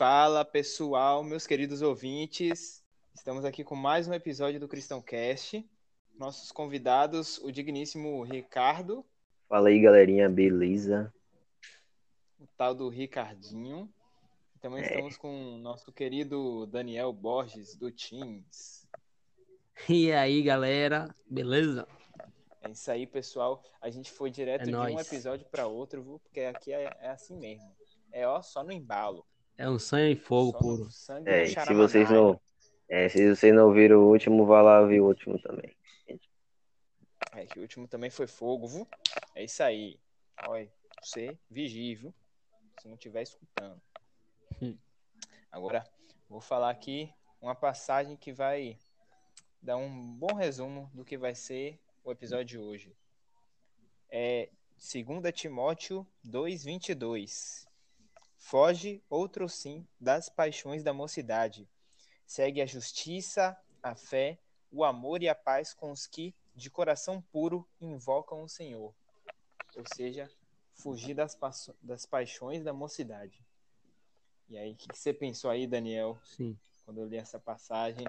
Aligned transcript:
Fala 0.00 0.46
pessoal, 0.46 1.22
meus 1.22 1.46
queridos 1.46 1.82
ouvintes. 1.82 2.82
Estamos 3.14 3.44
aqui 3.44 3.62
com 3.62 3.76
mais 3.76 4.08
um 4.08 4.14
episódio 4.14 4.58
do 4.58 4.66
Cristão 4.66 5.02
Cast. 5.02 5.62
Nossos 6.18 6.50
convidados, 6.50 7.36
o 7.36 7.52
digníssimo 7.52 8.22
Ricardo. 8.22 9.04
Fala 9.46 9.68
aí, 9.68 9.78
galerinha, 9.78 10.26
beleza? 10.26 11.12
O 12.40 12.46
tal 12.56 12.74
do 12.74 12.88
Ricardinho. 12.88 13.92
Também 14.62 14.82
é. 14.82 14.86
estamos 14.86 15.18
com 15.18 15.56
o 15.56 15.58
nosso 15.58 15.92
querido 15.92 16.64
Daniel 16.64 17.12
Borges, 17.12 17.76
do 17.76 17.92
Teams. 17.92 18.88
E 19.86 20.10
aí, 20.12 20.42
galera, 20.42 21.14
beleza? 21.28 21.86
É 22.62 22.70
isso 22.70 22.90
aí, 22.90 23.06
pessoal. 23.06 23.62
A 23.82 23.90
gente 23.90 24.10
foi 24.10 24.30
direto 24.30 24.62
é 24.62 24.64
de 24.64 24.70
nóis. 24.70 24.94
um 24.94 24.98
episódio 24.98 25.44
para 25.50 25.66
outro? 25.66 26.18
Porque 26.22 26.40
aqui 26.40 26.72
é, 26.72 26.84
é, 27.00 27.10
assim 27.10 27.36
mesmo. 27.36 27.70
É 28.10 28.26
ó, 28.26 28.40
só 28.40 28.64
no 28.64 28.72
embalo. 28.72 29.26
É 29.60 29.68
um 29.68 29.78
sangue 29.78 30.12
e 30.12 30.16
fogo 30.16 30.52
só 30.52 30.58
puro. 30.58 30.88
É, 31.26 31.44
se 31.44 31.74
vocês 31.74 32.08
não. 32.08 32.40
É, 32.88 33.10
se 33.10 33.36
vocês 33.36 33.54
não 33.54 33.70
viram 33.70 33.98
o 33.98 34.08
último, 34.08 34.46
vá 34.46 34.62
lá 34.62 34.80
ver 34.86 35.02
o 35.02 35.06
último 35.08 35.38
também. 35.38 35.76
É, 37.32 37.44
que 37.44 37.58
o 37.58 37.62
último 37.62 37.86
também 37.86 38.08
foi 38.08 38.26
fogo, 38.26 38.66
viu? 38.66 38.88
É 39.34 39.44
isso 39.44 39.62
aí. 39.62 40.00
Olha, 40.48 40.66
você 41.02 41.36
vigie, 41.50 41.94
viu? 41.94 42.14
Se 42.80 42.88
não 42.88 42.94
estiver 42.94 43.20
escutando. 43.20 43.78
Hum. 44.62 44.78
Agora, 45.52 45.84
vou 46.26 46.40
falar 46.40 46.70
aqui 46.70 47.12
uma 47.38 47.54
passagem 47.54 48.16
que 48.16 48.32
vai 48.32 48.78
dar 49.60 49.76
um 49.76 50.14
bom 50.14 50.32
resumo 50.36 50.90
do 50.94 51.04
que 51.04 51.18
vai 51.18 51.34
ser 51.34 51.78
o 52.02 52.10
episódio 52.10 52.46
de 52.46 52.58
hoje. 52.58 52.96
É 54.08 54.48
2 54.78 55.34
Timóteo 55.34 56.06
2:22. 56.24 57.69
Foge, 58.40 59.04
outro 59.08 59.48
sim, 59.48 59.86
das 60.00 60.30
paixões 60.30 60.82
da 60.82 60.94
mocidade. 60.94 61.68
Segue 62.26 62.62
a 62.62 62.66
justiça, 62.66 63.56
a 63.82 63.94
fé, 63.94 64.38
o 64.72 64.82
amor 64.82 65.22
e 65.22 65.28
a 65.28 65.34
paz 65.34 65.74
com 65.74 65.92
os 65.92 66.06
que, 66.06 66.34
de 66.56 66.70
coração 66.70 67.20
puro, 67.30 67.68
invocam 67.80 68.42
o 68.42 68.48
Senhor. 68.48 68.94
Ou 69.76 69.84
seja, 69.94 70.28
fugir 70.72 71.14
das, 71.14 71.36
pa 71.36 71.50
das 71.82 72.06
paixões 72.06 72.64
da 72.64 72.72
mocidade. 72.72 73.44
E 74.48 74.56
aí, 74.56 74.72
o 74.72 74.76
que, 74.76 74.88
que, 74.88 74.98
você 74.98 75.12
pensou 75.12 75.50
aí, 75.50 75.66
Daniel? 75.66 76.18
Sim. 76.24 76.58
Quando 76.84 76.98
eu 76.98 77.06
li 77.06 77.18
essa 77.18 77.38
passagem. 77.38 78.06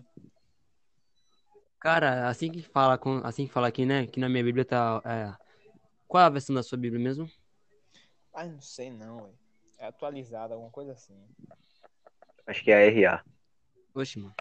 Cara, 1.78 2.30
assim 2.30 2.50
que 2.50 2.64
fala, 2.64 3.00
assim 3.24 3.46
que 3.46 3.54
fala 3.54 3.68
aqui, 3.68 3.86
né? 3.86 4.08
Que 4.08 4.20
na 4.20 4.30
minha 4.30 4.44
Bíblia 4.44 4.66
tá. 4.66 5.02
É... 5.06 5.52
Qual 6.08 6.24
é 6.24 6.26
a 6.26 6.30
versão 6.30 6.56
da 6.56 6.64
sua 6.64 6.78
Bíblia 6.78 7.04
mesmo? 7.04 7.30
Ah, 8.34 8.46
não 8.46 8.62
sei 8.62 8.90
não, 8.90 9.26
ué. 9.26 9.41
É 9.82 9.88
atualizada, 9.88 10.54
alguma 10.54 10.70
coisa 10.70 10.92
assim. 10.92 11.20
Acho 12.46 12.64
que 12.64 12.70
é 12.70 12.88
a 12.88 13.16
RA. 13.16 13.26
Oxe, 13.96 14.20
mano. 14.20 14.36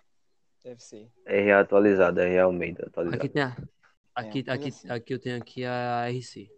Deve 0.63 0.83
ser. 0.83 1.11
RA 1.27 1.61
atualizada, 1.61 2.29
RA 2.29 2.43
Almeida 2.43 2.87
atualizada. 2.87 3.25
Aqui 3.25 3.33
tem 3.33 3.43
a... 3.43 3.57
Aqui, 4.15 4.45
é, 4.47 4.53
aqui, 4.53 4.69
assim. 4.69 4.91
aqui 4.91 5.15
eu 5.15 5.19
tenho 5.19 5.39
aqui 5.39 5.65
a 5.65 6.07
RC. 6.11 6.51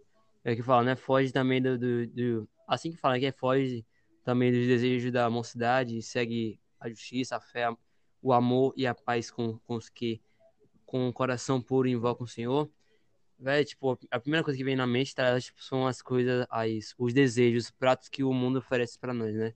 É 0.43 0.53
que 0.53 0.61
fala, 0.61 0.83
né? 0.83 0.97
Foge 0.97 1.31
também 1.31 1.61
do, 1.61 1.79
do, 1.79 2.07
do, 2.07 2.49
Assim 2.67 2.91
que 2.91 2.97
fala 2.97 3.15
aqui 3.15 3.25
é 3.25 3.31
foge 3.31 3.85
também 4.21 4.51
dos 4.51 4.67
desejos 4.67 5.13
da 5.13 5.29
mocidade, 5.29 6.01
segue 6.01 6.59
a 6.77 6.89
justiça, 6.89 7.37
a 7.37 7.39
fé, 7.39 7.73
o 8.21 8.33
amor 8.33 8.73
e 8.75 8.85
a 8.85 8.93
paz 8.93 9.31
com, 9.31 9.59
com 9.59 9.75
os 9.75 9.87
que 9.87 10.21
com 10.85 11.07
o 11.07 11.13
coração 11.13 11.61
puro 11.61 11.87
invoca 11.87 12.21
o 12.21 12.27
Senhor, 12.27 12.69
velho, 13.43 13.65
tipo, 13.65 13.99
a 14.09 14.19
primeira 14.19 14.43
coisa 14.43 14.57
que 14.57 14.63
vem 14.63 14.75
na 14.75 14.87
mente 14.87 15.13
tá, 15.13 15.39
tipo, 15.39 15.61
são 15.61 15.85
as 15.85 16.01
coisas, 16.01 16.45
as, 16.49 16.95
os 16.97 17.13
desejos, 17.13 17.65
os 17.65 17.71
pratos 17.71 18.09
que 18.09 18.23
o 18.23 18.33
mundo 18.33 18.59
oferece 18.59 18.97
para 18.97 19.13
nós, 19.13 19.35
né? 19.35 19.53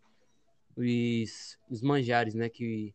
Os, 0.75 1.57
os 1.69 1.81
manjares, 1.81 2.35
né? 2.35 2.49
Que 2.49 2.93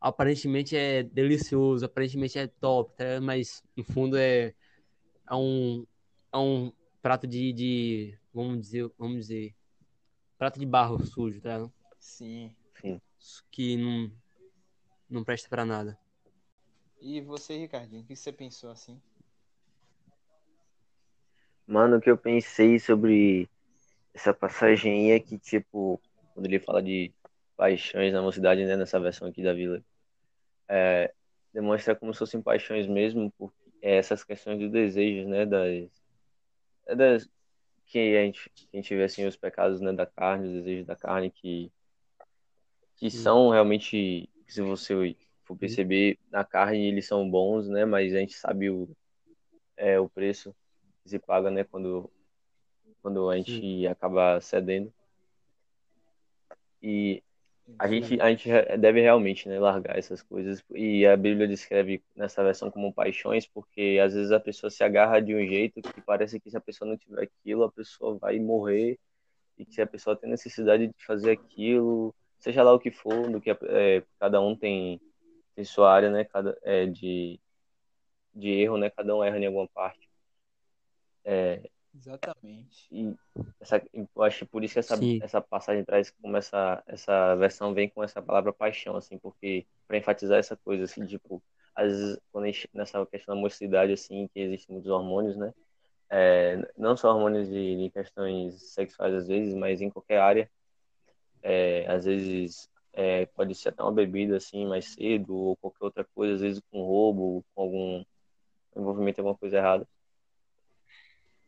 aparentemente 0.00 0.76
é 0.76 1.02
delicioso, 1.02 1.84
aparentemente 1.84 2.38
é 2.38 2.46
top, 2.48 2.92
tá? 2.96 3.20
mas 3.20 3.62
no 3.76 3.84
fundo 3.84 4.16
é, 4.16 4.52
é 5.30 5.34
um, 5.34 5.86
é 6.32 6.36
um 6.36 6.72
prato 7.00 7.26
de, 7.26 7.52
de, 7.52 8.18
vamos 8.34 8.60
dizer, 8.60 8.90
vamos 8.98 9.18
dizer, 9.18 9.54
prato 10.36 10.58
de 10.58 10.66
barro 10.66 11.04
sujo, 11.06 11.40
tá? 11.40 11.70
Sim. 12.00 12.54
Sim. 12.80 13.00
Que 13.50 13.76
não, 13.76 14.12
não 15.08 15.24
presta 15.24 15.48
para 15.48 15.64
nada. 15.64 15.96
E 17.00 17.20
você, 17.20 17.56
Ricardinho, 17.56 18.02
o 18.02 18.04
que 18.04 18.16
você 18.16 18.32
pensou 18.32 18.70
assim? 18.70 19.00
Mano, 21.66 21.96
o 21.96 22.00
que 22.00 22.10
eu 22.10 22.18
pensei 22.18 22.78
sobre 22.78 23.48
essa 24.12 24.34
passagem 24.34 24.92
aí 24.92 25.10
é 25.12 25.20
que, 25.20 25.38
tipo, 25.38 26.00
quando 26.34 26.46
ele 26.46 26.58
fala 26.58 26.82
de 26.82 27.12
paixões 27.56 28.12
na 28.12 28.22
mocidade, 28.22 28.64
né, 28.64 28.76
nessa 28.76 28.98
versão 29.00 29.28
aqui 29.28 29.42
da 29.42 29.52
vila, 29.52 29.82
é, 30.68 31.12
demonstra 31.52 31.94
como 31.94 32.12
se 32.12 32.18
fossem 32.18 32.42
paixões 32.42 32.86
mesmo, 32.86 33.32
porque 33.38 33.56
é 33.80 33.96
essas 33.96 34.24
questões 34.24 34.58
de 34.58 34.68
desejos, 34.68 35.26
né, 35.26 35.46
das, 35.46 35.88
é 36.86 36.94
das 36.94 37.28
que 37.86 38.16
a 38.16 38.24
gente, 38.24 38.50
que 38.54 38.68
a 38.72 38.76
gente 38.76 38.96
vê, 38.96 39.04
assim, 39.04 39.26
os 39.26 39.36
pecados, 39.36 39.80
né, 39.80 39.92
da 39.92 40.06
carne, 40.06 40.48
os 40.48 40.52
desejos 40.54 40.86
da 40.86 40.96
carne, 40.96 41.30
que, 41.30 41.70
que 42.96 43.10
são 43.10 43.50
realmente, 43.50 44.28
se 44.46 44.62
você 44.62 45.16
for 45.44 45.56
perceber, 45.56 46.18
na 46.30 46.44
carne 46.44 46.86
eles 46.86 47.06
são 47.06 47.28
bons, 47.28 47.68
né? 47.68 47.84
Mas 47.84 48.14
a 48.14 48.18
gente 48.18 48.34
sabe 48.34 48.70
o, 48.70 48.88
é, 49.76 49.98
o 49.98 50.08
preço 50.08 50.54
se 51.04 51.18
paga, 51.18 51.50
né? 51.50 51.64
Quando, 51.64 52.10
quando 53.02 53.28
a 53.30 53.36
gente 53.36 53.60
Sim. 53.60 53.86
acaba 53.86 54.40
cedendo. 54.40 54.92
E 56.82 57.22
a 57.78 57.88
gente, 57.88 58.20
a 58.20 58.28
gente 58.30 58.48
deve 58.78 59.00
realmente 59.00 59.48
né, 59.48 59.58
largar 59.58 59.98
essas 59.98 60.22
coisas. 60.22 60.64
E 60.74 61.06
a 61.06 61.16
Bíblia 61.16 61.46
descreve 61.46 62.02
nessa 62.14 62.42
versão 62.42 62.70
como 62.70 62.92
paixões, 62.92 63.46
porque 63.46 64.00
às 64.02 64.14
vezes 64.14 64.32
a 64.32 64.40
pessoa 64.40 64.70
se 64.70 64.82
agarra 64.82 65.20
de 65.20 65.34
um 65.34 65.46
jeito 65.46 65.80
que 65.80 66.00
parece 66.00 66.40
que 66.40 66.50
se 66.50 66.56
a 66.56 66.60
pessoa 66.60 66.88
não 66.88 66.96
tiver 66.96 67.22
aquilo, 67.22 67.64
a 67.64 67.72
pessoa 67.72 68.18
vai 68.18 68.38
morrer. 68.38 68.98
E 69.58 69.64
que 69.64 69.74
se 69.74 69.82
a 69.82 69.86
pessoa 69.86 70.16
tem 70.16 70.30
necessidade 70.30 70.88
de 70.88 71.04
fazer 71.04 71.30
aquilo, 71.30 72.14
seja 72.38 72.62
lá 72.62 72.72
o 72.72 72.80
que 72.80 72.90
for, 72.90 73.30
do 73.30 73.40
que 73.40 73.50
é, 73.50 74.02
cada 74.18 74.40
um 74.40 74.56
tem 74.56 75.00
tem 75.54 75.64
sua 75.64 75.92
área, 75.92 76.10
né, 76.10 76.24
cada, 76.24 76.58
é, 76.62 76.86
de, 76.86 77.38
de 78.34 78.48
erro, 78.48 78.76
né, 78.76 78.90
cada 78.90 79.14
um 79.14 79.22
erra 79.22 79.38
em 79.38 79.46
alguma 79.46 79.68
parte. 79.68 80.08
É, 81.24 81.62
Exatamente. 81.94 82.86
E 82.90 83.14
essa, 83.60 83.82
eu 83.92 84.22
acho 84.22 84.46
por 84.46 84.64
isso 84.64 84.74
que 84.74 84.80
essa, 84.80 84.98
essa 85.20 85.40
passagem 85.42 85.84
traz 85.84 86.10
como 86.10 86.36
essa, 86.36 86.82
essa 86.86 87.34
versão 87.36 87.74
vem 87.74 87.88
com 87.88 88.02
essa 88.02 88.22
palavra 88.22 88.52
paixão, 88.52 88.96
assim, 88.96 89.18
porque 89.18 89.66
para 89.86 89.98
enfatizar 89.98 90.38
essa 90.38 90.56
coisa, 90.56 90.84
assim, 90.84 91.04
tipo, 91.04 91.42
às 91.74 91.88
vezes, 91.92 92.18
quando 92.32 92.44
a 92.44 92.46
gente, 92.46 92.68
nessa 92.72 93.04
questão 93.06 93.34
da 93.34 93.40
mocidade, 93.40 93.92
assim, 93.92 94.26
que 94.32 94.40
existem 94.40 94.74
muitos 94.74 94.90
hormônios, 94.90 95.36
né, 95.36 95.52
é, 96.10 96.72
não 96.76 96.96
só 96.96 97.12
hormônios 97.14 97.48
de, 97.48 97.76
de, 97.76 97.90
questões 97.90 98.72
sexuais, 98.72 99.14
às 99.14 99.28
vezes, 99.28 99.54
mas 99.54 99.80
em 99.80 99.90
qualquer 99.90 100.18
área, 100.18 100.50
é, 101.42 101.86
às 101.88 102.04
vezes 102.04 102.70
é, 102.92 103.26
pode 103.26 103.54
ser 103.54 103.70
até 103.70 103.82
uma 103.82 103.92
bebida 103.92 104.36
assim 104.36 104.66
mais 104.66 104.92
cedo 104.92 105.34
ou 105.34 105.56
qualquer 105.56 105.84
outra 105.84 106.04
coisa, 106.14 106.34
às 106.34 106.40
vezes 106.40 106.62
com 106.70 106.82
roubo, 106.82 107.44
com 107.54 107.62
algum 107.62 108.04
envolvimento 108.76 109.20
em 109.20 109.22
alguma 109.22 109.38
coisa 109.38 109.56
errada. 109.58 109.88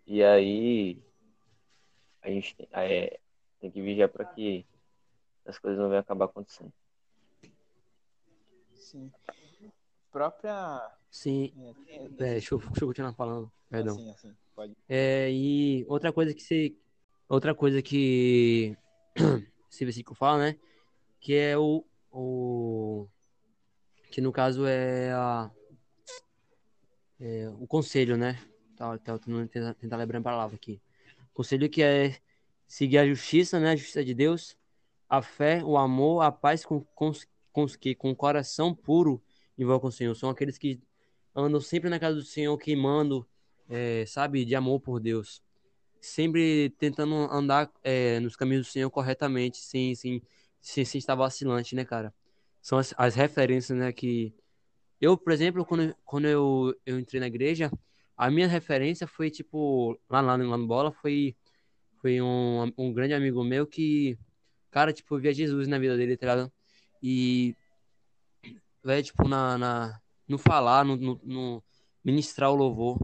E 0.06 0.22
aí 0.22 1.02
a 2.22 2.28
gente 2.28 2.54
tem, 2.56 2.68
é, 2.72 3.18
tem 3.60 3.70
que 3.70 3.82
vigiar 3.82 4.08
para 4.08 4.24
que 4.24 4.66
as 5.46 5.58
coisas 5.58 5.78
não 5.78 5.88
venham 5.88 6.00
acabar 6.00 6.26
acontecendo. 6.26 6.72
Sim. 8.72 9.10
Própria. 10.10 10.96
Sim. 11.10 11.52
É, 11.88 11.96
é, 11.96 12.08
deixa, 12.08 12.54
eu, 12.54 12.58
deixa 12.58 12.84
eu 12.84 12.88
continuar 12.88 13.14
falando. 13.14 13.50
Perdão. 13.68 13.94
Assim, 13.94 14.10
assim, 14.10 14.36
pode. 14.54 14.76
É, 14.88 15.30
e 15.30 15.84
outra 15.88 16.12
coisa 16.12 16.34
que 16.34 16.42
você. 16.42 16.74
Outra 17.28 17.54
coisa 17.54 17.80
que 17.80 18.76
esse 19.70 19.84
versículo 19.84 20.14
fala, 20.14 20.38
né? 20.38 20.58
que 21.24 21.34
é 21.34 21.56
o, 21.56 21.82
o 22.12 23.08
que 24.10 24.20
no 24.20 24.30
caso 24.30 24.66
é, 24.66 25.10
a, 25.10 25.50
é 27.18 27.48
o 27.58 27.66
conselho, 27.66 28.14
né? 28.14 28.38
Tá, 28.98 29.18
tá 29.18 29.18
tentar, 29.18 29.74
tentar 29.74 29.96
lembrar 29.96 30.18
a 30.18 30.22
palavra 30.22 30.56
aqui. 30.56 30.80
Conselho 31.32 31.68
que 31.68 31.82
é 31.82 32.16
seguir 32.66 32.98
a 32.98 33.06
justiça, 33.06 33.58
né? 33.58 33.70
A 33.70 33.76
justiça 33.76 34.04
de 34.04 34.14
Deus, 34.14 34.56
a 35.08 35.22
fé, 35.22 35.62
o 35.64 35.76
amor, 35.76 36.22
a 36.22 36.30
paz 36.30 36.64
com, 36.64 36.80
com, 36.94 37.12
com 37.52 37.66
que 37.66 37.94
com 37.94 38.14
coração 38.14 38.74
puro 38.74 39.22
invocam 39.58 39.88
o 39.88 39.92
Senhor. 39.92 40.14
São 40.14 40.28
aqueles 40.28 40.58
que 40.58 40.80
andam 41.34 41.60
sempre 41.60 41.88
na 41.88 41.98
casa 41.98 42.16
do 42.16 42.22
Senhor, 42.22 42.56
queimando, 42.58 43.26
é, 43.68 44.04
sabe, 44.06 44.44
de 44.44 44.54
amor 44.54 44.80
por 44.80 45.00
Deus. 45.00 45.42
Sempre 46.00 46.70
tentando 46.78 47.14
andar 47.14 47.72
é, 47.82 48.20
nos 48.20 48.36
caminhos 48.36 48.66
do 48.66 48.70
Senhor 48.70 48.90
corretamente, 48.90 49.56
sem, 49.58 49.94
sem 49.94 50.22
se, 50.60 50.84
se 50.84 50.98
está 50.98 51.14
vacilante, 51.14 51.74
né, 51.74 51.84
cara? 51.84 52.12
São 52.60 52.78
as, 52.78 52.94
as 52.96 53.14
referências, 53.14 53.76
né, 53.76 53.92
que... 53.92 54.34
Eu, 55.00 55.18
por 55.18 55.32
exemplo, 55.32 55.64
quando, 55.64 55.94
quando 56.04 56.26
eu, 56.26 56.74
eu 56.86 56.98
entrei 56.98 57.20
na 57.20 57.26
igreja, 57.26 57.70
a 58.16 58.30
minha 58.30 58.46
referência 58.48 59.06
foi, 59.06 59.30
tipo, 59.30 59.98
lá, 60.08 60.20
lá, 60.20 60.36
lá 60.36 60.56
no 60.56 60.66
Bola, 60.66 60.92
foi, 60.92 61.36
foi 62.00 62.20
um, 62.20 62.72
um 62.78 62.92
grande 62.92 63.14
amigo 63.14 63.42
meu 63.44 63.66
que 63.66 64.18
cara, 64.74 64.92
tipo, 64.92 65.16
via 65.20 65.32
Jesus 65.32 65.68
na 65.68 65.78
vida 65.78 65.96
dele, 65.96 66.16
tá 66.16 66.26
ligado? 66.26 66.52
E, 67.00 67.54
velho, 68.82 69.04
tipo, 69.04 69.28
na, 69.28 69.56
na, 69.56 70.00
no 70.26 70.36
falar, 70.36 70.84
no, 70.84 70.96
no, 70.96 71.20
no 71.22 71.64
ministrar 72.02 72.50
o 72.50 72.56
louvor, 72.56 72.98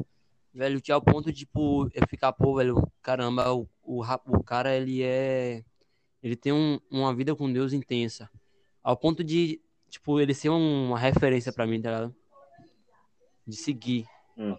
velho, 0.53 0.81
tinha 0.81 0.97
o 0.97 1.01
ponto 1.01 1.31
de, 1.31 1.39
tipo, 1.39 1.89
eu 1.95 2.09
ficar, 2.09 2.33
pô, 2.33 2.57
velho, 2.57 2.75
caramba, 3.01 3.53
o, 3.53 3.69
o, 3.85 4.03
o 4.03 4.43
cara, 4.43 4.77
ele 4.77 5.01
é, 5.05 5.63
ele 6.21 6.35
tem 6.35 6.53
um, 6.53 6.81
uma 6.91 7.15
vida 7.15 7.37
com 7.37 7.53
Deus 7.53 7.73
intensa, 7.73 8.29
ao 8.83 8.97
ponto 8.97 9.23
de, 9.23 9.61
tipo, 9.89 10.19
ele 10.19 10.35
ser 10.35 10.49
uma 10.49 10.99
referência 10.99 11.53
para 11.53 11.69
mim, 11.69 11.81
tá 11.81 11.91
ligado? 11.91 12.17
De 13.47 13.55
seguir. 13.55 14.07
Hum. 14.37 14.57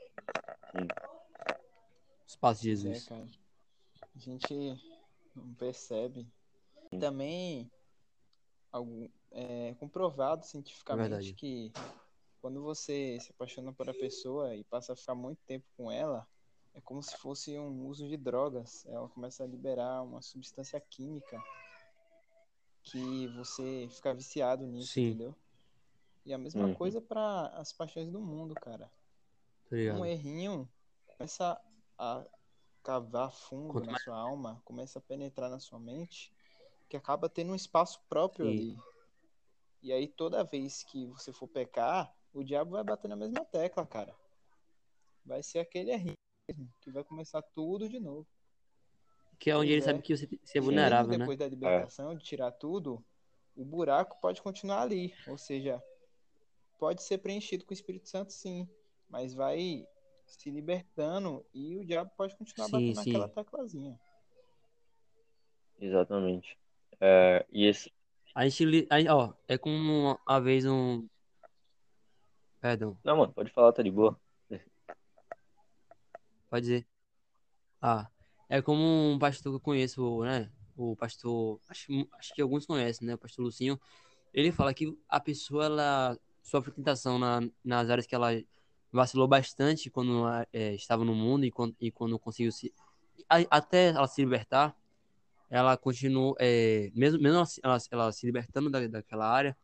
Hum. 0.75 0.87
Os 2.27 2.35
passos 2.35 2.61
de 2.61 2.69
Jesus. 2.69 3.09
É, 3.11 3.25
a 4.15 4.19
gente 4.19 4.53
não 5.35 5.53
percebe. 5.55 6.27
Também 6.99 7.71
algum, 8.71 9.07
é 9.31 9.73
comprovado 9.75 10.45
cientificamente 10.45 11.31
é 11.31 11.33
que 11.33 11.71
quando 12.41 12.61
você 12.61 13.17
se 13.19 13.31
apaixona 13.31 13.71
por 13.71 13.89
a 13.89 13.93
pessoa 13.93 14.55
e 14.55 14.63
passa 14.63 14.93
a 14.93 14.95
ficar 14.95 15.13
muito 15.13 15.39
tempo 15.45 15.65
com 15.77 15.91
ela, 15.91 16.27
é 16.73 16.81
como 16.81 17.03
se 17.03 17.15
fosse 17.17 17.57
um 17.57 17.85
uso 17.85 18.07
de 18.07 18.17
drogas. 18.17 18.85
Ela 18.87 19.07
começa 19.09 19.43
a 19.43 19.47
liberar 19.47 20.01
uma 20.01 20.21
substância 20.21 20.79
química 20.79 21.41
que 22.83 23.27
você 23.29 23.87
fica 23.91 24.13
viciado 24.13 24.65
nisso, 24.65 24.93
Sim. 24.93 25.09
entendeu? 25.09 25.35
E 26.25 26.33
a 26.33 26.37
mesma 26.37 26.65
uhum. 26.65 26.73
coisa 26.73 27.01
para 27.01 27.47
as 27.49 27.71
paixões 27.71 28.09
do 28.09 28.19
mundo, 28.19 28.55
cara. 28.55 28.91
Um 29.71 30.05
errinho 30.05 30.69
começa 31.07 31.59
a 31.97 32.25
cavar 32.83 33.31
fundo 33.31 33.73
Quanto 33.73 33.85
na 33.85 33.91
mais... 33.93 34.03
sua 34.03 34.17
alma, 34.17 34.61
começa 34.65 34.99
a 34.99 35.01
penetrar 35.01 35.49
na 35.49 35.59
sua 35.59 35.79
mente, 35.79 36.33
que 36.89 36.97
acaba 36.97 37.29
tendo 37.29 37.51
um 37.51 37.55
espaço 37.55 38.01
próprio 38.09 38.47
ali. 38.47 38.77
E 39.81 39.91
aí 39.93 40.07
toda 40.07 40.43
vez 40.43 40.83
que 40.83 41.07
você 41.07 41.31
for 41.31 41.47
pecar, 41.47 42.13
o 42.33 42.43
diabo 42.43 42.71
vai 42.71 42.83
bater 42.83 43.07
na 43.07 43.15
mesma 43.15 43.45
tecla, 43.45 43.85
cara. 43.85 44.15
Vai 45.25 45.41
ser 45.43 45.59
aquele 45.59 45.91
errinho 45.91 46.17
que 46.81 46.91
vai 46.91 47.03
começar 47.03 47.41
tudo 47.41 47.87
de 47.87 47.99
novo. 47.99 48.27
Que 49.39 49.49
é 49.49 49.55
onde 49.55 49.67
pois 49.67 49.71
ele 49.71 49.81
é. 49.81 49.85
sabe 49.85 50.01
que 50.01 50.15
você, 50.15 50.27
você 50.43 50.57
é 50.57 50.61
vulnerável, 50.61 51.17
depois 51.17 51.39
né? 51.39 51.45
da 51.45 51.49
libertação, 51.49 52.11
é. 52.11 52.15
de 52.15 52.23
tirar 52.23 52.51
tudo, 52.51 53.03
o 53.55 53.65
buraco 53.65 54.19
pode 54.21 54.41
continuar 54.41 54.81
ali. 54.81 55.13
Ou 55.27 55.37
seja, 55.37 55.81
pode 56.77 57.01
ser 57.01 57.19
preenchido 57.19 57.65
com 57.65 57.71
o 57.71 57.73
Espírito 57.73 58.07
Santo, 58.07 58.33
sim. 58.33 58.69
Mas 59.11 59.33
vai 59.33 59.85
se 60.25 60.49
libertando 60.49 61.45
e 61.53 61.77
o 61.77 61.85
diabo 61.85 62.09
pode 62.15 62.35
continuar 62.37 62.67
sim, 62.67 62.71
batendo 62.71 63.03
sim. 63.03 63.11
naquela 63.11 63.29
teclazinha. 63.29 63.99
Exatamente. 65.79 66.57
É, 66.99 67.45
e 67.51 67.65
esse... 67.65 67.91
A 68.33 68.47
gente, 68.47 68.87
a, 68.89 69.15
ó, 69.15 69.33
é 69.47 69.57
como 69.57 70.17
uma 70.25 70.39
vez 70.39 70.65
um... 70.65 71.05
Perdão. 72.61 72.97
Não, 73.03 73.17
mano, 73.17 73.33
pode 73.33 73.51
falar, 73.51 73.73
tá 73.73 73.83
de 73.83 73.91
boa. 73.91 74.17
Pode 76.49 76.61
dizer. 76.61 76.87
Ah, 77.81 78.09
é 78.47 78.61
como 78.61 78.83
um 78.83 79.17
pastor 79.17 79.51
que 79.51 79.55
eu 79.55 79.61
conheço, 79.61 80.21
né? 80.21 80.51
O 80.75 80.95
pastor, 80.95 81.59
acho, 81.67 81.91
acho 82.13 82.33
que 82.33 82.41
alguns 82.41 82.65
conhecem, 82.65 83.07
né? 83.07 83.15
O 83.15 83.17
pastor 83.17 83.43
Lucinho. 83.43 83.79
Ele 84.33 84.51
fala 84.51 84.73
que 84.73 84.97
a 85.09 85.19
pessoa, 85.19 85.65
ela 85.65 86.19
sofre 86.43 86.71
tentação 86.71 87.17
na, 87.17 87.41
nas 87.63 87.89
áreas 87.89 88.05
que 88.05 88.13
ela 88.13 88.29
vacilou 88.91 89.27
bastante 89.27 89.89
quando 89.89 90.25
é, 90.51 90.73
estava 90.73 91.05
no 91.05 91.15
mundo 91.15 91.45
e 91.45 91.51
quando, 91.51 91.75
e 91.79 91.91
quando 91.91 92.19
conseguiu 92.19 92.51
se. 92.51 92.73
Até 93.49 93.89
ela 93.89 94.07
se 94.07 94.21
libertar, 94.21 94.75
ela 95.49 95.77
continuou, 95.77 96.35
é, 96.39 96.91
mesmo, 96.93 97.21
mesmo 97.21 97.43
ela, 97.63 97.77
ela, 97.89 98.11
se 98.11 98.25
libertando 98.25 98.69
da, 98.69 98.85
daquela 98.87 99.27
área, 99.29 99.55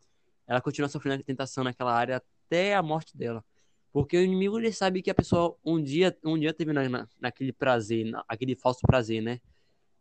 ela 0.47 0.61
continua 0.61 0.87
sofrendo 0.87 1.23
tentação 1.23 1.63
naquela 1.63 1.93
área 1.93 2.17
até 2.17 2.75
a 2.75 2.81
morte 2.81 3.17
dela. 3.17 3.43
Porque 3.91 4.17
o 4.17 4.21
inimigo 4.21 4.57
ele 4.59 4.71
sabe 4.71 5.01
que 5.01 5.09
a 5.09 5.15
pessoa 5.15 5.57
um 5.65 5.81
dia, 5.81 6.15
um 6.23 6.37
dia 6.39 6.53
teve 6.53 6.71
na, 6.71 6.87
na, 6.87 7.07
naquele 7.19 7.51
prazer, 7.51 8.05
na, 8.05 8.23
aquele 8.27 8.55
falso 8.55 8.81
prazer, 8.85 9.21
né? 9.21 9.41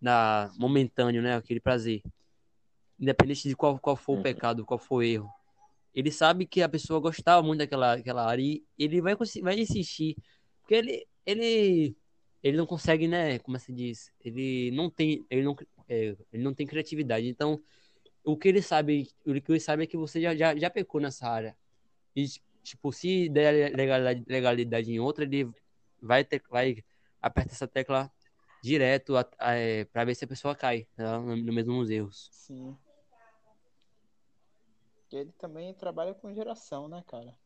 Na, 0.01 0.53
momentâneo, 0.59 1.23
né? 1.23 1.35
Aquele 1.35 1.61
prazer. 1.61 2.03
Independente 3.01 3.49
de 3.49 3.57
qual, 3.57 3.79
qual 3.79 3.97
for 3.97 4.13
o 4.13 4.17
uhum. 4.17 4.23
pecado, 4.23 4.65
qual 4.65 4.79
for 4.79 4.97
o 4.97 5.03
erro 5.03 5.36
ele 5.97 6.13
sabe 6.13 6.47
que 6.47 6.61
a 6.61 6.69
pessoa 6.69 7.01
gostava 7.01 7.43
muito 7.43 7.61
daquela, 7.61 7.97
daquela 7.97 8.27
área 8.27 8.43
e 8.43 8.63
ele 8.79 9.01
vai, 9.01 9.17
vai 9.43 9.59
insistir. 9.59 10.15
Porque 10.61 10.75
ele, 10.75 11.09
ele, 11.25 11.97
ele 12.43 12.57
não 12.59 12.67
consegue, 12.67 13.09
né? 13.09 13.39
Como 13.39 13.59
se 13.59 13.73
diz? 13.73 14.13
Ele 14.23 14.71
não 14.73 14.91
tem, 14.91 15.25
ele 15.31 15.43
não, 15.43 15.57
é, 15.89 16.15
ele 16.31 16.43
não 16.43 16.53
tem 16.53 16.67
criatividade. 16.67 17.27
Então, 17.27 17.59
o 18.23 18.37
que 18.37 18.47
ele 18.47 18.61
sabe, 18.61 19.09
o 19.25 19.33
que 19.41 19.51
ele 19.51 19.59
sabe 19.59 19.85
é 19.85 19.87
que 19.87 19.97
você 19.97 20.21
já, 20.21 20.37
já, 20.37 20.55
já 20.55 20.69
pecou 20.69 21.01
nessa 21.01 21.31
área. 21.31 21.57
E, 22.15 22.27
tipo, 22.63 22.93
se 22.93 23.31
der 23.31 23.75
legalidade, 23.75 24.23
legalidade 24.29 24.93
em 24.93 25.01
outra, 25.01 25.25
ele 25.25 25.49
vai, 26.03 26.25
ter, 26.25 26.43
vai 26.51 26.85
apertar 27.23 27.53
essa 27.55 27.67
tecla 27.67 28.13
direto 28.63 29.15
é, 29.41 29.87
para 29.87 30.05
ver 30.05 30.15
se 30.15 30.27
a 30.27 30.29
pessoa 30.29 30.55
cai 30.55 30.87
tá? 30.95 31.19
no, 31.21 31.35
no 31.37 31.53
mesmo 31.55 31.83
erros. 31.91 32.29
Sim. 32.33 32.77
Que 35.09 35.17
ele 35.17 35.33
também 35.33 35.73
trabalha 35.75 36.15
com 36.15 36.35
geração, 36.35 36.89
né, 36.89 37.03
cara? 37.07 37.37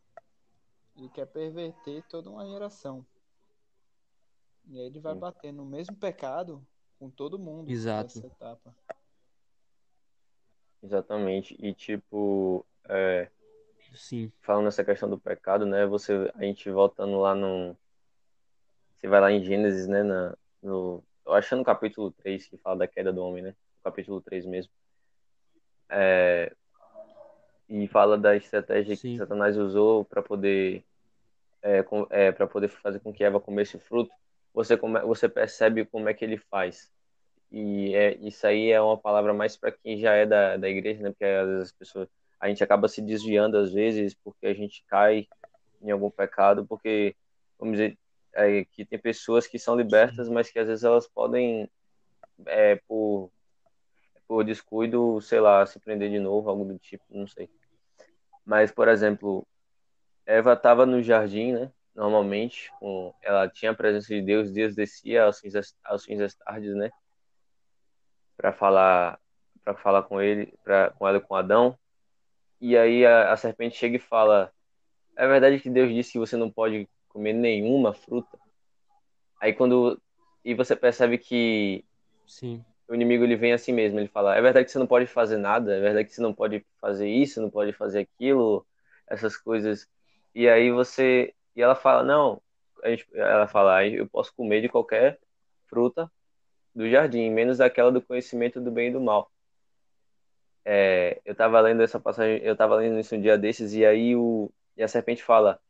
Ele 0.96 1.08
quer 1.08 1.26
perverter 1.26 2.02
toda 2.08 2.30
uma 2.30 2.46
geração. 2.46 3.06
E 4.66 4.78
aí 4.78 4.86
ele 4.86 5.00
vai 5.00 5.14
Sim. 5.14 5.20
bater 5.20 5.52
no 5.52 5.64
mesmo 5.64 5.96
pecado 5.96 6.66
com 6.98 7.10
todo 7.10 7.38
mundo 7.38 7.70
Exato. 7.70 8.14
nessa 8.14 8.26
etapa. 8.26 8.74
Exatamente. 10.82 11.56
E 11.58 11.74
tipo, 11.74 12.64
é, 12.88 13.30
Sim. 13.94 14.32
falando 14.40 14.64
nessa 14.64 14.84
questão 14.84 15.08
do 15.08 15.18
pecado, 15.18 15.66
né? 15.66 15.86
Você, 15.86 16.30
a 16.34 16.42
gente 16.42 16.70
voltando 16.70 17.18
lá 17.18 17.34
no. 17.34 17.76
Você 18.96 19.08
vai 19.08 19.20
lá 19.20 19.32
em 19.32 19.42
Gênesis, 19.42 19.86
né? 19.86 20.02
Na, 20.02 20.36
no, 20.62 21.02
eu 21.26 21.32
acho 21.34 21.56
no 21.56 21.64
capítulo 21.64 22.10
3 22.10 22.46
que 22.46 22.56
fala 22.58 22.78
da 22.78 22.88
queda 22.88 23.12
do 23.12 23.22
homem, 23.22 23.42
né? 23.42 23.54
O 23.80 23.84
capítulo 23.84 24.20
3 24.20 24.44
mesmo. 24.46 24.72
É, 25.88 26.54
e 27.70 27.86
fala 27.86 28.18
da 28.18 28.36
estratégia 28.36 28.96
Sim. 28.96 29.12
que 29.12 29.18
Satanás 29.18 29.56
usou 29.56 30.04
para 30.04 30.20
poder 30.20 30.84
é, 31.62 31.84
é 32.10 32.32
para 32.32 32.46
poder 32.46 32.68
fazer 32.68 32.98
com 32.98 33.12
que 33.12 33.22
Eva 33.22 33.40
comesse 33.40 33.76
o 33.76 33.80
fruto, 33.80 34.10
você 34.52 34.76
come, 34.76 34.98
você 35.00 35.28
percebe 35.28 35.84
como 35.84 36.08
é 36.08 36.14
que 36.14 36.24
ele 36.24 36.36
faz. 36.36 36.90
E 37.52 37.94
é, 37.94 38.16
isso 38.16 38.46
aí 38.46 38.70
é 38.70 38.80
uma 38.80 38.98
palavra 38.98 39.32
mais 39.32 39.56
para 39.56 39.70
quem 39.70 39.98
já 39.98 40.14
é 40.14 40.26
da, 40.26 40.56
da 40.56 40.68
igreja, 40.68 41.02
né? 41.02 41.10
Porque 41.10 41.24
às 41.24 41.46
vezes 41.46 41.62
as 41.62 41.72
pessoas 41.72 42.08
a 42.40 42.48
gente 42.48 42.64
acaba 42.64 42.88
se 42.88 43.02
desviando 43.02 43.56
às 43.56 43.72
vezes 43.72 44.14
porque 44.14 44.46
a 44.46 44.54
gente 44.54 44.82
cai 44.88 45.28
em 45.80 45.90
algum 45.90 46.10
pecado, 46.10 46.66
porque 46.66 47.14
vamos 47.58 47.78
dizer 47.78 47.98
é, 48.32 48.64
que 48.64 48.84
tem 48.84 48.98
pessoas 48.98 49.46
que 49.46 49.58
são 49.58 49.76
libertas, 49.76 50.28
mas 50.28 50.50
que 50.50 50.58
às 50.58 50.66
vezes 50.66 50.84
elas 50.84 51.06
podem 51.06 51.68
é, 52.46 52.76
por 52.88 53.30
por 54.26 54.44
descuido, 54.44 55.20
sei 55.20 55.40
lá, 55.40 55.66
se 55.66 55.80
prender 55.80 56.08
de 56.08 56.20
novo, 56.20 56.48
algo 56.48 56.64
do 56.64 56.78
tipo, 56.78 57.04
não 57.10 57.26
sei. 57.26 57.50
Mas, 58.44 58.70
por 58.70 58.88
exemplo, 58.88 59.46
Eva 60.26 60.54
estava 60.54 60.86
no 60.86 61.02
jardim, 61.02 61.52
né? 61.52 61.72
Normalmente, 61.94 62.70
com, 62.78 63.14
ela 63.22 63.48
tinha 63.48 63.72
a 63.72 63.74
presença 63.74 64.08
de 64.08 64.22
Deus, 64.22 64.52
Deus 64.52 64.74
descia 64.74 65.24
aos 65.24 65.40
fins 65.40 65.52
das, 65.52 65.76
aos 65.84 66.04
fins 66.04 66.18
das 66.18 66.34
tardes, 66.34 66.74
né? 66.74 66.90
Para 68.36 68.52
falar, 68.52 69.20
para 69.64 69.74
falar 69.74 70.02
com 70.04 70.20
ele, 70.20 70.54
para 70.64 70.90
com 70.90 71.06
ela 71.06 71.20
com 71.20 71.34
Adão. 71.34 71.78
E 72.60 72.76
aí 72.76 73.04
a, 73.04 73.32
a 73.32 73.36
serpente 73.36 73.76
chega 73.76 73.96
e 73.96 74.00
fala: 74.00 74.52
É 75.16 75.26
verdade 75.26 75.60
que 75.60 75.68
Deus 75.68 75.92
disse 75.92 76.12
que 76.12 76.18
você 76.18 76.36
não 76.36 76.50
pode 76.50 76.88
comer 77.08 77.32
nenhuma 77.32 77.92
fruta. 77.92 78.38
Aí 79.40 79.52
quando 79.52 80.00
e 80.44 80.54
você 80.54 80.74
percebe 80.74 81.18
que 81.18 81.84
Sim 82.26 82.64
o 82.90 82.94
inimigo 82.94 83.22
ele 83.22 83.36
vem 83.36 83.52
assim 83.52 83.72
mesmo, 83.72 84.00
ele 84.00 84.08
fala, 84.08 84.36
é 84.36 84.42
verdade 84.42 84.66
que 84.66 84.72
você 84.72 84.78
não 84.78 84.86
pode 84.86 85.06
fazer 85.06 85.36
nada, 85.36 85.76
é 85.76 85.80
verdade 85.80 86.08
que 86.08 86.14
você 86.14 86.20
não 86.20 86.34
pode 86.34 86.66
fazer 86.80 87.08
isso, 87.08 87.40
não 87.40 87.48
pode 87.48 87.72
fazer 87.72 88.00
aquilo, 88.00 88.66
essas 89.06 89.36
coisas. 89.36 89.88
E 90.34 90.48
aí 90.48 90.72
você, 90.72 91.32
e 91.54 91.62
ela 91.62 91.76
fala, 91.76 92.02
não, 92.02 92.42
gente, 92.84 93.06
ela 93.14 93.46
fala, 93.46 93.86
eu 93.86 94.08
posso 94.08 94.34
comer 94.34 94.60
de 94.60 94.68
qualquer 94.68 95.20
fruta 95.68 96.10
do 96.74 96.90
jardim, 96.90 97.30
menos 97.30 97.58
daquela 97.58 97.92
do 97.92 98.02
conhecimento 98.02 98.60
do 98.60 98.72
bem 98.72 98.88
e 98.88 98.92
do 98.92 99.00
mal. 99.00 99.30
É, 100.64 101.20
eu 101.24 101.32
estava 101.32 101.60
lendo 101.60 101.82
essa 101.82 102.00
passagem, 102.00 102.38
eu 102.42 102.54
estava 102.54 102.74
lendo 102.74 102.98
isso 102.98 103.14
um 103.14 103.20
dia 103.20 103.38
desses 103.38 103.72
e 103.72 103.86
aí 103.86 104.16
o 104.16 104.52
e 104.76 104.82
a 104.82 104.88
serpente 104.88 105.22
fala, 105.22 105.60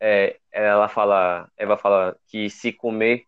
é, 0.00 0.38
ela 0.50 0.88
fala, 0.88 1.50
Eva 1.56 1.78
fala 1.78 2.16
que 2.26 2.50
se 2.50 2.72
comer 2.72 3.26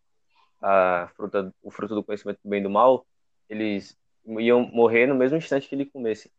a 0.61 1.09
fruta, 1.15 1.55
o 1.63 1.71
fruto 1.71 1.95
do 1.95 2.03
conhecimento 2.05 2.41
do 2.43 2.51
bem 2.51 2.61
e 2.61 2.63
do 2.65 2.71
mal, 2.71 3.07
eles 3.49 3.97
iam 4.27 4.63
morrer 4.73 5.07
no 5.07 5.15
mesmo 5.15 5.37
instante 5.37 5.69
que 5.69 5.75
ele 5.75 5.87
comesse. 5.87 6.31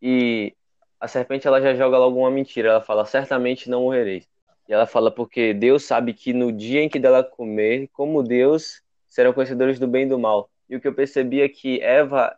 E 0.00 0.54
a 0.98 1.08
serpente 1.08 1.46
ela 1.46 1.60
já 1.60 1.74
joga 1.74 1.98
logo 1.98 2.18
uma 2.18 2.30
mentira, 2.30 2.70
ela 2.70 2.80
fala: 2.80 3.04
"Certamente 3.04 3.68
não 3.68 3.82
morrereis". 3.82 4.28
E 4.68 4.72
ela 4.72 4.86
fala 4.86 5.10
porque 5.10 5.52
Deus 5.54 5.84
sabe 5.84 6.14
que 6.14 6.32
no 6.32 6.52
dia 6.52 6.82
em 6.82 6.88
que 6.88 6.98
dela 6.98 7.24
comer, 7.24 7.88
como 7.92 8.22
Deus, 8.22 8.82
serão 9.08 9.32
conhecedores 9.32 9.78
do 9.78 9.88
bem 9.88 10.04
e 10.04 10.08
do 10.08 10.18
mal. 10.18 10.50
E 10.68 10.76
o 10.76 10.80
que 10.80 10.86
eu 10.86 10.94
percebi 10.94 11.40
é 11.40 11.48
que 11.48 11.80
Eva 11.80 12.36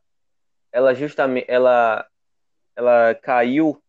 ela 0.73 0.95
justamente, 0.95 1.45
ela, 1.49 2.07
ela 2.75 3.15
caiu 3.15 3.81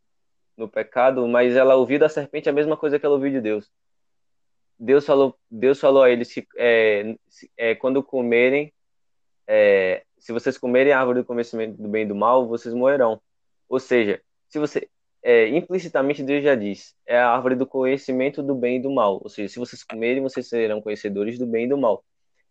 no 0.57 0.67
pecado, 0.67 1.25
mas 1.27 1.55
ela 1.55 1.75
ouviu 1.75 1.97
da 1.97 2.09
serpente 2.09 2.49
a 2.49 2.53
mesma 2.53 2.75
coisa 2.75 2.99
que 2.99 3.05
ela 3.05 3.15
ouviu 3.15 3.31
de 3.31 3.41
Deus. 3.41 3.71
Deus 4.77 5.05
falou, 5.05 5.37
Deus 5.49 5.79
falou 5.79 6.03
a 6.03 6.09
eles 6.09 6.31
que 6.31 6.45
é, 6.57 7.15
é, 7.57 7.75
quando 7.75 8.03
comerem, 8.03 8.71
é, 9.47 10.03
se 10.19 10.31
vocês 10.31 10.57
comerem 10.57 10.93
a 10.93 10.99
árvore 10.99 11.19
do 11.19 11.25
conhecimento 11.25 11.81
do 11.81 11.87
bem 11.87 12.03
e 12.03 12.07
do 12.07 12.15
mal, 12.15 12.47
vocês 12.47 12.73
morrerão. 12.73 13.21
Ou 13.67 13.79
seja, 13.79 14.21
se 14.47 14.59
você 14.59 14.89
é, 15.21 15.47
implicitamente 15.49 16.21
Deus 16.23 16.43
já 16.43 16.55
diz, 16.55 16.95
é 17.05 17.17
a 17.17 17.29
árvore 17.29 17.55
do 17.55 17.65
conhecimento 17.65 18.43
do 18.43 18.53
bem 18.53 18.77
e 18.77 18.81
do 18.81 18.91
mal. 18.91 19.19
Ou 19.23 19.29
seja, 19.29 19.47
se 19.47 19.59
vocês 19.59 19.83
comerem, 19.83 20.21
vocês 20.21 20.47
serão 20.47 20.81
conhecedores 20.81 21.37
do 21.37 21.45
bem 21.45 21.65
e 21.65 21.69
do 21.69 21.77
mal. 21.77 22.03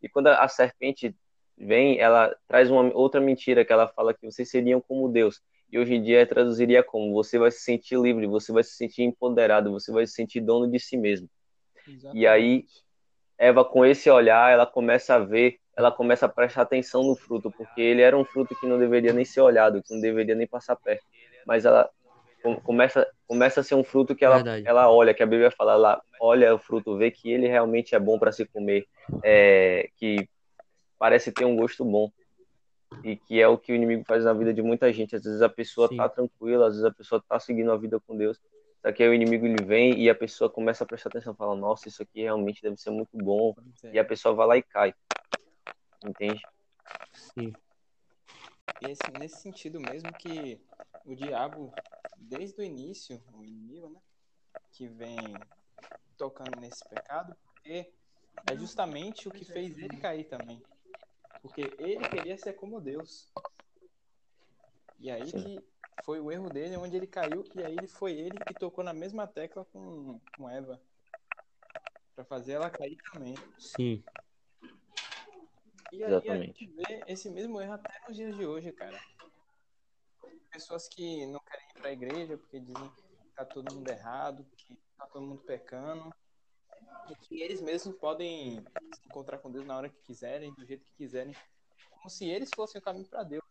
E 0.03 0.09
quando 0.09 0.29
a, 0.29 0.49
serpente 0.49 1.15
vem, 1.57 1.99
ela 1.99 2.35
traz 2.49 2.71
uma 2.71 2.93
outra 2.95 3.21
mentira 3.21 3.65
que 3.65 3.73
ela 3.73 3.87
fala 3.89 4.15
que 4.15 4.25
vocês 4.25 4.51
seriam 4.51 4.81
como 4.81 5.09
Deus. 5.09 5.41
E 5.71 5.79
hoje 5.79 5.95
em 5.95 6.03
dia 6.03 6.27
traduziria 6.27 6.83
como 6.83 7.13
você 7.13 7.39
vai 7.39 7.51
se 7.51 7.61
sentir 7.61 7.99
livre, 7.99 8.27
você 8.27 8.53
vai 8.53 8.63
se 8.63 8.73
sentir 8.73 9.03
empoderado, 9.03 9.71
você 9.71 9.93
vai 9.93 10.07
se 10.07 10.15
sentir 10.15 10.41
dono 10.41 10.71
de 10.71 10.79
si 10.79 10.97
mesmo. 10.97 11.29
Exatamente. 11.87 12.19
E 12.19 12.27
aí 12.27 12.65
Eva 13.39 13.65
com 13.65 13.85
esse 13.85 14.09
olhar, 14.09 14.53
ela 14.53 14.65
começa 14.65 15.17
a 15.17 15.19
ver, 15.19 15.59
ela 15.77 15.91
começa 15.91 16.27
a 16.27 16.29
prestar 16.29 16.63
atenção 16.63 17.03
no 17.03 17.17
fruto, 17.17 17.51
porque 17.51 17.81
ele 17.81 18.03
era 18.03 18.17
um 18.17 18.25
fruto 18.25 18.55
que 18.59 18.67
não 18.67 18.79
deveria 18.79 19.13
nem 19.13 19.25
ser 19.25 19.41
olhado, 19.41 19.83
que 19.83 19.93
não 19.93 20.01
deveria 20.01 20.35
nem 20.35 20.47
passar 20.47 20.77
perto. 20.77 21.05
Mas 21.47 21.65
ela 21.65 21.89
começa, 22.63 23.09
começa 23.27 23.61
a 23.61 23.63
ser 23.63 23.75
um 23.75 23.85
fruto 23.85 24.15
que 24.15 24.25
ela, 24.25 24.43
ela 24.65 24.91
olha, 24.91 25.15
que 25.15 25.23
a 25.23 25.27
Bíblia 25.27 25.51
fala, 25.51 25.73
ela 25.73 26.03
olha 26.21 26.55
o 26.55 26.59
fruto, 26.59 26.97
vê 26.97 27.11
que 27.11 27.31
ele 27.31 27.49
realmente 27.49 27.95
é 27.95 27.99
bom 27.99 28.19
para 28.19 28.33
se 28.33 28.45
comer, 28.45 28.87
é, 29.23 29.89
que 29.97 30.29
parece 30.99 31.33
ter 31.33 31.45
um 31.45 31.57
gosto 31.57 31.85
bom. 31.85 32.11
E 33.03 33.17
que 33.17 33.41
é 33.41 33.49
o 33.49 33.57
que 33.57 33.73
o 33.73 33.75
inimigo 33.75 34.05
faz 34.07 34.23
na 34.23 34.35
vida 34.35 34.53
de 34.53 34.61
muita 34.61 34.93
gente. 34.93 35.17
Às 35.17 35.25
vezes 35.25 35.41
a 35.41 35.49
pessoa 35.49 35.89
Sim. 35.89 35.97
tá 35.97 36.11
tranquila, 36.11 36.67
às 36.67 36.75
vezes 36.75 36.85
a 36.85 36.93
pessoa 36.93 37.25
tá 37.27 37.41
seguindo 37.41 37.73
a 37.73 37.77
vida 37.77 37.99
com 38.07 38.15
Deus, 38.15 38.39
só 38.83 38.91
que 38.93 39.03
aí 39.03 39.09
o 39.09 39.15
inimigo 39.15 39.47
ele 39.47 39.65
vem 39.65 39.99
e 39.99 40.11
a 40.11 40.15
pessoa 40.15 40.51
começa 40.51 40.83
a 40.83 40.87
prestar 40.87 41.09
atenção, 41.09 41.35
fala, 41.35 41.55
nossa, 41.55 41.89
isso 41.89 42.03
aqui 42.03 42.23
realmente 42.23 42.61
deve 42.61 42.77
ser 42.77 42.91
muito 42.91 43.17
bom. 43.17 43.55
É. 43.85 43.93
E 43.95 43.99
a 43.99 44.05
pessoa 44.05 44.35
vai 44.35 44.47
lá 44.47 44.57
e 44.57 44.63
cai. 44.63 44.93
Entende? 46.05 46.47
Sim. 47.13 47.57
E 48.81 48.87
esse, 48.87 49.11
nesse 49.13 49.37
sentido 49.37 49.79
mesmo 49.81 50.13
que 50.15 50.61
o 51.05 51.15
diabo, 51.15 51.73
desde 52.17 52.61
o 52.61 52.65
início, 52.65 53.23
o 53.33 53.45
inimigo, 53.45 53.91
né? 53.91 54.01
Que 54.73 54.89
vem 54.89 55.39
tocando 56.17 56.59
nesse 56.59 56.89
pecado, 56.89 57.37
porque 57.45 57.93
é 58.47 58.57
justamente 58.57 59.29
o 59.29 59.33
que 59.33 59.45
fez 59.45 59.79
ele 59.79 59.97
cair 59.99 60.25
também. 60.25 60.61
Porque 61.41 61.75
ele 61.79 62.09
queria 62.09 62.37
ser 62.39 62.55
como 62.55 62.81
Deus. 62.81 63.31
E 64.99 65.11
aí 65.11 65.27
Sim. 65.27 65.43
que 65.43 65.73
foi 66.05 66.21
o 66.21 66.31
erro 66.31 66.49
dele, 66.49 66.77
onde 66.77 66.97
ele 66.97 67.07
caiu, 67.07 67.45
e 67.55 67.63
aí 67.63 67.87
foi 67.87 68.13
ele 68.13 68.39
que 68.39 68.55
tocou 68.55 68.83
na 68.83 68.93
mesma 68.93 69.27
tecla 69.27 69.65
com, 69.67 70.21
com 70.37 70.49
Eva. 70.49 70.81
para 72.15 72.25
fazer 72.25 72.53
ela 72.53 72.71
cair 72.71 72.97
também. 73.13 73.35
Sim. 73.59 74.03
E 75.93 76.03
aí 76.03 76.11
Exatamente. 76.11 76.43
a 76.43 76.47
gente 76.47 76.67
vê 76.69 77.05
esse 77.07 77.31
mesmo 77.31 77.61
erro 77.61 77.75
até 77.75 77.93
nos 78.09 78.17
dias 78.17 78.35
de 78.35 78.47
hoje, 78.47 78.73
cara. 78.73 78.99
Pessoas 80.51 80.89
que 80.89 81.27
não 81.27 81.39
querem 81.41 81.69
ir 81.69 81.73
pra 81.75 81.93
igreja 81.93 82.39
porque 82.39 82.61
dizem 82.61 82.91
que 82.91 83.29
tá 83.37 83.45
todo 83.45 83.75
mundo 83.75 83.89
errado, 83.91 84.47
que 84.57 84.75
tá 84.97 85.07
todo 85.07 85.27
mundo 85.27 85.43
pecando. 85.43 86.11
E 87.11 87.17
que 87.17 87.43
eles 87.43 87.61
mesmos 87.61 87.95
podem 87.97 88.65
se 88.95 89.07
encontrar 89.07 89.39
com 89.39 89.51
Deus 89.51 89.67
na 89.67 89.77
hora 89.77 89.91
que 89.91 90.01
quiserem, 90.01 90.55
do 90.55 90.65
jeito 90.65 90.83
que 90.83 90.95
quiserem. 90.95 91.37
Como 91.91 92.09
se 92.09 92.27
eles 92.27 92.51
fossem 92.55 92.81
o 92.81 92.85
caminho 92.85 93.07
para 93.07 93.23
Deus. 93.23 93.45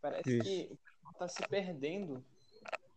Parece 0.00 0.36
Isso. 0.36 0.44
que 0.44 0.78
tá 1.16 1.28
se 1.28 1.46
perdendo. 1.46 2.24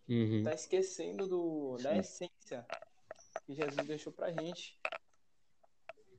Uhum. 0.09 0.43
Tá 0.43 0.53
esquecendo 0.53 1.27
do, 1.27 1.77
da 1.77 1.95
essência 1.95 2.65
que 3.45 3.53
Jesus 3.53 3.85
deixou 3.85 4.11
pra 4.11 4.31
gente 4.31 4.77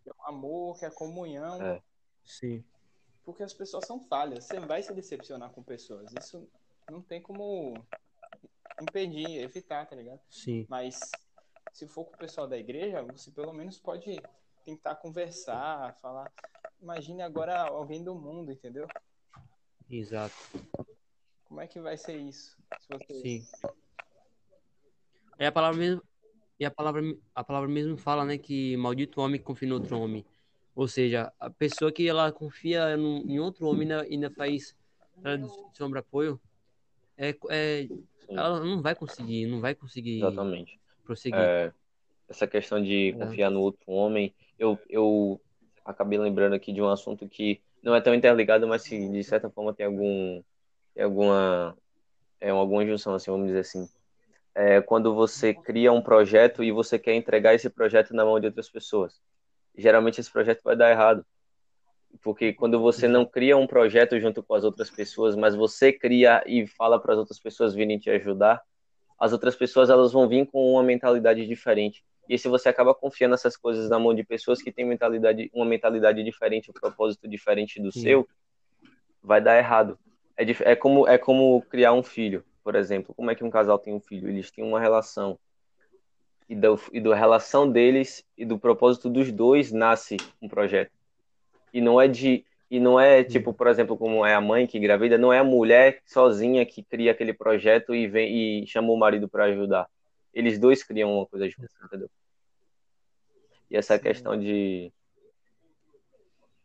que 0.05 0.11
é 0.11 0.13
o 0.13 0.29
amor, 0.29 0.79
que 0.79 0.85
é 0.85 0.89
a 0.89 0.95
comunhão. 0.95 1.61
É. 1.61 1.83
Sim. 2.23 2.63
Porque 3.25 3.43
as 3.43 3.55
pessoas 3.55 3.87
são 3.87 3.99
falhas. 3.99 4.45
Você 4.45 4.61
vai 4.61 4.83
se 4.83 4.93
decepcionar 4.93 5.51
com 5.51 5.63
pessoas. 5.63 6.13
Isso 6.21 6.47
não 6.91 7.01
tem 7.01 7.21
como 7.21 7.75
impedir, 8.81 9.41
evitar, 9.41 9.87
tá 9.87 9.97
ligado? 9.97 10.21
Sim. 10.29 10.67
Mas 10.69 11.01
se 11.73 11.89
for 11.89 12.05
com 12.05 12.15
o 12.15 12.19
pessoal 12.19 12.47
da 12.47 12.59
igreja, 12.59 13.03
você 13.03 13.31
pelo 13.31 13.53
menos 13.53 13.79
pode 13.79 14.21
tentar 14.65 14.97
conversar, 14.97 15.95
falar. 16.01 16.31
Imagine 16.81 17.23
agora 17.23 17.63
alguém 17.63 18.05
do 18.05 18.15
mundo, 18.15 18.53
entendeu? 18.53 18.87
Exato. 19.89 20.35
Como 21.45 21.61
é 21.61 21.67
que 21.67 21.81
vai 21.81 21.97
ser 21.97 22.17
isso? 22.17 22.57
Você... 22.91 23.21
Sim. 23.23 23.47
É 25.39 25.47
a 25.47 25.53
palavra 25.53 25.79
mesmo, 25.79 26.03
e 26.59 26.65
a 26.65 26.71
palavra, 26.71 27.03
a 27.35 27.43
palavra 27.43 27.69
mesmo 27.69 27.97
fala, 27.97 28.25
né, 28.25 28.39
que 28.39 28.77
maldito 28.77 29.21
homem 29.21 29.41
confia 29.41 29.69
em 29.69 29.73
outro 29.73 29.99
homem. 29.99 30.25
Ou 30.75 30.89
seja, 30.89 31.33
a 31.39 31.51
pessoa 31.51 31.93
que 31.93 32.09
ela 32.09 32.31
confia 32.33 32.95
em 32.97 33.39
outro 33.39 33.67
homem 33.67 33.83
ainda, 33.83 34.03
ainda 34.03 34.31
faz 34.31 34.75
sombra 35.73 36.01
apoio, 36.01 36.41
é, 37.17 37.35
é, 37.49 37.89
ela 38.29 38.61
não 38.61 38.83
vai 38.83 38.95
conseguir, 38.95 39.47
não 39.47 39.61
vai 39.61 39.75
conseguir 39.75 40.19
Exatamente. 40.19 40.81
prosseguir. 41.05 41.39
É, 41.39 41.73
essa 42.29 42.47
questão 42.47 42.83
de 42.83 43.11
é. 43.11 43.13
confiar 43.13 43.51
no 43.51 43.61
outro 43.61 43.91
homem, 43.91 44.35
eu, 44.59 44.79
eu 44.89 45.41
acabei 45.85 46.19
lembrando 46.19 46.55
aqui 46.55 46.73
de 46.73 46.83
um 46.83 46.89
assunto 46.89 47.29
que 47.29 47.61
não 47.83 47.95
é 47.95 48.01
tão 48.01 48.15
interligado, 48.15 48.67
mas 48.67 48.87
que 48.87 49.09
de 49.09 49.23
certa 49.23 49.51
forma 49.51 49.75
tem 49.75 49.87
algum 49.87 50.43
tem 50.95 51.05
alguma 51.05 51.77
é 52.41 52.51
alguma 52.51 52.87
junção 52.87 53.15
assim, 53.15 53.31
vamos 53.31 53.49
dizer 53.49 53.61
assim 53.61 53.89
é 54.55 54.81
quando 54.81 55.15
você 55.15 55.53
cria 55.53 55.93
um 55.93 56.01
projeto 56.01 56.63
e 56.63 56.71
você 56.71 56.99
quer 56.99 57.15
entregar 57.15 57.55
esse 57.55 57.69
projeto 57.69 58.15
na 58.15 58.25
mão 58.25 58.39
de 58.39 58.47
outras 58.47 58.69
pessoas. 58.69 59.21
Geralmente 59.77 60.21
esse 60.21 60.31
projeto 60.31 60.63
vai 60.63 60.77
dar 60.77 60.91
errado. 60.91 61.27
Porque 62.23 62.53
quando 62.53 62.79
você 62.79 63.09
não 63.09 63.27
cria 63.27 63.57
um 63.57 63.67
projeto 63.67 64.19
junto 64.21 64.41
com 64.43 64.55
as 64.55 64.63
outras 64.63 64.89
pessoas, 64.89 65.35
mas 65.35 65.57
você 65.57 65.93
cria 65.93 66.45
e 66.47 66.65
fala 66.65 67.01
para 67.01 67.13
as 67.13 67.19
outras 67.19 67.41
pessoas 67.41 67.75
virem 67.75 67.99
te 67.99 68.09
ajudar, 68.09 68.63
as 69.19 69.33
outras 69.33 69.57
pessoas 69.57 69.91
elas 69.91 70.13
vão 70.13 70.29
vir 70.29 70.47
com 70.47 70.73
uma 70.73 70.83
mentalidade 70.83 71.45
diferente. 71.47 72.05
E 72.29 72.39
se 72.39 72.49
você 72.49 72.69
acaba 72.69 72.95
confiando 72.95 73.35
essas 73.35 73.57
coisas 73.57 73.91
na 73.91 73.99
mão 73.99 74.15
de 74.15 74.23
pessoas 74.23 74.63
que 74.63 74.73
têm 74.73 74.85
mentalidade, 74.85 75.51
uma 75.53 75.67
mentalidade 75.67 76.23
diferente, 76.23 76.71
um 76.71 76.75
propósito 76.75 77.29
diferente 77.29 77.83
do 77.83 77.91
Sim. 77.91 78.01
seu, 78.01 78.29
vai 79.21 79.41
dar 79.41 79.59
errado. 79.59 79.99
É, 80.37 80.45
é, 80.73 80.77
como, 80.77 81.07
é 81.09 81.19
como 81.19 81.63
criar 81.63 81.93
um 81.93 82.03
filho 82.03 82.45
por 82.65 82.75
exemplo, 82.75 83.15
como 83.15 83.31
é 83.31 83.35
que 83.35 83.45
um 83.45 83.51
casal 83.51 83.79
tem 83.79 83.93
um 83.93 84.01
filho? 84.01 84.29
Eles 84.29 84.51
têm 84.51 84.65
uma 84.65 84.81
relação. 84.81 85.39
E 86.49 86.57
da, 86.57 86.69
e 86.93 87.01
da 87.01 87.15
relação 87.15 87.71
deles 87.71 88.25
e 88.37 88.45
do 88.45 88.59
propósito 88.59 89.09
dos 89.09 89.31
dois 89.31 89.71
nasce 89.71 90.17
um 90.41 90.49
projeto. 90.49 90.91
E 91.73 91.81
não 91.81 92.01
é 92.01 92.09
de. 92.09 92.45
E 92.71 92.81
não 92.81 92.99
é 92.99 93.23
tipo, 93.23 93.53
por 93.53 93.67
exemplo, 93.67 93.97
como 93.97 94.25
é 94.27 94.35
a 94.35 94.41
mãe 94.41 94.67
que 94.67 94.79
engravida, 94.79 95.17
não 95.17 95.33
é 95.33 95.39
a 95.39 95.45
mulher 95.45 96.03
sozinha 96.07 96.65
que 96.67 96.83
cria 96.83 97.13
aquele 97.13 97.33
projeto 97.33 97.95
e 97.95 98.09
vem 98.09 98.63
e 98.63 98.67
chama 98.67 98.91
o 98.91 98.97
marido 98.97 99.29
para 99.29 99.45
ajudar. 99.45 99.89
Eles 100.33 100.59
dois 100.59 100.83
criam 100.83 101.15
uma 101.15 101.27
coisa 101.27 101.49
juntos, 101.49 101.75
entendeu? 101.85 102.11
E 103.71 103.77
essa 103.77 103.97
Sim. 103.97 104.03
questão 104.03 104.39
de. 104.39 104.93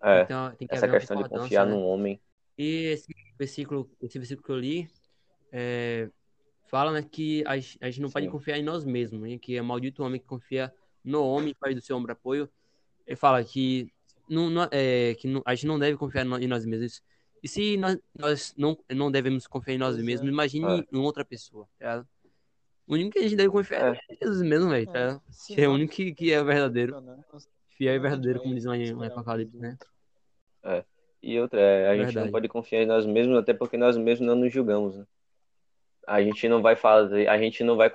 É, 0.01 0.21
então, 0.21 0.55
essa 0.69 0.87
questão 0.87 1.21
de 1.21 1.29
confiar 1.29 1.65
né? 1.65 1.73
num 1.73 1.85
homem. 1.85 2.19
E 2.57 2.85
esse 2.87 3.13
versículo, 3.37 3.89
esse 4.01 4.17
versículo 4.17 4.45
que 4.45 4.51
eu 4.51 4.59
li, 4.59 4.89
é, 5.51 6.09
fala 6.67 6.91
né, 6.91 7.03
que 7.03 7.43
a, 7.45 7.53
a 7.53 7.57
gente 7.57 8.01
não 8.01 8.09
Sim. 8.09 8.13
pode 8.13 8.27
confiar 8.29 8.57
em 8.57 8.63
nós 8.63 8.85
mesmos, 8.85 9.21
né, 9.21 9.37
que 9.37 9.57
é 9.57 9.61
maldito 9.61 10.01
o 10.01 10.05
homem 10.05 10.19
que 10.19 10.27
confia 10.27 10.73
no 11.03 11.23
homem 11.23 11.55
faz 11.59 11.75
do 11.75 11.81
seu 11.81 11.97
ombro 11.97 12.11
apoio. 12.11 12.49
Ele 13.07 13.15
fala 13.15 13.43
que, 13.43 13.91
não, 14.29 14.49
não 14.49 14.67
é, 14.71 15.15
que 15.15 15.27
não, 15.27 15.41
a 15.45 15.55
gente 15.55 15.65
não 15.65 15.79
deve 15.79 15.97
confiar 15.97 16.25
em 16.25 16.47
nós 16.47 16.65
mesmos. 16.65 17.01
E 17.41 17.47
se 17.47 17.77
nós, 17.77 17.97
nós 18.17 18.53
não, 18.57 18.77
não 18.89 19.11
devemos 19.11 19.47
confiar 19.47 19.75
em 19.75 19.79
nós 19.79 19.97
mesmos, 19.97 20.27
é. 20.27 20.31
imagine 20.31 20.81
é. 20.81 20.85
em 20.91 20.99
outra 20.99 21.25
pessoa. 21.25 21.67
Tá? 21.79 22.05
O 22.85 22.93
único 22.93 23.11
que 23.11 23.19
a 23.19 23.23
gente 23.23 23.35
deve 23.35 23.49
confiar 23.49 23.95
é, 23.95 23.99
é 24.09 24.15
Jesus 24.15 24.41
mesmo, 24.41 24.69
velho. 24.69 24.87
Tá? 24.87 25.21
É, 25.51 25.61
é 25.61 25.67
o 25.67 25.73
único 25.73 25.93
que, 25.93 26.13
que 26.13 26.31
é 26.31 26.43
verdadeiro. 26.43 27.01
Fiel 27.69 27.95
e 27.95 27.99
verdadeiro, 27.99 28.41
como 28.41 28.53
diz 28.53 28.65
lá 28.65 28.77
em 28.77 29.05
Apocalipse, 29.05 29.57
né? 29.57 29.77
É. 30.63 30.83
E 31.21 31.39
outra, 31.39 31.59
é, 31.59 31.89
a 31.89 31.97
gente 31.97 32.15
não 32.15 32.31
pode 32.31 32.47
confiar 32.47 32.81
em 32.81 32.85
nós 32.85 33.05
mesmos, 33.05 33.37
até 33.37 33.53
porque 33.53 33.77
nós 33.77 33.97
mesmos 33.97 34.27
não 34.27 34.35
nos 34.35 34.51
julgamos, 34.51 34.97
né? 34.97 35.05
A 36.09 36.23
gente 36.23 36.49
não 36.49 36.59
vai 36.59 36.75
fazer, 36.75 37.27
a 37.27 37.37
gente 37.37 37.63
não 37.63 37.75
vai 37.77 37.91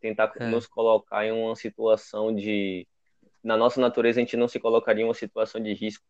tentar 0.00 0.32
é. 0.38 0.46
nos 0.46 0.68
colocar 0.68 1.26
em 1.26 1.32
uma 1.32 1.56
situação 1.56 2.32
de 2.32 2.86
na 3.42 3.56
nossa 3.56 3.80
natureza 3.80 4.20
a 4.20 4.22
gente 4.22 4.36
não 4.36 4.46
se 4.46 4.60
colocaria 4.60 5.02
em 5.02 5.06
uma 5.06 5.14
situação 5.14 5.60
de 5.60 5.72
risco. 5.74 6.04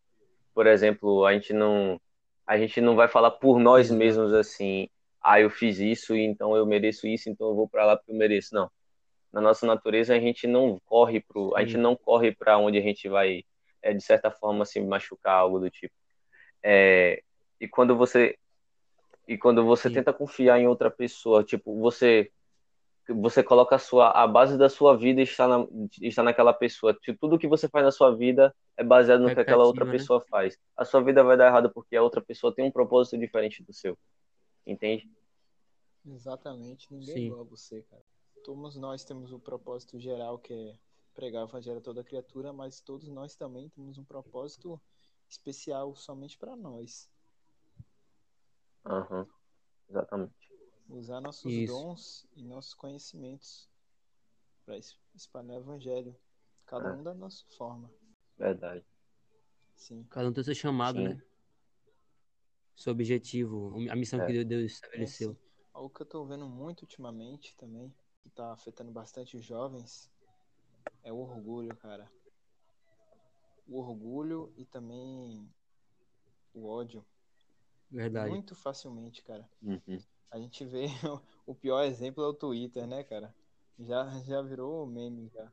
Por 0.55 0.67
exemplo, 0.67 1.25
a 1.25 1.33
gente 1.33 1.55
não 1.55 1.99
a 2.47 2.59
gente 2.59 2.81
não 2.81 2.95
vai 2.95 3.09
falar 3.09 3.31
por 3.31 3.59
nós 3.59 3.91
mesmos 3.91 4.35
assim, 4.35 4.89
ah, 5.21 5.41
eu 5.41 5.49
fiz 5.49 5.79
isso, 5.79 6.15
então 6.15 6.55
eu 6.55 6.67
mereço 6.67 7.07
isso, 7.07 7.31
então 7.31 7.49
eu 7.49 7.55
vou 7.55 7.69
para 7.69 7.87
lá 7.87 7.97
porque 7.97 8.13
eu 8.13 8.17
mereço. 8.17 8.55
Não. 8.55 8.71
Na 9.33 9.41
nossa 9.41 9.67
natureza 9.67 10.15
a 10.15 10.21
gente 10.21 10.47
não 10.47 10.79
corre 10.85 11.21
pro, 11.21 11.57
a 11.57 11.63
gente 11.63 11.79
não 11.79 11.97
corre 11.97 12.33
para 12.35 12.59
onde 12.59 12.77
a 12.79 12.83
gente 12.83 13.09
vai 13.09 13.45
é, 13.83 13.95
de 13.95 14.03
certa 14.03 14.31
forma 14.31 14.67
se 14.67 14.79
machucar 14.81 15.37
algo 15.37 15.59
do 15.59 15.71
tipo. 15.71 15.95
É, 16.63 17.23
e 17.59 17.67
quando 17.67 17.97
você 17.97 18.37
E 19.27 19.37
quando 19.37 19.65
você 19.65 19.89
Sim. 19.89 19.95
tenta 19.95 20.13
confiar 20.13 20.59
em 20.61 20.67
outra 20.67 20.91
pessoa, 20.91 21.43
tipo, 21.43 21.79
você 21.81 22.31
você 23.09 23.41
coloca 23.41 23.77
a 23.77 23.79
sua 23.79 24.11
a 24.11 24.27
base 24.27 24.59
da 24.59 24.69
sua 24.69 24.97
vida 24.97 25.23
está 25.23 25.47
na, 25.47 25.67
está 26.03 26.23
naquela 26.23 26.53
pessoa. 26.53 26.93
Tipo, 26.95 27.19
tudo 27.21 27.39
que 27.39 27.47
você 27.47 27.69
faz 27.69 27.85
na 27.85 27.93
sua 27.93 28.15
vida 28.15 28.55
é 28.77 28.83
baseado 28.83 29.21
no 29.21 29.33
que 29.33 29.41
aquela 29.41 29.65
outra 29.65 29.85
né? 29.85 29.93
pessoa 29.93 30.21
faz. 30.21 30.59
A 30.77 30.85
sua 30.85 31.03
vida 31.03 31.23
vai 31.23 31.37
dar 31.37 31.47
errado 31.47 31.71
porque 31.73 31.97
a 31.97 32.03
outra 32.03 32.21
pessoa 32.21 32.55
tem 32.55 32.65
um 32.65 32.71
propósito 32.71 33.17
diferente 33.17 33.63
do 33.63 33.73
seu. 33.73 33.97
Entende? 34.67 35.09
Exatamente. 36.05 36.93
Ninguém 36.93 37.15
Sim. 37.15 37.21
é 37.21 37.27
igual 37.27 37.41
a 37.43 37.45
você, 37.45 37.83
cara. 37.83 38.03
Todos 38.45 38.77
nós 38.77 39.05
temos 39.05 39.33
um 39.33 39.41
propósito 39.41 39.99
geral 39.99 40.39
que 40.39 40.53
é 40.53 40.79
pregar 41.15 41.45
o 41.45 41.49
evangelho 41.49 41.79
a 41.79 41.83
toda 41.83 42.05
criatura, 42.05 42.53
mas 42.53 42.81
todos 42.81 43.09
nós 43.09 43.35
também 43.35 43.69
temos 43.71 43.99
um 43.99 44.05
propósito 44.05 44.81
especial 45.29 45.95
somente 45.97 46.37
para 46.39 46.55
nós. 46.55 47.09
Uhum. 48.87 49.27
Exatamente. 49.89 50.35
Usar 50.89 51.21
nossos 51.21 51.53
Isso. 51.53 51.73
dons 51.73 52.27
e 52.37 52.45
nossos 52.45 52.75
conhecimentos 52.75 53.69
para 54.65 54.77
espalhar 55.15 55.59
o 55.59 55.61
evangelho. 55.61 56.17
Cada 56.65 56.89
é. 56.89 56.93
um 56.93 57.03
da 57.03 57.15
nossa 57.15 57.45
forma. 57.57 57.91
Verdade. 58.39 58.85
Sim. 59.75 60.05
Cada 60.11 60.29
um 60.29 60.33
tem 60.33 60.45
seu 60.45 60.55
chamado, 60.55 60.99
Sim. 60.99 61.09
né? 61.09 61.23
Seu 62.77 62.93
objetivo, 62.93 63.75
a 63.91 63.97
missão 63.97 64.21
é. 64.21 64.27
que 64.27 64.45
Deus 64.45 64.73
estabeleceu. 64.73 65.33
É, 65.33 65.37
Algo 65.73 65.91
que 65.91 66.03
eu 66.03 66.07
tô 66.07 66.25
vendo 66.25 66.47
muito 66.47 66.83
ultimamente 66.83 67.57
também, 67.57 67.95
que 68.23 68.31
tá 68.31 68.53
afetando 68.53 68.91
bastante 68.91 69.37
os 69.37 69.45
jovens, 69.45 70.11
é 71.03 71.13
o 71.13 71.17
orgulho, 71.17 71.75
cara. 71.77 72.11
O 73.67 73.79
orgulho 73.81 74.53
e 74.57 74.65
também 74.65 75.49
o 76.53 76.67
ódio. 76.67 77.05
Verdade. 77.91 78.31
Muito 78.31 78.55
facilmente, 78.55 79.23
cara. 79.23 79.49
Uhum. 79.63 79.99
A 80.31 80.39
gente 80.39 80.65
vê 80.65 80.87
o 81.47 81.55
pior 81.55 81.83
exemplo 81.85 82.23
é 82.25 82.27
o 82.27 82.35
Twitter, 82.35 82.87
né, 82.87 83.03
cara? 83.05 83.35
Já, 83.79 84.09
já 84.21 84.43
virou 84.43 84.87
meme, 84.87 85.29
já. 85.29 85.53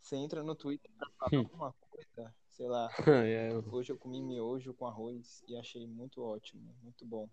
Você 0.00 0.16
entra 0.16 0.42
no 0.42 0.54
Twitter 0.54 0.90
pra 0.96 1.10
falar 1.18 1.40
hum. 1.40 1.44
alguma 1.44 1.72
coisa, 1.72 2.34
sei 2.50 2.68
lá. 2.68 2.88
É. 3.28 3.50
Hoje 3.70 3.92
eu 3.92 3.98
comi 3.98 4.22
miojo 4.22 4.72
com 4.74 4.86
arroz 4.86 5.42
e 5.48 5.56
achei 5.56 5.86
muito 5.86 6.22
ótimo, 6.22 6.74
muito 6.82 7.04
bom. 7.04 7.28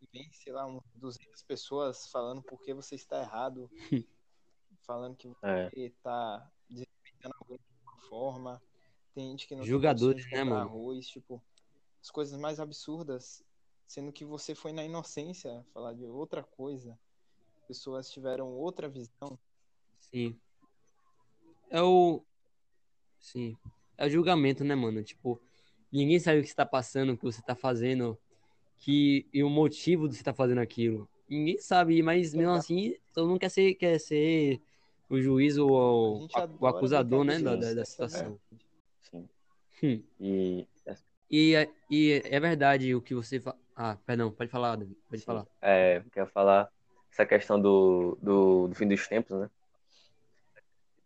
E 0.00 0.08
vem, 0.12 0.30
sei 0.32 0.52
lá, 0.52 0.66
uns 0.66 0.82
200 0.94 1.42
pessoas 1.42 2.08
falando 2.08 2.42
por 2.42 2.60
que 2.62 2.72
você 2.72 2.94
está 2.94 3.20
errado, 3.20 3.68
falando 4.86 5.16
que 5.16 5.28
você 5.28 5.46
é. 5.46 5.86
está 5.86 6.50
desrespeitando 6.68 7.34
alguém 7.40 7.58
de 7.58 7.64
alguma 7.72 8.08
forma. 8.08 8.62
Tem 9.14 9.30
gente 9.30 9.46
que 9.46 9.56
não 9.56 9.64
Jogadores, 9.64 10.30
né, 10.30 10.44
mano? 10.44 10.60
arroz, 10.60 11.06
tipo, 11.06 11.42
as 12.04 12.10
coisas 12.10 12.38
mais 12.38 12.60
absurdas, 12.60 13.42
sendo 13.86 14.12
que 14.12 14.26
você 14.26 14.54
foi 14.54 14.72
na 14.72 14.84
inocência 14.84 15.64
falar 15.72 15.94
de 15.94 16.04
outra 16.04 16.42
coisa. 16.42 16.98
Pessoas 17.66 18.10
tiveram 18.10 18.52
outra 18.52 18.90
visão. 18.90 19.38
Sim. 19.98 20.38
É 21.70 21.80
o. 21.80 22.22
Sim. 23.18 23.56
É 23.96 24.06
o 24.06 24.10
julgamento, 24.10 24.62
né, 24.62 24.74
mano? 24.74 25.02
Tipo, 25.02 25.40
ninguém 25.90 26.20
sabe 26.20 26.40
o 26.40 26.42
que 26.42 26.48
você 26.48 26.54
tá 26.54 26.66
passando, 26.66 27.14
o 27.14 27.16
que 27.16 27.24
você 27.24 27.40
tá 27.40 27.54
fazendo, 27.54 28.18
que, 28.76 29.26
e 29.32 29.42
o 29.42 29.48
motivo 29.48 30.06
de 30.06 30.16
você 30.16 30.22
tá 30.22 30.34
fazendo 30.34 30.60
aquilo. 30.60 31.08
Ninguém 31.26 31.56
sabe, 31.56 32.02
mas 32.02 32.34
mesmo 32.34 32.52
assim, 32.52 32.98
todo 33.14 33.28
mundo 33.28 33.40
quer 33.40 33.48
ser, 33.48 33.74
quer 33.76 33.98
ser 33.98 34.60
o 35.08 35.18
juiz 35.18 35.56
ou 35.56 35.70
o, 35.70 36.28
o 36.60 36.66
acusador, 36.66 37.24
né, 37.24 37.38
da, 37.38 37.56
da, 37.56 37.84
situação. 37.86 38.38
Sim. 39.00 39.26
Hum. 39.82 40.02
E 40.20 40.68
e, 41.30 41.54
é, 41.54 41.68
e 41.90 42.22
é 42.24 42.40
verdade 42.40 42.94
o 42.94 43.02
que 43.02 43.14
você 43.14 43.40
fala. 43.40 43.58
Ah, 43.76 43.96
perdão, 44.06 44.30
pode 44.30 44.50
falar, 44.50 44.76
David, 44.76 44.96
pode 45.08 45.20
Sim. 45.20 45.26
falar. 45.26 45.46
É, 45.60 46.02
quero 46.12 46.26
falar 46.28 46.68
essa 47.10 47.26
questão 47.26 47.60
do, 47.60 48.16
do, 48.22 48.68
do, 48.68 48.74
fim 48.74 48.86
dos 48.86 49.06
tempos, 49.06 49.38
né? 49.38 49.50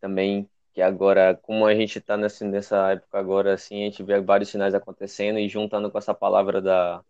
Também 0.01 0.49
que 0.75 0.83
agora, 0.83 1.35
como 1.35 1.67
a 1.67 1.75
gente 1.75 1.99
está 1.99 2.17
nessa, 2.17 2.45
nessa 2.47 2.93
época 2.93 3.19
agora, 3.19 3.55
assim, 3.55 3.83
a 3.83 3.85
gente 3.87 4.03
vê 4.03 4.21
vários 4.21 4.51
sinais 4.51 4.75
acontecendo 4.75 5.39
e 5.39 5.49
juntando 5.49 5.91
com 5.91 5.99
essa 5.99 6.15
palavra 6.15 6.61
da, 6.61 7.03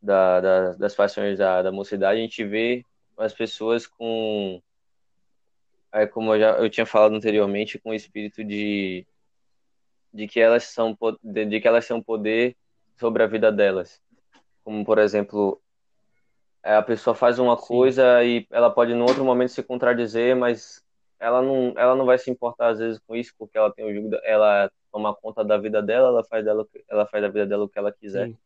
da, 0.00 0.40
da 0.40 0.72
das 0.72 0.94
fações 0.94 1.38
da, 1.38 1.62
da 1.62 1.72
mocidade, 1.72 2.18
a 2.18 2.22
gente 2.22 2.44
vê 2.44 2.84
as 3.18 3.34
pessoas 3.34 3.86
com, 3.86 4.62
é, 5.92 6.06
como 6.06 6.34
eu 6.34 6.40
já 6.40 6.50
eu 6.52 6.70
tinha 6.70 6.86
falado 6.86 7.14
anteriormente, 7.14 7.78
com 7.78 7.90
o 7.90 7.94
espírito 7.94 8.42
de 8.42 9.06
de 10.12 10.26
que 10.26 10.40
elas 10.40 10.64
são 10.64 10.96
de, 11.22 11.60
que 11.60 11.68
elas 11.68 11.86
têm 11.86 11.96
um 11.96 12.02
poder 12.02 12.56
sobre 12.98 13.22
a 13.22 13.26
vida 13.26 13.50
delas. 13.50 14.00
Como 14.64 14.84
por 14.84 14.98
exemplo, 14.98 15.60
é, 16.62 16.74
a 16.74 16.82
pessoa 16.82 17.14
faz 17.14 17.38
uma 17.38 17.56
Sim. 17.56 17.66
coisa 17.66 18.22
e 18.24 18.46
ela 18.50 18.70
pode 18.70 18.94
no 18.94 19.04
outro 19.04 19.24
momento 19.24 19.52
se 19.52 19.62
contradizer, 19.62 20.36
mas 20.36 20.84
ela 21.18 21.40
não 21.40 21.72
ela 21.76 21.94
não 21.94 22.04
vai 22.04 22.18
se 22.18 22.30
importar 22.30 22.70
às 22.70 22.78
vezes 22.78 22.98
com 23.06 23.14
isso 23.14 23.32
porque 23.38 23.56
ela 23.56 23.72
tem 23.72 23.84
o 23.84 23.94
jugo 23.94 24.16
ela 24.24 24.70
toma 24.90 25.14
conta 25.14 25.44
da 25.44 25.56
vida 25.56 25.82
dela, 25.82 26.08
ela 26.08 26.24
faz 26.24 26.44
dela 26.44 26.66
ela 26.88 27.06
faz 27.06 27.22
da 27.22 27.28
vida 27.28 27.46
dela 27.46 27.64
o 27.64 27.68
que 27.68 27.78
ela 27.78 27.92
quiser. 27.92 28.28
Sim. 28.28 28.36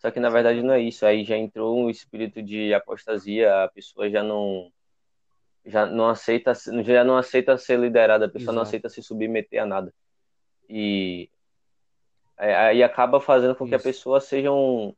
Só 0.00 0.10
que 0.10 0.20
na 0.20 0.28
verdade 0.28 0.62
não 0.62 0.74
é 0.74 0.80
isso. 0.80 1.06
Aí 1.06 1.24
já 1.24 1.36
entrou 1.36 1.78
um 1.78 1.88
espírito 1.88 2.42
de 2.42 2.74
apostasia, 2.74 3.64
a 3.64 3.68
pessoa 3.68 4.10
já 4.10 4.22
não 4.22 4.70
já 5.64 5.86
não 5.86 6.08
aceita 6.08 6.52
já 6.82 7.04
não 7.04 7.16
aceita 7.16 7.56
ser 7.56 7.78
liderada, 7.78 8.26
a 8.26 8.28
pessoa 8.28 8.44
Exato. 8.44 8.54
não 8.56 8.62
aceita 8.62 8.88
se 8.88 9.02
submeter 9.02 9.62
a 9.62 9.66
nada 9.66 9.92
e 10.68 11.28
aí 12.36 12.82
acaba 12.82 13.20
fazendo 13.20 13.54
com 13.54 13.66
que 13.68 13.74
a 13.74 13.78
pessoa 13.78 14.20
seja 14.20 14.52
um, 14.52 14.94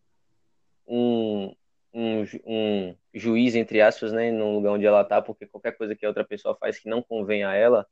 um, 0.87 1.55
um, 1.92 2.24
um, 2.44 2.96
juiz, 3.12 3.55
entre 3.55 3.81
aspas, 3.81 4.12
né, 4.12 4.31
no 4.31 4.55
lugar 4.55 4.72
onde 4.72 4.87
ela 4.87 5.02
está, 5.02 5.20
porque 5.20 5.46
qualquer 5.46 5.72
coisa 5.76 5.94
que 5.94 6.05
a 6.05 6.09
outra 6.09 6.24
pessoa 6.24 6.57
faz 6.57 6.79
que 6.79 6.88
não 6.88 7.02
convém 7.02 7.44
a 7.44 7.55
ela, 7.55 7.87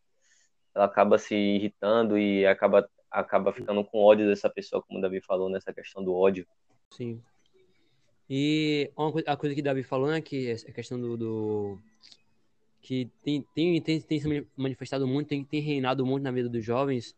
ela 0.74 0.86
acaba 0.86 1.18
se 1.18 1.34
irritando 1.34 2.18
e 2.18 2.46
acaba, 2.46 2.88
acaba 3.10 3.52
ficando 3.52 3.84
com 3.84 3.98
ódio 3.98 4.28
dessa 4.28 4.48
pessoa, 4.48 4.82
como 4.82 4.98
o 4.98 5.02
Davi 5.02 5.20
falou, 5.20 5.48
nessa 5.48 5.72
questão 5.72 6.02
do 6.02 6.14
ódio. 6.14 6.46
Sim. 6.90 7.22
E 8.28 8.90
coisa, 8.96 9.30
a 9.30 9.36
coisa 9.36 9.54
que 9.54 9.60
o 9.60 9.64
Davi 9.64 9.82
falou, 9.82 10.08
né, 10.08 10.20
que 10.20 10.50
a 10.50 10.72
questão 10.72 10.98
do, 10.98 11.16
do 11.16 11.78
que 12.80 13.10
tem, 13.22 13.42
tem, 13.54 13.80
tem, 13.80 14.00
tem 14.00 14.20
se 14.20 14.46
manifestado 14.56 15.06
muito, 15.06 15.28
tem, 15.28 15.44
tem 15.44 15.60
reinado 15.60 16.04
muito 16.04 16.22
na 16.22 16.30
vida 16.30 16.48
dos 16.48 16.64
jovens, 16.64 17.14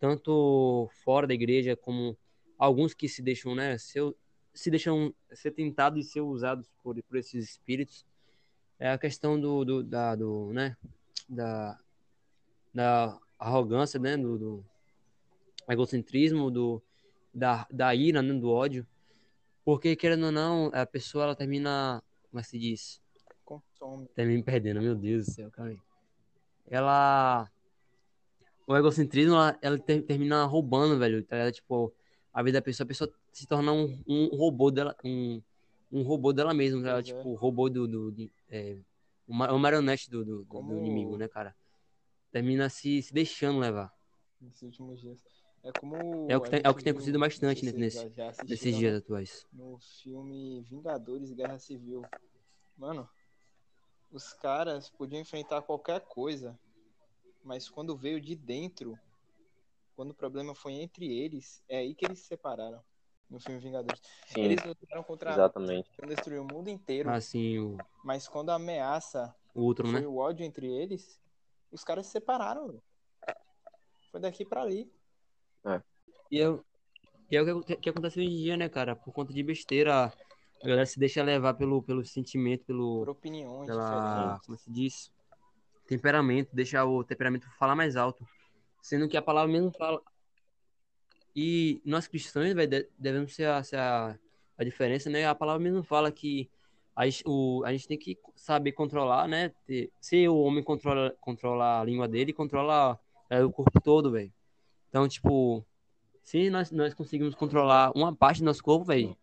tanto 0.00 0.88
fora 1.04 1.26
da 1.26 1.34
igreja 1.34 1.76
como 1.76 2.16
alguns 2.58 2.94
que 2.94 3.06
se 3.08 3.22
deixam, 3.22 3.54
né, 3.54 3.76
ser, 3.76 4.12
se 4.52 4.70
deixam 4.70 5.14
ser 5.30 5.50
tentados 5.50 6.04
e 6.04 6.08
ser 6.08 6.22
usados 6.22 6.68
por, 6.82 7.00
por 7.02 7.16
esses 7.18 7.50
espíritos. 7.50 8.06
É 8.78 8.90
a 8.90 8.98
questão 8.98 9.38
do, 9.38 9.62
do, 9.62 9.82
da, 9.84 10.16
do 10.16 10.52
né, 10.54 10.74
da, 11.28 11.78
da 12.72 13.20
arrogância, 13.38 14.00
né, 14.00 14.16
do, 14.16 14.38
do 14.38 14.64
egocentrismo, 15.68 16.50
do, 16.50 16.82
da, 17.32 17.66
da 17.70 17.94
ira, 17.94 18.22
né, 18.22 18.32
do 18.32 18.50
ódio. 18.50 18.86
Porque, 19.62 19.94
querendo 19.94 20.26
ou 20.26 20.32
não, 20.32 20.70
a 20.72 20.86
pessoa 20.86 21.24
ela 21.24 21.36
termina, 21.36 22.02
como 22.30 22.40
é 22.40 22.42
se 22.42 22.58
diz? 22.58 23.02
Consome. 23.44 24.08
Termina 24.14 24.42
perdendo, 24.42 24.80
meu 24.80 24.94
Deus 24.94 25.26
do 25.26 25.32
céu, 25.32 25.50
cara. 25.50 25.76
Ela 26.66 27.50
o 28.70 28.76
egocentrismo, 28.76 29.34
ela, 29.34 29.58
ela 29.60 29.78
ter, 29.78 30.02
termina 30.02 30.44
roubando, 30.44 30.96
velho, 30.96 31.24
tá 31.24 31.50
Tipo, 31.50 31.92
a 32.32 32.40
vida 32.40 32.58
da 32.58 32.62
pessoa, 32.62 32.84
a 32.84 32.88
pessoa 32.88 33.12
se 33.32 33.44
torna 33.44 33.72
um, 33.72 34.00
um 34.06 34.28
robô 34.36 34.70
dela, 34.70 34.94
um, 35.04 35.42
um 35.90 36.02
robô 36.02 36.32
dela 36.32 36.54
mesma, 36.54 36.80
tá? 36.80 37.02
tipo, 37.02 37.30
o 37.30 37.34
robô 37.34 37.68
do, 37.68 37.88
do 37.88 38.12
de, 38.12 38.32
é, 38.48 38.78
uma, 39.26 39.50
uma 39.50 39.58
marionete 39.58 40.08
do, 40.08 40.24
do, 40.24 40.46
Como... 40.46 40.72
do, 40.72 40.78
inimigo, 40.78 41.16
né, 41.16 41.26
cara? 41.26 41.54
Termina 42.30 42.68
se, 42.68 43.02
se 43.02 43.12
deixando 43.12 43.58
levar. 43.58 43.92
Nesses 44.40 44.62
últimos 44.62 45.00
dias. 45.00 45.18
É 45.64 45.72
como. 45.72 46.30
É 46.30 46.36
o 46.36 46.40
que 46.40 46.50
tem, 46.50 46.60
é 46.62 46.70
o 46.70 46.74
que 46.74 46.84
tem 46.84 46.92
acontecido 46.92 47.18
bastante 47.18 47.64
nesse, 47.64 48.08
nesses 48.46 48.76
dias 48.76 48.96
atuais. 48.96 49.46
No 49.52 49.78
filme 49.80 50.62
Vingadores 50.62 51.32
Guerra 51.32 51.58
Civil. 51.58 52.02
Mano, 52.78 53.06
os 54.12 54.32
caras 54.32 54.88
podiam 54.88 55.20
enfrentar 55.20 55.60
qualquer 55.62 56.00
coisa 56.02 56.56
mas 57.42 57.68
quando 57.68 57.96
veio 57.96 58.20
de 58.20 58.34
dentro, 58.34 58.98
quando 59.96 60.10
o 60.10 60.14
problema 60.14 60.54
foi 60.54 60.74
entre 60.74 61.06
eles, 61.06 61.62
é 61.68 61.78
aí 61.78 61.94
que 61.94 62.04
eles 62.04 62.20
se 62.20 62.26
separaram. 62.26 62.82
No 63.28 63.38
filme 63.38 63.60
Vingadores. 63.60 64.02
Sim, 64.26 64.40
eles 64.40 64.64
lutaram 64.64 65.04
contra 65.04 65.30
exatamente. 65.30 65.88
destruir 66.08 66.40
o 66.40 66.44
mundo 66.44 66.68
inteiro. 66.68 67.08
Assim, 67.10 67.58
o... 67.60 67.78
Mas 68.02 68.26
quando 68.26 68.50
a 68.50 68.56
ameaça 68.56 69.32
o 69.54 69.62
outro, 69.62 69.86
foi 69.86 70.00
né? 70.00 70.06
o 70.06 70.16
ódio 70.16 70.44
entre 70.44 70.66
eles, 70.66 71.20
os 71.70 71.84
caras 71.84 72.06
se 72.06 72.12
separaram. 72.12 72.82
Foi 74.10 74.20
daqui 74.20 74.44
para 74.44 74.62
ali. 74.62 74.92
É. 75.64 75.80
E, 76.28 76.38
eu, 76.38 76.64
e 77.30 77.36
é 77.36 77.42
o 77.42 77.62
que, 77.62 77.76
que 77.76 77.90
acontece 77.90 78.18
hoje 78.18 78.28
em 78.28 78.36
dia, 78.36 78.56
né, 78.56 78.68
cara? 78.68 78.96
Por 78.96 79.12
conta 79.12 79.32
de 79.32 79.42
besteira, 79.44 80.06
a 80.62 80.66
galera 80.66 80.86
se 80.86 80.98
deixa 80.98 81.22
levar 81.22 81.54
pelo, 81.54 81.82
pelo 81.82 82.04
sentimento, 82.04 82.64
pelo. 82.64 83.00
Por 83.00 83.10
opiniões 83.10 83.66
pela, 83.66 84.08
diferentes. 84.08 84.46
Como 84.46 84.58
se 84.58 84.70
diz? 84.70 85.12
Temperamento, 85.90 86.50
deixa 86.52 86.84
o 86.84 87.02
temperamento 87.02 87.50
falar 87.58 87.74
mais 87.74 87.96
alto. 87.96 88.24
Sendo 88.80 89.08
que 89.08 89.16
a 89.16 89.22
palavra 89.22 89.50
mesmo 89.50 89.72
fala. 89.72 90.00
E 91.34 91.82
nós 91.84 92.06
cristãos, 92.06 92.54
devemos 92.96 93.34
ser 93.34 93.48
a, 93.48 93.62
ser 93.62 93.76
a, 93.76 94.16
a 94.56 94.64
diferença, 94.64 95.10
né? 95.10 95.26
A 95.26 95.34
palavra 95.34 95.62
mesmo 95.62 95.82
fala 95.82 96.12
que 96.12 96.48
a, 96.94 97.02
o, 97.26 97.62
a 97.64 97.72
gente 97.72 97.88
tem 97.88 97.98
que 97.98 98.16
saber 98.36 98.72
controlar, 98.72 99.26
né? 99.26 99.52
Se 100.00 100.28
o 100.28 100.38
homem 100.38 100.62
controla, 100.62 101.14
controla 101.20 101.80
a 101.80 101.84
língua 101.84 102.06
dele, 102.06 102.32
controla 102.32 102.98
é, 103.28 103.42
o 103.42 103.50
corpo 103.50 103.80
todo, 103.80 104.12
velho. 104.12 104.32
Então, 104.88 105.06
tipo, 105.08 105.64
se 106.22 106.50
nós, 106.50 106.70
nós 106.70 106.94
conseguimos 106.94 107.34
controlar 107.34 107.92
uma 107.96 108.14
parte 108.14 108.40
do 108.40 108.44
nosso 108.44 108.62
corpo, 108.62 108.84
velho, 108.84 109.16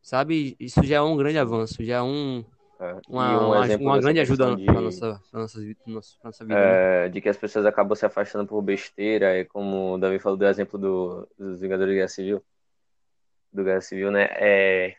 sabe? 0.00 0.56
Isso 0.58 0.82
já 0.84 0.96
é 0.96 1.00
um 1.00 1.16
grande 1.16 1.38
avanço, 1.38 1.84
já 1.84 1.96
é 1.96 2.02
um. 2.02 2.44
É, 2.80 2.96
uma, 3.06 3.38
um 3.38 3.48
uma, 3.50 3.76
uma 3.76 4.00
grande 4.00 4.20
ajuda 4.20 4.56
de, 4.56 4.64
para 4.64 4.80
nossa, 4.80 5.20
nossa, 5.32 5.60
nossa, 5.86 6.16
nossa 6.24 6.44
vida. 6.44 6.58
É, 6.58 7.02
né? 7.02 7.08
De 7.10 7.20
que 7.20 7.28
as 7.28 7.36
pessoas 7.36 7.66
acabam 7.66 7.94
se 7.94 8.06
afastando 8.06 8.46
por 8.46 8.62
besteira, 8.62 9.36
é 9.36 9.44
como 9.44 9.94
o 9.94 9.98
Davi 9.98 10.18
falou 10.18 10.38
do 10.38 10.46
exemplo 10.46 10.78
do, 10.78 11.28
dos 11.38 11.60
Vingadores 11.60 11.92
de 11.92 11.96
Guerra 11.96 12.08
Civil. 12.08 12.42
Do 13.52 13.64
Guerra 13.64 13.82
Civil, 13.82 14.10
né? 14.10 14.28
É, 14.30 14.96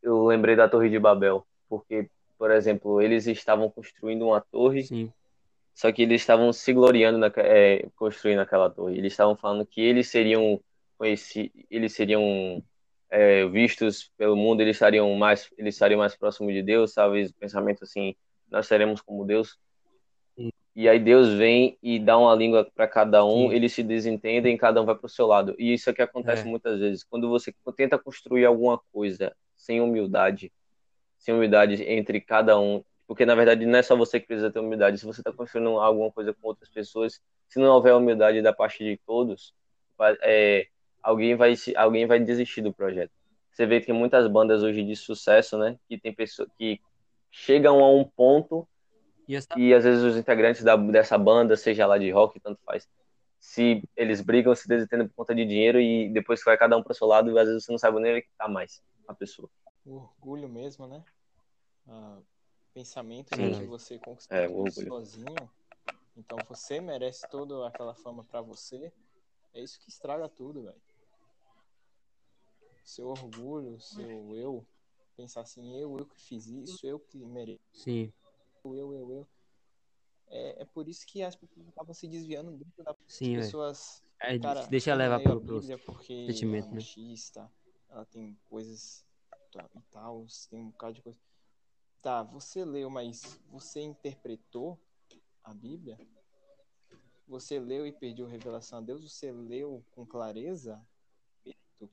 eu 0.00 0.24
lembrei 0.24 0.54
da 0.54 0.68
Torre 0.68 0.88
de 0.88 1.00
Babel, 1.00 1.44
porque, 1.68 2.08
por 2.38 2.52
exemplo, 2.52 3.02
eles 3.02 3.26
estavam 3.26 3.68
construindo 3.68 4.24
uma 4.24 4.40
torre, 4.40 4.84
Sim. 4.84 5.12
só 5.74 5.90
que 5.90 6.02
eles 6.02 6.20
estavam 6.20 6.52
se 6.52 6.72
gloriando 6.72 7.18
na, 7.18 7.32
é, 7.38 7.88
construindo 7.96 8.38
aquela 8.38 8.70
torre. 8.70 8.96
Eles 8.96 9.12
estavam 9.12 9.34
falando 9.34 9.66
que 9.66 9.80
eles 9.80 10.08
seriam 10.08 10.60
conheci, 10.96 11.52
eles 11.68 11.92
seriam 11.92 12.62
é, 13.10 13.46
vistos 13.46 14.10
pelo 14.16 14.36
mundo, 14.36 14.60
eles 14.60 14.76
estariam 14.76 15.12
mais, 15.14 15.48
eles 15.56 15.74
estariam 15.74 15.98
mais 15.98 16.16
próximos 16.16 16.52
de 16.52 16.62
Deus, 16.62 16.92
sabe? 16.92 17.24
O 17.24 17.34
pensamento 17.34 17.84
assim, 17.84 18.14
nós 18.50 18.66
seremos 18.66 19.00
como 19.00 19.24
Deus. 19.24 19.58
Sim. 20.36 20.50
E 20.74 20.88
aí 20.88 20.98
Deus 20.98 21.32
vem 21.32 21.78
e 21.82 21.98
dá 21.98 22.18
uma 22.18 22.34
língua 22.34 22.70
para 22.74 22.86
cada 22.86 23.24
um, 23.24 23.48
Sim. 23.48 23.54
eles 23.54 23.72
se 23.72 23.82
desentendem, 23.82 24.56
cada 24.56 24.82
um 24.82 24.84
vai 24.84 24.94
para 24.94 25.06
o 25.06 25.10
seu 25.10 25.26
lado. 25.26 25.54
E 25.58 25.72
isso 25.72 25.88
é 25.88 25.92
que 25.92 26.02
acontece 26.02 26.42
é. 26.42 26.44
muitas 26.44 26.78
vezes. 26.80 27.04
Quando 27.04 27.28
você 27.28 27.54
tenta 27.76 27.98
construir 27.98 28.44
alguma 28.44 28.80
coisa 28.92 29.34
sem 29.56 29.80
humildade, 29.80 30.52
sem 31.18 31.34
humildade 31.34 31.82
entre 31.82 32.20
cada 32.20 32.58
um, 32.58 32.84
porque 33.06 33.24
na 33.24 33.34
verdade 33.34 33.64
não 33.64 33.78
é 33.78 33.82
só 33.82 33.96
você 33.96 34.20
que 34.20 34.26
precisa 34.26 34.50
ter 34.50 34.58
humildade. 34.58 34.98
Se 34.98 35.06
você 35.06 35.20
está 35.20 35.32
construindo 35.32 35.78
alguma 35.78 36.10
coisa 36.10 36.34
com 36.34 36.48
outras 36.48 36.68
pessoas, 36.68 37.20
se 37.48 37.58
não 37.58 37.72
houver 37.74 37.94
humildade 37.94 38.42
da 38.42 38.52
parte 38.52 38.82
de 38.84 39.00
todos, 39.06 39.54
é, 40.22 40.66
alguém 41.06 41.36
vai 41.36 41.54
alguém 41.76 42.06
vai 42.06 42.18
desistir 42.18 42.62
do 42.62 42.72
projeto. 42.72 43.12
Você 43.52 43.64
vê 43.64 43.80
que 43.80 43.86
tem 43.86 43.94
muitas 43.94 44.26
bandas 44.28 44.62
hoje 44.62 44.82
de 44.82 44.96
sucesso, 44.96 45.56
né? 45.56 45.78
Que 45.88 45.98
tem 45.98 46.12
pessoas 46.12 46.48
que 46.58 46.80
chegam 47.30 47.82
a 47.82 47.90
um 47.90 48.04
ponto 48.04 48.68
e, 49.28 49.36
essa... 49.36 49.48
e 49.56 49.72
às 49.72 49.84
vezes 49.84 50.02
os 50.02 50.16
integrantes 50.16 50.62
da, 50.62 50.76
dessa 50.76 51.16
banda, 51.16 51.56
seja 51.56 51.86
lá 51.86 51.96
de 51.96 52.10
rock, 52.10 52.40
tanto 52.40 52.60
faz, 52.64 52.88
se 53.38 53.82
eles 53.96 54.20
brigam, 54.20 54.54
se 54.54 54.66
desentendem 54.66 55.06
por 55.08 55.14
conta 55.14 55.34
de 55.34 55.46
dinheiro 55.46 55.80
e 55.80 56.12
depois 56.12 56.42
vai 56.44 56.58
cada 56.58 56.76
um 56.76 56.82
para 56.82 56.92
o 56.92 56.94
seu 56.94 57.06
lado 57.06 57.30
e 57.30 57.38
às 57.38 57.46
vezes 57.46 57.64
você 57.64 57.70
não 57.70 57.78
sabe 57.78 58.00
nem 58.00 58.12
onde 58.12 58.22
que 58.22 58.30
tá 58.36 58.48
mais 58.48 58.82
a 59.06 59.14
pessoa. 59.14 59.48
O 59.84 59.96
orgulho 59.96 60.48
mesmo, 60.48 60.86
né? 60.88 61.04
Ah, 61.86 62.18
pensamento 62.74 63.30
de 63.36 63.58
que 63.58 63.64
você 63.64 63.98
conquistou 63.98 64.36
é, 64.36 64.70
sozinho. 64.70 65.50
Então 66.16 66.38
você 66.48 66.80
merece 66.80 67.28
toda 67.30 67.66
aquela 67.66 67.94
fama 67.94 68.24
para 68.24 68.40
você. 68.40 68.92
É 69.54 69.62
isso 69.62 69.78
que 69.80 69.88
estraga 69.88 70.28
tudo, 70.28 70.64
velho. 70.64 70.85
Seu 72.86 73.08
orgulho, 73.08 73.80
seu 73.80 74.36
eu, 74.36 74.64
pensar 75.16 75.40
assim, 75.40 75.76
eu, 75.76 75.98
eu 75.98 76.06
que 76.06 76.20
fiz 76.20 76.46
isso, 76.46 76.86
eu 76.86 77.00
que 77.00 77.18
mereço. 77.18 77.60
Sim. 77.72 78.12
Eu, 78.64 78.76
eu, 78.76 79.10
eu. 79.10 79.28
É, 80.28 80.62
é 80.62 80.64
por 80.64 80.88
isso 80.88 81.04
que 81.04 81.20
as 81.20 81.34
pessoas 81.34 81.66
estavam 81.66 81.92
se 81.92 82.06
desviando 82.06 82.52
muito 82.52 82.84
da 82.84 82.94
Sim, 83.08 83.34
pessoas. 83.34 84.04
É, 84.20 84.38
cara, 84.38 84.66
deixa 84.66 84.94
levar 84.94 85.18
pelo, 85.18 85.40
pelo 85.40 85.60
sentimento, 85.62 86.64
ela 86.64 86.66
é 86.66 86.68
né? 86.68 86.74
machista, 86.74 87.42
né? 87.42 87.50
ela 87.90 88.04
tem 88.06 88.38
coisas 88.48 89.04
e 89.74 89.80
tal, 89.90 90.24
tem 90.48 90.60
um 90.60 90.70
bocado 90.70 90.94
de 90.94 91.02
coisa. 91.02 91.18
Tá, 92.00 92.22
você 92.22 92.64
leu, 92.64 92.88
mas 92.88 93.40
você 93.50 93.80
interpretou 93.80 94.80
a 95.42 95.52
Bíblia? 95.52 95.98
Você 97.26 97.58
leu 97.58 97.84
e 97.84 97.90
pediu 97.90 98.26
revelação 98.26 98.78
a 98.78 98.82
Deus? 98.82 99.12
Você 99.12 99.32
leu 99.32 99.84
com 99.90 100.06
clareza? 100.06 100.80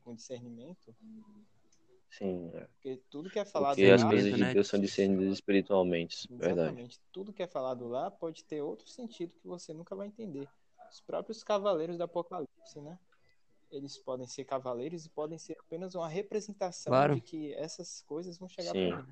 Com 0.03 0.15
discernimento? 0.15 0.95
Sim. 2.09 2.51
É. 2.53 2.61
Porque 2.61 3.01
tudo 3.09 3.29
que 3.29 3.39
é 3.39 3.45
falado 3.45 3.75
Porque 3.75 3.89
lá, 3.89 3.95
as 3.95 4.03
coisas 4.03 4.33
de 4.33 4.39
né? 4.39 4.53
Deus 4.53 4.67
são 4.67 4.79
discernidas 4.79 5.33
espiritualmente. 5.33 6.27
Exatamente. 6.31 6.55
Verdade. 6.55 6.99
Tudo 7.11 7.33
que 7.33 7.43
é 7.43 7.47
falado 7.47 7.87
lá 7.87 8.11
pode 8.11 8.43
ter 8.43 8.61
outro 8.61 8.87
sentido 8.87 9.33
que 9.41 9.47
você 9.47 9.73
nunca 9.73 9.95
vai 9.95 10.07
entender. 10.07 10.47
Os 10.91 11.01
próprios 11.01 11.43
cavaleiros 11.43 11.97
do 11.97 12.03
Apocalipse, 12.03 12.79
né? 12.79 12.97
eles 13.73 13.97
podem 13.97 14.27
ser 14.27 14.45
cavaleiros 14.45 15.05
e 15.05 15.09
podem 15.09 15.37
ser 15.37 15.57
apenas 15.59 15.95
uma 15.95 16.07
representação 16.07 16.91
claro. 16.91 17.15
de 17.15 17.21
que 17.21 17.53
essas 17.55 18.03
coisas 18.03 18.37
vão 18.37 18.47
chegar 18.47 18.71
Sim. 18.71 18.89
para 18.89 18.99
eles. 18.99 19.09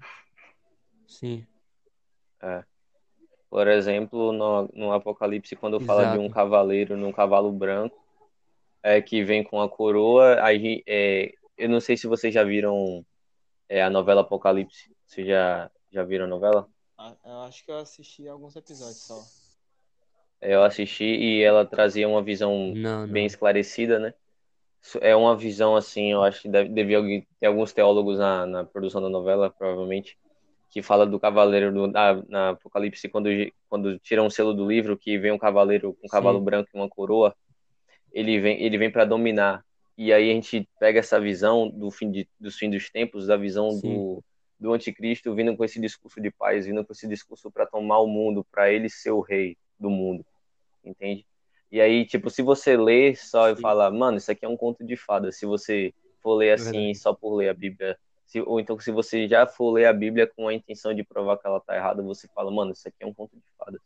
Sim. 1.07 1.47
É. 2.41 2.63
Por 3.49 3.67
exemplo, 3.67 4.31
no, 4.31 4.69
no 4.73 4.93
Apocalipse, 4.93 5.55
quando 5.55 5.77
Exato. 5.77 5.87
fala 5.87 6.13
de 6.13 6.19
um 6.19 6.29
cavaleiro 6.29 6.95
num 6.95 7.11
cavalo 7.11 7.51
branco, 7.51 8.00
é, 8.83 9.01
que 9.01 9.23
vem 9.23 9.43
com 9.43 9.61
a 9.61 9.69
coroa, 9.69 10.41
aí 10.43 10.83
é, 10.87 11.33
eu 11.57 11.69
não 11.69 11.79
sei 11.79 11.97
se 11.97 12.07
vocês 12.07 12.33
já 12.33 12.43
viram 12.43 13.05
é, 13.69 13.81
a 13.81 13.89
novela 13.89 14.21
Apocalipse. 14.21 14.91
Vocês 15.05 15.27
já, 15.27 15.69
já 15.91 16.03
viram 16.03 16.25
a 16.25 16.29
novela? 16.29 16.67
Ah, 16.97 17.15
eu 17.25 17.41
acho 17.41 17.65
que 17.65 17.71
eu 17.71 17.77
assisti 17.77 18.27
alguns 18.27 18.55
episódios 18.55 19.03
só. 19.03 19.21
É, 20.39 20.55
eu 20.55 20.63
assisti 20.63 21.03
e 21.03 21.43
ela 21.43 21.65
trazia 21.65 22.07
uma 22.07 22.21
visão 22.21 22.73
não, 22.75 23.05
não. 23.05 23.13
bem 23.13 23.25
esclarecida, 23.25 23.99
né? 23.99 24.13
é 24.99 25.15
uma 25.15 25.35
visão 25.35 25.75
assim, 25.75 26.11
eu 26.11 26.23
acho 26.23 26.41
que 26.41 26.49
deve, 26.49 26.69
devia 26.69 26.99
ter 27.39 27.45
alguns 27.45 27.71
teólogos 27.71 28.17
na, 28.17 28.45
na 28.45 28.63
produção 28.63 29.01
da 29.01 29.09
novela, 29.09 29.49
provavelmente, 29.49 30.17
que 30.69 30.81
fala 30.81 31.05
do 31.05 31.19
cavaleiro 31.19 31.71
do, 31.71 31.87
na, 31.87 32.23
na, 32.27 32.49
Apocalipse, 32.49 33.07
quando, 33.09 33.29
quando 33.69 33.99
tira 33.99 34.23
um 34.23 34.29
selo 34.29 34.53
do 34.53 34.67
livro, 34.67 34.97
que 34.97 35.17
vem 35.17 35.31
um 35.31 35.37
cavaleiro 35.37 35.93
com 35.93 36.07
um 36.07 36.09
cavalo 36.09 36.39
Sim. 36.39 36.45
branco 36.45 36.69
e 36.73 36.77
uma 36.77 36.89
coroa, 36.89 37.35
ele 38.11 38.39
vem, 38.39 38.61
ele 38.61 38.77
vem 38.77 38.91
para 38.91 39.05
dominar. 39.05 39.63
E 39.97 40.11
aí 40.11 40.31
a 40.31 40.33
gente 40.33 40.67
pega 40.79 40.99
essa 40.99 41.19
visão 41.19 41.69
do 41.69 41.91
fim, 41.91 42.11
de, 42.11 42.27
dos 42.39 42.57
fim 42.57 42.69
dos 42.69 42.89
tempos, 42.89 43.27
da 43.27 43.37
visão 43.37 43.79
do, 43.79 44.23
do 44.59 44.73
anticristo 44.73 45.33
vindo 45.33 45.55
com 45.55 45.63
esse 45.63 45.79
discurso 45.79 46.21
de 46.21 46.31
paz, 46.31 46.65
vindo 46.65 46.85
com 46.85 46.93
esse 46.93 47.07
discurso 47.07 47.51
para 47.51 47.65
tomar 47.65 47.99
o 47.99 48.07
mundo, 48.07 48.45
para 48.51 48.71
ele 48.71 48.89
ser 48.89 49.11
o 49.11 49.21
rei 49.21 49.57
do 49.79 49.89
mundo, 49.89 50.25
entende? 50.83 51.25
E 51.71 51.79
aí, 51.79 52.05
tipo, 52.05 52.29
se 52.29 52.41
você 52.41 52.75
lê 52.75 53.15
só 53.15 53.47
Sim. 53.47 53.57
e 53.57 53.61
fala, 53.61 53.89
mano, 53.89 54.17
isso 54.17 54.31
aqui 54.31 54.45
é 54.45 54.47
um 54.49 54.57
conto 54.57 54.83
de 54.83 54.97
fada, 54.97 55.31
se 55.31 55.45
você 55.45 55.93
for 56.21 56.35
ler 56.35 56.51
assim, 56.51 56.93
só 56.93 57.13
por 57.13 57.35
ler 57.35 57.49
a 57.49 57.53
Bíblia, 57.53 57.97
se, 58.25 58.41
ou 58.41 58.59
então 58.59 58.79
se 58.79 58.91
você 58.91 59.27
já 59.27 59.47
for 59.47 59.71
ler 59.71 59.85
a 59.85 59.93
Bíblia 59.93 60.27
com 60.27 60.47
a 60.47 60.53
intenção 60.53 60.93
de 60.93 61.03
provar 61.03 61.37
que 61.37 61.47
ela 61.47 61.59
tá 61.59 61.75
errada, 61.75 62.03
você 62.03 62.27
fala, 62.27 62.51
mano, 62.51 62.71
isso 62.71 62.87
aqui 62.87 62.97
é 62.99 63.07
um 63.07 63.13
conto 63.13 63.35
de 63.35 63.43
fada. 63.57 63.79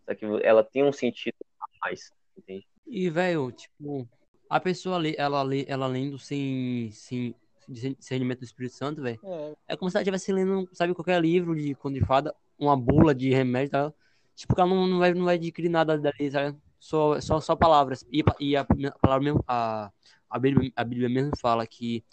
Isso 0.00 0.10
aqui, 0.10 0.26
ela 0.42 0.64
tem 0.64 0.84
um 0.84 0.92
sentido 0.92 1.36
a 1.60 1.66
mais, 1.82 2.10
entende? 2.38 2.66
E, 2.86 3.10
velho, 3.10 3.50
tipo, 3.52 4.08
a 4.48 4.60
pessoa, 4.60 5.00
ela, 5.16 5.44
ela 5.66 5.86
lendo 5.86 6.18
sem, 6.18 6.90
sem 6.92 7.34
discernimento 7.68 8.40
do 8.40 8.44
Espírito 8.44 8.76
Santo, 8.76 9.02
velho, 9.02 9.18
é. 9.24 9.54
é 9.68 9.76
como 9.76 9.90
se 9.90 9.96
ela 9.96 10.02
estivesse 10.02 10.32
lendo, 10.32 10.68
sabe, 10.72 10.94
qualquer 10.94 11.20
livro 11.20 11.54
de 11.54 11.74
conto 11.74 11.94
de 11.94 12.04
fada, 12.04 12.34
uma 12.58 12.76
bula 12.76 13.14
de 13.14 13.30
remédio, 13.30 13.70
tá? 13.70 13.92
Tipo, 14.34 14.54
ela 14.58 14.68
não, 14.68 14.86
não, 14.86 14.98
vai, 14.98 15.14
não 15.14 15.24
vai 15.24 15.36
adquirir 15.36 15.68
nada 15.68 15.98
dali, 15.98 16.30
sabe? 16.30 16.56
só, 16.78 17.20
só, 17.20 17.40
só 17.40 17.56
palavras. 17.56 18.04
E, 18.12 18.22
e 18.40 18.56
a, 18.56 18.60
a, 18.60 18.98
palavra 18.98 19.24
mesmo, 19.24 19.44
a, 19.46 19.90
a, 20.30 20.38
Bíblia, 20.38 20.72
a 20.76 20.84
Bíblia 20.84 21.08
mesmo 21.08 21.32
fala 21.36 21.66
que 21.66 22.04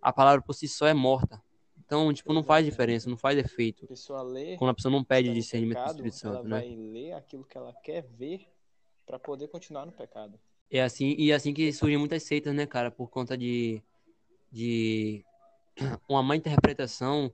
a 0.00 0.12
palavra 0.12 0.42
por 0.42 0.54
si 0.54 0.66
só 0.66 0.86
é 0.86 0.94
morta. 0.94 1.42
Então, 1.84 2.12
tipo, 2.12 2.32
não 2.32 2.42
faz 2.42 2.64
diferença, 2.64 3.10
não 3.10 3.18
faz 3.18 3.36
efeito. 3.36 3.84
A 3.84 3.88
pessoa 3.88 4.22
lê, 4.22 4.56
quando 4.56 4.70
a 4.70 4.74
pessoa 4.74 4.90
não 4.90 5.04
pede 5.04 5.32
discernimento 5.34 5.82
do 5.84 5.90
Espírito 5.90 6.16
Santo, 6.16 6.36
ela 6.38 6.48
né? 6.48 6.60
vai 6.60 6.74
ler 6.74 7.12
aquilo 7.12 7.44
que 7.44 7.58
ela 7.58 7.72
quer 7.82 8.02
ver 8.02 8.46
para 9.06 9.18
poder 9.18 9.48
continuar 9.48 9.86
no 9.86 9.92
pecado. 9.92 10.38
É 10.70 10.82
assim, 10.82 11.14
e 11.18 11.30
é 11.30 11.34
assim 11.34 11.52
que 11.52 11.72
surgem 11.72 11.98
muitas 11.98 12.22
seitas, 12.22 12.54
né, 12.54 12.66
cara, 12.66 12.90
por 12.90 13.10
conta 13.10 13.36
de, 13.36 13.82
de 14.50 15.24
uma 16.08 16.22
má 16.22 16.34
interpretação, 16.34 17.32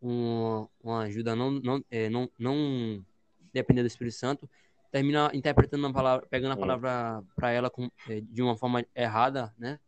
uma, 0.00 0.68
uma 0.82 1.02
ajuda 1.02 1.36
não, 1.36 1.50
não, 1.50 1.84
é, 1.90 2.08
não, 2.08 2.30
não 2.38 3.04
depender 3.52 3.82
do 3.82 3.86
Espírito 3.88 4.16
Santo, 4.16 4.48
termina 4.90 5.30
interpretando 5.34 5.86
a 5.86 5.92
palavra, 5.92 6.26
pegando 6.28 6.52
a 6.52 6.56
palavra 6.56 7.22
para 7.36 7.50
ela 7.50 7.68
com, 7.68 7.90
é, 8.08 8.20
de 8.20 8.42
uma 8.42 8.56
forma 8.56 8.84
errada, 8.94 9.54
né? 9.58 9.78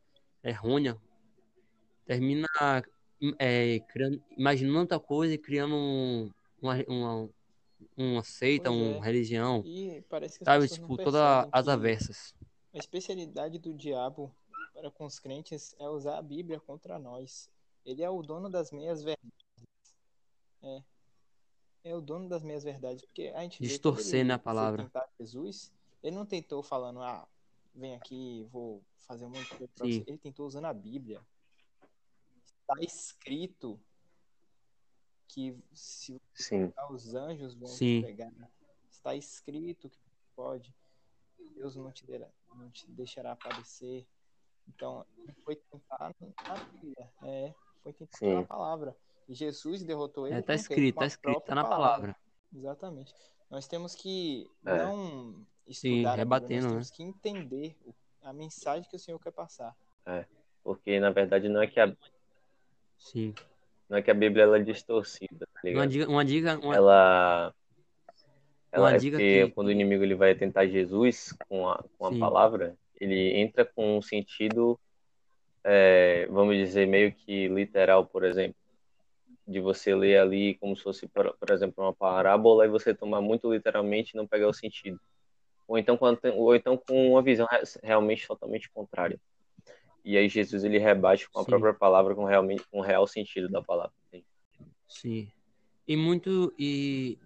Errônea. 0.43 0.97
Termina 2.07 2.49
é, 3.39 3.81
criando, 3.89 4.23
imaginando 4.37 4.81
outra 4.81 4.99
coisa 4.99 5.35
e 5.35 5.39
criando 5.39 6.33
uma, 6.61 6.75
uma, 6.89 7.29
uma 7.97 8.23
seita, 8.23 8.71
uma 8.71 8.99
é. 8.99 9.01
religião. 9.01 9.63
E 9.65 10.03
parece 10.09 10.39
que 10.39 10.45
sabe, 10.45 10.69
tipo, 10.69 10.97
todas 10.97 11.49
as 11.51 11.69
aversas. 11.69 12.35
A 12.73 12.79
especialidade 12.79 13.59
do 13.59 13.75
diabo 13.75 14.35
para 14.73 14.91
com 14.91 15.05
os 15.05 15.19
crentes 15.19 15.75
é 15.79 15.89
usar 15.89 16.19
a 16.19 16.23
Bíblia 16.23 16.61
contra 16.61 16.99
nós. 16.99 17.51
Ele 17.85 18.03
é 18.03 18.11
o 18.11 18.23
dono 18.23 18.49
das 18.49 18.71
meias 18.71 19.03
verdades. 19.03 19.31
É, 20.63 20.83
é 21.85 21.95
o 21.95 22.01
dono 22.01 22.29
das 22.29 22.43
meias 22.43 22.63
verdades, 22.63 23.03
porque 23.05 23.33
a 23.35 23.41
gente 23.43 23.63
distorcer 23.63 24.25
na 24.25 24.39
palavra. 24.39 24.91
Jesus, 25.19 25.73
ele 26.03 26.17
não 26.17 26.27
tentou 26.27 26.63
falando, 26.63 27.01
ah, 27.01 27.27
vem 27.75 27.95
aqui, 27.95 28.47
vou 28.51 28.83
fazer 28.99 29.25
um 29.25 29.31
monte 29.31 29.49
de 29.49 29.57
coisa 29.57 29.73
pra 29.75 29.87
você. 29.87 30.05
Ele 30.07 30.19
tentou 30.19 30.47
usando 30.47 30.67
a 30.67 30.75
Bíblia. 30.75 31.21
está 32.61 32.75
escrito 32.81 33.81
que 35.35 35.57
se 35.73 36.21
Sim. 36.35 36.73
os 36.91 37.15
anjos 37.15 37.55
vão 37.55 37.69
Sim. 37.69 38.01
te 38.01 38.07
pegar. 38.07 38.33
Está 38.91 39.15
escrito 39.15 39.89
que 39.89 39.99
pode. 40.35 40.75
Deus 41.55 41.77
não 41.77 41.93
te, 41.93 42.07
derá, 42.07 42.29
não 42.55 42.71
te 42.71 42.91
deixará 42.91 43.33
aparecer. 43.33 44.07
Então, 44.69 45.05
foi 45.45 45.57
tentar 45.57 46.15
na 46.49 46.55
Bíblia. 46.65 47.11
É, 47.23 47.55
foi 47.83 47.93
tentar 47.93 48.19
Sim. 48.19 48.35
na 48.35 48.45
palavra. 48.45 48.97
E 49.29 49.35
Jesus 49.35 49.85
derrotou 49.85 50.27
ele. 50.27 50.37
É, 50.37 50.43
tá 50.43 50.55
com 50.55 50.61
o 50.61 50.65
quê? 50.67 50.73
escrito, 50.73 50.95
tá 50.97 51.05
a 51.05 51.07
escrito, 51.07 51.41
tá 51.43 51.55
na 51.55 51.65
palavra. 51.65 52.17
Exatamente. 52.53 53.15
Nós 53.49 53.67
temos 53.67 53.95
que 53.95 54.49
É. 54.65 54.85
não 54.85 55.33
Sim, 55.35 55.47
estudar 55.67 55.91
Bíblia, 55.93 56.15
rebatendo, 56.17 56.63
nós 56.63 56.65
né? 56.65 56.71
temos 56.71 56.91
que 56.91 57.03
entender 57.03 57.77
a 58.23 58.33
mensagem 58.33 58.89
que 58.89 58.97
o 58.97 58.99
Senhor 58.99 59.19
quer 59.19 59.33
passar. 59.33 59.77
Porque, 60.63 60.99
na 61.01 61.11
verdade, 61.11 61.49
não 61.49 61.63
é 61.63 61.67
que 61.67 61.81
a, 61.81 61.97
Sim. 62.99 63.35
Não 63.91 63.99
é 63.99 64.03
que 64.03 64.11
a 64.11 64.15
Bíblia 64.15 64.45
ela 64.45 64.57
é 64.59 64.63
distorcida, 64.63 65.47
tá 65.53 65.61
Uma 65.65 65.65
ligado? 65.65 65.91
dica, 65.91 66.09
uma 66.09 66.25
dica, 66.25 66.59
uma- 66.59 66.77
Ela, 66.77 67.55
ela 68.73 68.89
Uma 68.91 68.95
é 68.95 68.99
dica 68.99 69.17
porque 69.19 69.47
que- 69.49 69.53
quando 69.53 69.67
o 69.67 69.73
inimigo 69.73 70.05
ele 70.05 70.15
vai 70.15 70.35
tentar 70.35 70.67
Jesus 70.67 71.35
com 71.49 71.69
a, 71.69 71.85
com 71.99 72.07
a 72.07 72.13
Sim. 72.13 72.21
palavra, 72.21 72.77
ele 73.01 73.37
entra 73.37 73.65
com 73.65 73.99
um 73.99 74.03
sentido, 74.03 74.79
é, 75.65 76.27
vamos 76.27 76.57
dizer, 76.57 76.87
meio 76.87 77.13
que 77.13 77.49
literal, 77.49 78.07
por 78.07 78.25
exemplo. 78.25 78.55
De 79.47 79.59
você 79.59 79.93
ler 79.95 80.19
ali 80.19 80.55
como 80.59 80.77
se 80.77 80.83
fosse, 80.85 81.09
por, 81.09 81.35
por 81.37 81.51
exemplo, 81.51 81.83
uma 81.83 81.93
parábola 81.93 82.65
e 82.65 82.69
você 82.69 82.95
tomar 82.95 83.21
muito 83.21 83.53
literalmente 83.53 84.13
e 84.15 84.17
não 84.17 84.27
pegar 84.27 84.47
o 84.49 84.53
sentido. 84.55 85.01
Ou 85.67 85.77
então, 85.77 85.97
quando 85.97 86.19
tem- 86.19 86.33
ou 86.33 86.55
então 86.55 86.77
com 86.77 87.11
uma 87.13 87.23
visão 87.23 87.47
re- 87.51 87.63
realmente 87.83 88.27
totalmente 88.29 88.71
contrária. 88.71 89.19
E 90.05 90.17
aí 90.17 90.29
Jesus 90.29 90.65
ele 90.65 90.79
rebate 90.79 91.29
com 91.29 91.41
a 91.41 91.45
Sim. 91.45 91.51
própria 91.51 91.75
palavra 91.75 92.15
com 92.15 92.25
realmente 92.25 92.63
com 92.71 92.79
o 92.79 92.83
real 92.83 93.07
sentido 93.07 93.49
da 93.49 93.63
palavra. 93.63 93.93
Sim. 94.89 95.31
E 95.87 95.97
muito 95.97 96.53
e 96.59 97.19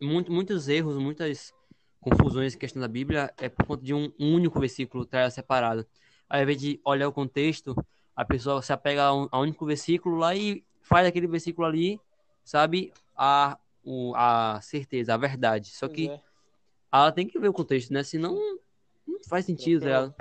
muito, 0.00 0.32
muitos 0.32 0.68
erros, 0.68 0.96
muitas 0.96 1.52
confusões 2.00 2.54
em 2.54 2.58
questão 2.58 2.80
da 2.80 2.88
Bíblia 2.88 3.32
é 3.38 3.48
por 3.48 3.66
conta 3.66 3.82
de 3.82 3.94
um 3.94 4.12
único 4.18 4.60
versículo 4.60 5.04
estar 5.04 5.30
separado. 5.30 5.86
Ao 6.28 6.40
invés 6.40 6.60
de 6.60 6.80
olhar 6.84 7.08
o 7.08 7.12
contexto, 7.12 7.74
a 8.14 8.24
pessoa 8.24 8.62
se 8.62 8.72
apega 8.72 9.04
a 9.04 9.14
um, 9.14 9.28
a 9.30 9.38
um 9.38 9.42
único 9.42 9.64
versículo 9.64 10.16
lá 10.16 10.34
e 10.34 10.64
faz 10.82 11.06
aquele 11.06 11.26
versículo 11.26 11.66
ali, 11.66 12.00
sabe, 12.44 12.92
a, 13.16 13.58
o, 13.82 14.14
a 14.14 14.60
certeza, 14.62 15.14
a 15.14 15.16
verdade. 15.16 15.70
Só 15.70 15.88
que 15.88 16.08
é. 16.08 16.20
ela 16.92 17.12
tem 17.12 17.26
que 17.26 17.38
ver 17.38 17.48
o 17.48 17.52
contexto, 17.52 17.92
né? 17.92 18.02
Senão 18.02 18.34
não 19.06 19.20
faz 19.28 19.46
sentido, 19.46 19.80
tá 19.80 19.86
ligado? 19.86 20.14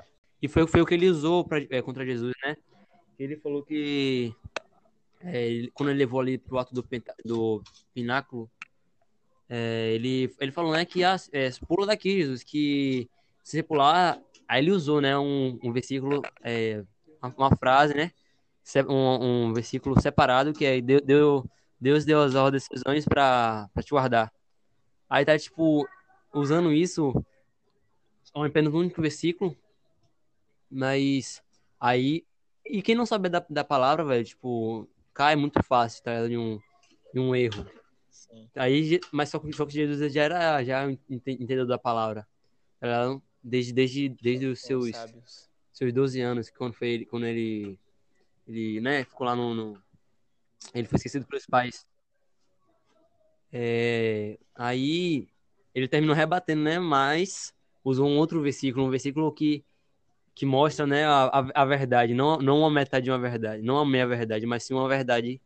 E 0.43 0.47
foi, 0.49 0.67
foi 0.67 0.81
o 0.81 0.85
que 0.85 0.93
ele 0.93 1.09
usou 1.09 1.45
pra, 1.45 1.57
é, 1.69 1.81
contra 1.81 2.05
Jesus, 2.05 2.33
né? 2.43 2.57
Ele 3.17 3.37
falou 3.37 3.63
que 3.63 4.35
é, 5.21 5.69
quando 5.73 5.87
ele 5.89 5.99
levou 5.99 6.19
ali 6.19 6.37
pro 6.37 6.57
alto 6.57 6.73
do, 6.73 6.85
do 7.23 7.63
pináculo, 7.93 8.51
é, 9.47 9.93
ele, 9.93 10.35
ele 10.41 10.51
falou, 10.51 10.73
né, 10.73 10.83
que 10.83 11.01
ah, 11.01 11.15
é, 11.31 11.49
pula 11.65 11.87
daqui, 11.87 12.17
Jesus, 12.17 12.43
que 12.43 13.09
se 13.41 13.51
você 13.51 13.63
pular, 13.63 14.19
aí 14.45 14.61
ele 14.61 14.71
usou, 14.71 14.99
né, 14.99 15.17
um, 15.17 15.57
um 15.63 15.71
versículo, 15.71 16.21
é, 16.43 16.83
uma, 17.37 17.55
frase, 17.55 17.93
né, 17.93 18.11
um, 18.89 19.47
um 19.47 19.53
versículo 19.53 19.97
separado, 20.01 20.51
que 20.51 20.65
é, 20.65 20.81
deu, 20.81 20.99
deu- 20.99 21.49
Deus 21.79 22.03
deu 22.03 22.21
as 22.21 22.35
ordens 22.35 22.65
seus 22.65 22.81
anjos 22.85 23.05
pra, 23.05 23.69
pra 23.73 23.81
te 23.81 23.91
guardar. 23.91 24.29
Aí 25.09 25.23
tá, 25.23 25.39
tipo, 25.39 25.87
usando 26.33 26.73
isso, 26.73 27.13
um 28.35 28.43
apenas 28.43 28.73
um 28.73 28.79
único 28.79 29.01
versículo, 29.01 29.55
mas 30.73 31.41
aí, 31.79 32.25
e 32.65 32.81
quem 32.81 32.95
não 32.95 33.05
sabe 33.05 33.29
da, 33.29 33.45
da 33.49 33.63
palavra, 33.63 34.03
velho, 34.03 34.23
tipo, 34.25 34.89
cai 35.13 35.35
muito 35.35 35.61
fácil, 35.63 36.03
tá, 36.03 36.27
de 36.27 36.37
um, 36.37 36.59
de 37.13 37.19
um 37.19 37.35
erro. 37.35 37.65
Sim. 38.09 38.49
Aí, 38.55 38.99
mas 39.11 39.29
só 39.29 39.39
que, 39.39 39.51
só 39.53 39.65
que 39.65 39.73
Jesus 39.73 40.11
já 40.13 40.23
era 40.23 40.63
já 40.63 40.89
ente- 40.89 41.31
entendedor 41.31 41.67
da 41.67 41.77
palavra. 41.77 42.27
tá 42.79 42.87
ligado? 42.87 43.23
Desde, 43.43 43.73
desde, 43.73 44.09
desde 44.09 44.45
os 44.47 44.59
São 44.61 44.67
seus, 44.81 44.95
sábios. 44.95 45.49
seus 45.71 45.93
12 45.93 46.21
anos, 46.21 46.49
quando 46.49 46.73
foi 46.73 46.89
ele, 46.89 47.05
quando 47.05 47.25
ele, 47.25 47.77
ele, 48.47 48.79
né, 48.81 49.03
ficou 49.03 49.25
lá 49.27 49.35
no, 49.35 49.53
no- 49.53 49.83
ele 50.73 50.87
foi 50.87 50.97
esquecido 50.97 51.25
pelos 51.27 51.45
pais. 51.45 51.85
É, 53.51 54.39
aí 54.55 55.27
ele 55.75 55.87
terminou 55.87 56.15
rebatendo, 56.15 56.63
né, 56.63 56.79
mas 56.79 57.53
usou 57.83 58.07
um 58.07 58.17
outro 58.17 58.41
versículo, 58.41 58.85
um 58.85 58.89
versículo 58.89 59.31
que 59.31 59.63
que 60.35 60.45
mostra, 60.45 60.87
né, 60.87 61.05
a, 61.05 61.45
a, 61.53 61.65
verdade, 61.65 62.13
não, 62.13 62.37
não 62.37 62.59
uma 62.59 62.71
metade 62.71 63.05
de 63.05 63.11
uma 63.11 63.19
verdade, 63.19 63.61
não 63.61 63.77
a 63.77 63.85
meia 63.85 64.07
verdade, 64.07 64.45
mas 64.45 64.63
sim 64.63 64.73
uma 64.73 64.87
verdade 64.87 65.39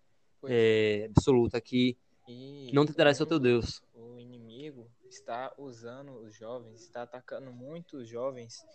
é, 0.48 1.10
absoluta 1.16 1.60
que 1.60 1.98
E 2.28 2.72
não 2.74 2.86
tentará 2.86 3.14
ser 3.14 3.24
o 3.24 3.26
teu 3.26 3.40
Deus. 3.40 3.82
O 3.94 4.18
inimigo 4.18 4.90
está 5.10 5.54
usando 5.58 6.14
os 6.20 6.34
jovens, 6.34 6.82
está 6.82 7.04
atacando 7.04 7.52
muitos 7.52 8.08
jovens 8.08 8.66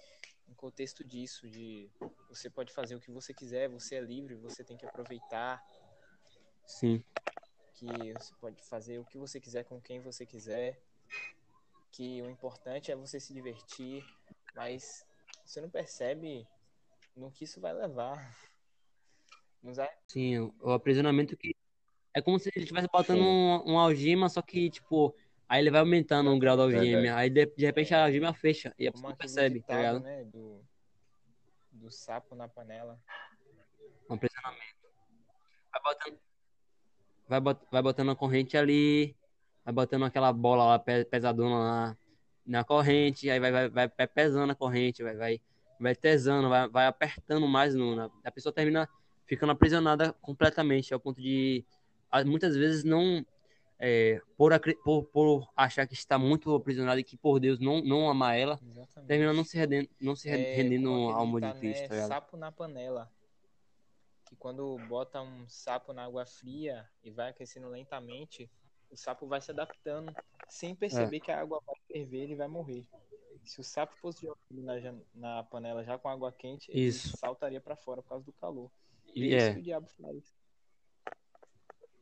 no 0.47 0.55
contexto 0.55 1.03
disso, 1.03 1.49
de 1.49 1.91
você 2.29 2.51
pode 2.51 2.73
fazer 2.73 2.95
o 2.95 3.01
que 3.01 3.11
você 3.11 3.33
quiser, 3.33 3.69
você 3.69 3.97
é 3.97 4.01
livre, 4.01 4.35
você 4.35 4.63
tem 4.63 4.77
que 4.77 4.85
aproveitar, 4.85 5.63
Sim. 6.67 7.03
que 7.75 8.13
você 8.13 8.35
pode 8.39 8.63
fazer 8.63 8.99
o 8.99 9.05
que 9.05 9.17
você 9.17 9.41
quiser 9.41 9.65
com 9.65 9.81
quem 9.81 10.01
você 10.01 10.27
quiser, 10.27 10.79
que 11.91 12.21
o 12.23 12.29
importante 12.29 12.93
é 12.93 12.97
você 12.97 13.19
se 13.19 13.33
divertir, 13.33 14.05
mas 14.55 15.07
você 15.45 15.61
não 15.61 15.71
percebe 15.71 16.47
no 17.17 17.31
que 17.31 17.45
isso 17.45 17.61
vai 17.61 17.73
levar. 17.73 18.17
Sim, 20.09 20.53
o 20.61 20.73
aprisionamento 20.73 21.37
que. 21.37 21.55
É 22.15 22.21
como 22.21 22.39
se 22.39 22.51
ele 22.55 22.65
estivesse 22.65 22.89
botando 22.93 23.23
um, 23.23 23.73
um 23.73 23.79
algema, 23.79 24.29
só 24.29 24.43
que, 24.43 24.69
tipo, 24.69 25.17
aí 25.49 25.63
ele 25.63 25.71
vai 25.71 25.81
aumentando 25.81 26.31
o 26.31 26.39
grau 26.39 26.57
da 26.57 26.65
algema. 26.65 27.17
Aí 27.17 27.31
de, 27.31 27.47
de 27.47 27.65
repente 27.65 27.95
a 27.95 28.05
algema 28.05 28.35
fecha 28.35 28.75
e 28.79 28.87
a 28.87 28.93
pessoa 28.93 29.11
não 29.11 29.17
percebe, 29.17 29.63
tá 29.63 29.77
ligado? 29.77 30.01
né, 30.01 30.25
do, 30.25 30.63
do 31.71 31.91
sapo 31.91 32.35
na 32.35 32.49
panela. 32.49 33.01
Um 34.11 34.15
aprisionamento. 34.15 34.77
Vai 35.73 35.83
botando. 35.83 36.19
Vai, 37.29 37.41
bot, 37.41 37.61
vai 37.71 37.83
botando 37.83 38.11
a 38.11 38.17
corrente 38.17 38.57
ali, 38.59 39.17
vai 39.65 39.73
botando 39.73 40.05
aquela 40.05 40.33
bola 40.33 40.67
lá 40.67 40.79
pe- 40.79 41.07
pesadona 41.07 41.57
lá 41.59 41.99
na 42.53 42.63
corrente, 42.65 43.31
aí 43.31 43.41
vai, 43.41 43.51
vai, 43.51 43.69
vai, 43.69 43.89
vai 43.89 44.07
pesando 44.07 44.51
a 44.51 44.55
corrente, 44.55 45.03
vai, 45.03 45.17
vai, 45.17 45.41
vai 45.81 45.95
tesando, 45.97 46.49
vai, 46.49 46.69
vai 46.69 46.87
apertando 46.87 47.49
mais 47.49 47.75
no. 47.75 47.97
na- 47.97 48.11
a 48.25 48.31
pessoa 48.31 48.53
termina 48.53 48.89
ficando 49.27 49.53
aprisionada 49.53 50.13
completamente, 50.21 50.93
ao 50.93 51.01
ponto 51.01 51.21
de 51.21 51.65
muitas 52.27 52.55
vezes 52.55 52.85
não. 52.85 53.25
é, 53.79 54.21
por, 54.37 54.53
por, 54.85 55.05
por 55.05 55.49
achar 55.57 55.87
que 55.87 55.95
está 55.95 56.19
muito 56.19 56.55
aprisionada 56.55 57.01
e 57.01 57.05
que 57.05 57.17
por 57.17 57.41
Deus 57.41 57.59
não, 57.59 57.83
não 57.83 58.11
amar 58.11 58.37
ela, 58.39 58.61
Exatamente. 58.63 59.09
termina 59.09 59.33
não 59.33 59.45
se 59.45 59.57
rendendo, 59.57 59.89
não 59.99 60.15
se 60.15 60.29
É, 60.29 60.55
rendendo 60.55 60.91
ao 60.91 61.21
amor 61.23 61.41
de 61.41 61.53
Cristo, 61.55 61.83
né, 61.83 61.89
tá 61.89 61.95
ligado? 61.95 62.09
Sapo 62.09 62.37
na 62.37 62.53
panela. 62.53 63.11
Que 64.27 64.37
quando 64.37 64.79
bota 64.89 65.21
um 65.23 65.49
sapo 65.49 65.93
na 65.93 66.05
água 66.05 66.25
fria 66.27 66.87
e 67.03 67.11
vai 67.11 67.31
aquecendo 67.31 67.69
lentamente, 67.69 68.51
o 68.93 68.97
sapo 68.97 69.27
vai 69.27 69.41
se 69.41 69.51
adaptando 69.51 70.15
sem 70.49 70.75
perceber 70.75 71.17
É. 71.17 71.21
que 71.21 71.31
a 71.33 71.41
água 71.41 71.61
vai 71.67 71.75
ferver 71.87 72.29
e 72.31 72.35
vai 72.35 72.49
morrer. 72.49 72.87
Se 73.45 73.61
o 73.61 73.65
sapo 73.65 73.97
fosse 73.97 74.23
jogado 74.27 74.41
na, 74.53 74.95
na 75.15 75.43
panela 75.43 75.83
já 75.83 75.99
com 75.99 76.09
água 76.09 76.31
quente, 76.31 76.71
ele 76.71 76.81
Isso. 76.87 77.17
saltaria 77.17 77.61
para 77.61 77.75
fora 77.75 78.03
por 78.03 78.11
causa 78.11 78.25
do 78.25 78.33
calor. 78.35 78.71
E 79.15 79.35
é 79.35 79.37
isso 79.39 79.47
é 79.47 79.53
que 79.55 79.59
o 79.61 79.63
diabo 79.63 79.89
faz. 80.01 80.33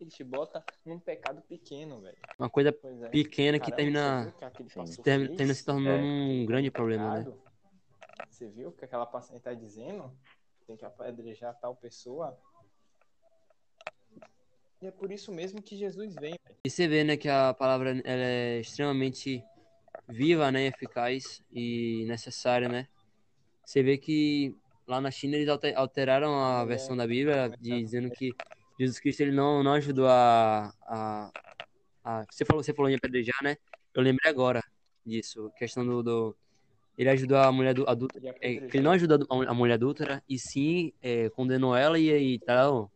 Ele 0.01 0.11
te 0.11 0.25
bota 0.25 0.65
num 0.85 0.99
pecado 0.99 1.43
pequeno, 1.43 2.01
velho. 2.01 2.17
uma 2.39 2.49
coisa 2.49 2.71
é. 2.71 3.09
pequena 3.09 3.59
que 3.59 3.71
Caramba, 3.71 3.77
termina. 3.77 4.51
que 4.51 4.65
Termina, 5.03 5.27
fez? 5.27 5.37
termina 5.37 5.55
se 5.55 5.65
tornando 5.65 6.03
É. 6.05 6.07
um 6.07 6.47
grande 6.47 6.71
problema, 6.71 7.19
né? 7.21 7.33
Você 8.29 8.49
viu 8.49 8.69
o 8.71 8.73
que 8.73 8.85
aquela 8.85 9.05
paciente 9.07 9.43
tá 9.43 9.53
dizendo? 9.53 10.11
Tem 10.67 10.77
que 10.77 10.85
apedrejar 10.85 11.55
tal 11.61 11.77
pessoa. 11.77 12.39
E 14.83 14.87
é 14.87 14.91
por 14.91 15.13
isso 15.13 15.31
mesmo 15.31 15.63
que 15.63 15.77
Jesus 15.77 16.15
vem. 16.17 16.39
E 16.65 16.71
você 16.71 16.89
vê, 16.89 17.05
né, 17.05 17.17
que 17.17 17.29
a 17.29 17.53
palavra 17.53 17.91
ela 18.03 18.23
é 18.23 18.61
extremamente 18.61 19.45
viva, 20.09 20.51
né, 20.51 20.67
eficaz 20.67 21.43
e 21.53 22.05
necessária, 22.07 22.69
né? 22.69 22.89
Você 23.65 23.83
vê 23.83 23.99
que 23.99 24.57
lá 24.87 25.01
na 25.01 25.11
China 25.11 25.37
eles 25.37 25.49
alter- 25.49 25.77
alteraram 25.77 26.35
a 26.43 26.63
É. 26.63 26.67
versão 26.67 26.97
da 26.97 27.07
Bíblia 27.07 27.53
dizendo 27.61 28.11
que 28.11 28.35
Jesus 28.79 28.99
Cristo 28.99 29.21
ele 29.21 29.33
não, 29.33 29.63
não 29.63 29.75
ajudou 29.75 30.07
a, 30.09 30.73
a, 30.83 31.31
a- 32.03 32.25
você 32.31 32.45
falou 32.45 32.63
você 32.63 32.73
falou 32.73 32.91
em 32.91 32.95
apedrejar, 32.95 33.37
né? 33.43 33.57
Eu 33.95 34.03
lembrei 34.03 34.31
agora 34.31 34.63
disso, 35.05 35.53
questão 35.57 35.87
do, 35.87 36.03
do- 36.03 36.37
ele 36.97 37.11
ajudou 37.11 37.37
a 37.37 37.53
mulher 37.53 37.71
adu- 37.71 37.89
adulta, 37.89 38.19
E 38.19 38.29
é, 38.29 38.53
ele 38.53 38.81
não 38.81 38.93
ajudou 38.93 39.27
a, 39.29 39.55
mulher 39.55 39.75
adulta 39.75 40.23
e 40.29 40.39
sim 40.39 40.93
é, 41.03 41.29
condenou 41.31 41.77
ela 41.77 41.99
e 41.99 42.11
aí 42.11 42.39
tal, 42.39 42.91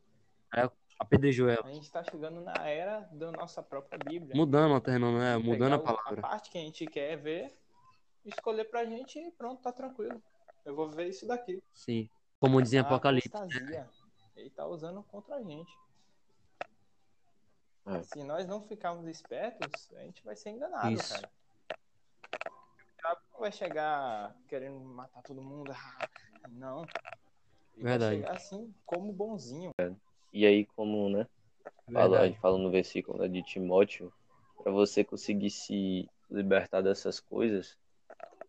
aí 0.50 0.68
apedrejou 0.98 1.48
ela, 1.48 1.66
A 1.66 1.72
gente 1.72 1.90
tá 1.90 2.02
chegando 2.04 2.40
na 2.40 2.54
era 2.68 3.00
da 3.12 3.30
nossa 3.32 3.62
própria 3.62 3.98
Bíblia. 3.98 4.34
mudando, 4.34 4.74
alternando, 4.74 5.18
né? 5.18 5.36
Mudando 5.36 5.74
a 5.74 5.76
o- 5.76 5.82
palavra. 5.82 6.20
parte 6.22 6.50
que 6.50 6.58
a 6.58 6.60
gente 6.60 6.86
quer 6.86 7.16
ver, 7.16 7.56
escolher 8.24 8.64
pra 8.64 8.84
gente 8.84 9.18
e 9.18 9.30
pronto, 9.32 9.60
tá 9.62 9.72
tranquilo. 9.72 10.22
Eu 10.64 10.74
vou 10.74 10.88
ver 10.90 11.08
isso 11.08 11.26
daqui. 11.26 11.62
Sim. 11.74 12.08
Como 12.40 12.60
dizem 12.62 12.80
A 12.80 12.82
Apocalipse. 12.82 13.28
apostasia. 13.34 13.88
ele 14.36 14.50
tá 14.50 14.66
usando 14.66 15.02
contra 15.04 15.36
a 15.36 15.42
gente. 15.42 15.72
É. 17.86 18.02
Se 18.02 18.22
nós 18.24 18.46
não 18.46 18.62
ficarmos 18.62 19.06
espertos, 19.06 19.92
a 19.94 20.00
gente 20.00 20.24
vai 20.24 20.34
ser 20.36 20.50
enganado, 20.50 20.90
Isso. 20.90 21.12
cara. 21.14 21.30
O 23.30 23.34
não 23.34 23.40
vai 23.40 23.52
chegar 23.52 24.34
querendo 24.48 24.80
matar 24.80 25.22
todo 25.22 25.42
mundo. 25.42 25.70
ah, 25.72 26.08
Não. 26.48 26.82
Ele 27.74 27.84
Verdade. 27.84 28.20
vai 28.22 28.26
chegar 28.28 28.36
assim, 28.36 28.74
como 28.86 29.12
bonzinho. 29.12 29.70
E 30.34 30.44
aí, 30.44 30.66
como, 30.74 31.08
né? 31.08 31.28
Fala, 31.92 32.20
a 32.20 32.26
gente 32.26 32.40
fala 32.40 32.58
no 32.58 32.68
versículo 32.68 33.18
né, 33.18 33.28
de 33.28 33.40
Timóteo, 33.40 34.12
para 34.60 34.72
você 34.72 35.04
conseguir 35.04 35.50
se 35.50 36.08
libertar 36.28 36.80
dessas 36.80 37.20
coisas, 37.20 37.78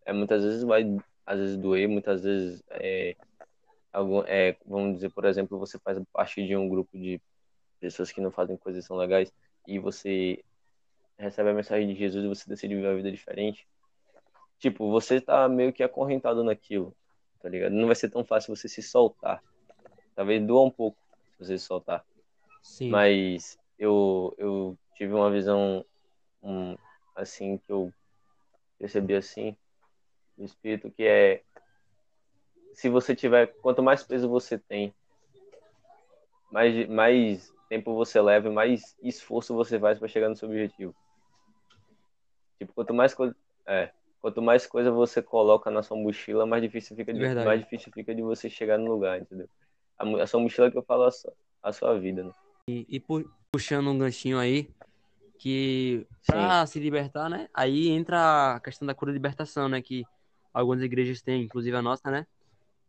é 0.04 0.12
muitas 0.12 0.42
vezes 0.42 0.64
vai, 0.64 0.84
às 1.24 1.38
vezes 1.38 1.56
doer, 1.56 1.88
muitas 1.88 2.24
vezes 2.24 2.60
é, 2.70 3.14
algum, 3.92 4.22
é, 4.26 4.56
vamos 4.66 4.94
dizer, 4.94 5.10
por 5.10 5.26
exemplo, 5.26 5.60
você 5.60 5.78
faz 5.78 5.96
parte 6.12 6.44
de 6.44 6.56
um 6.56 6.68
grupo 6.68 6.98
de 6.98 7.20
pessoas 7.78 8.10
que 8.10 8.20
não 8.20 8.32
fazem 8.32 8.56
coisas 8.56 8.84
tão 8.84 8.96
legais 8.96 9.32
e 9.64 9.78
você 9.78 10.42
recebe 11.16 11.50
a 11.50 11.54
mensagem 11.54 11.86
de 11.86 11.94
Jesus 11.94 12.24
e 12.24 12.28
você 12.28 12.48
decide 12.48 12.74
viver 12.74 12.88
uma 12.88 12.96
vida 12.96 13.12
diferente. 13.12 13.64
Tipo, 14.58 14.90
você 14.90 15.20
tá 15.20 15.48
meio 15.48 15.72
que 15.72 15.84
acorrentado 15.84 16.42
naquilo, 16.42 16.96
tá 17.40 17.48
ligado? 17.48 17.72
Não 17.74 17.86
vai 17.86 17.94
ser 17.94 18.10
tão 18.10 18.24
fácil 18.24 18.56
você 18.56 18.68
se 18.68 18.82
soltar. 18.82 19.40
Talvez 20.16 20.44
doa 20.44 20.64
um 20.64 20.70
pouco 20.70 21.05
você 21.38 21.58
soltar. 21.58 22.04
Sim. 22.62 22.90
Mas 22.90 23.58
eu, 23.78 24.34
eu 24.38 24.78
tive 24.94 25.12
uma 25.12 25.30
visão 25.30 25.84
um, 26.42 26.76
assim 27.14 27.58
que 27.58 27.70
eu 27.70 27.92
percebi 28.78 29.14
assim 29.14 29.56
do 30.36 30.44
espírito 30.44 30.90
que 30.90 31.04
é 31.04 31.42
se 32.74 32.90
você 32.90 33.16
tiver 33.16 33.46
quanto 33.62 33.82
mais 33.82 34.02
peso 34.02 34.28
você 34.28 34.58
tem, 34.58 34.94
mais 36.52 36.86
mais 36.88 37.54
tempo 37.68 37.94
você 37.94 38.20
leva, 38.20 38.48
e 38.48 38.52
mais 38.52 38.94
esforço 39.02 39.54
você 39.54 39.80
faz 39.80 39.98
para 39.98 40.08
chegar 40.08 40.28
no 40.28 40.36
seu 40.36 40.48
objetivo. 40.48 40.94
Tipo, 42.58 42.72
quanto 42.74 42.92
mais 42.92 43.14
coisa 43.14 43.34
é, 43.66 43.90
quanto 44.20 44.42
mais 44.42 44.66
coisa 44.66 44.90
você 44.90 45.22
coloca 45.22 45.70
na 45.70 45.82
sua 45.82 45.96
mochila, 45.96 46.44
mais 46.44 46.62
difícil 46.62 46.94
fica 46.94 47.12
de, 47.12 47.18
Verdade. 47.20 47.46
mais 47.46 47.60
difícil 47.60 47.90
fica 47.92 48.14
de 48.14 48.22
você 48.22 48.50
chegar 48.50 48.78
no 48.78 48.90
lugar, 48.90 49.20
entendeu? 49.20 49.48
A, 49.98 50.22
a 50.22 50.26
sua 50.26 50.40
mochila 50.40 50.70
que 50.70 50.76
eu 50.78 50.82
falo 50.82 51.04
a 51.04 51.10
sua, 51.10 51.32
a 51.62 51.72
sua 51.72 51.98
vida, 51.98 52.24
né? 52.24 52.30
E, 52.68 52.86
e 52.88 53.00
pu- 53.00 53.28
puxando 53.50 53.88
um 53.90 53.98
ganchinho 53.98 54.38
aí, 54.38 54.68
que 55.38 56.06
pra 56.26 56.66
se 56.66 56.78
libertar, 56.78 57.28
né? 57.28 57.48
Aí 57.54 57.88
entra 57.88 58.54
a 58.56 58.60
questão 58.60 58.86
da 58.86 58.94
cura 58.94 59.12
de 59.12 59.18
libertação, 59.18 59.68
né? 59.68 59.80
Que 59.80 60.04
algumas 60.52 60.82
igrejas 60.82 61.22
têm, 61.22 61.42
inclusive 61.44 61.76
a 61.76 61.82
nossa, 61.82 62.10
né? 62.10 62.26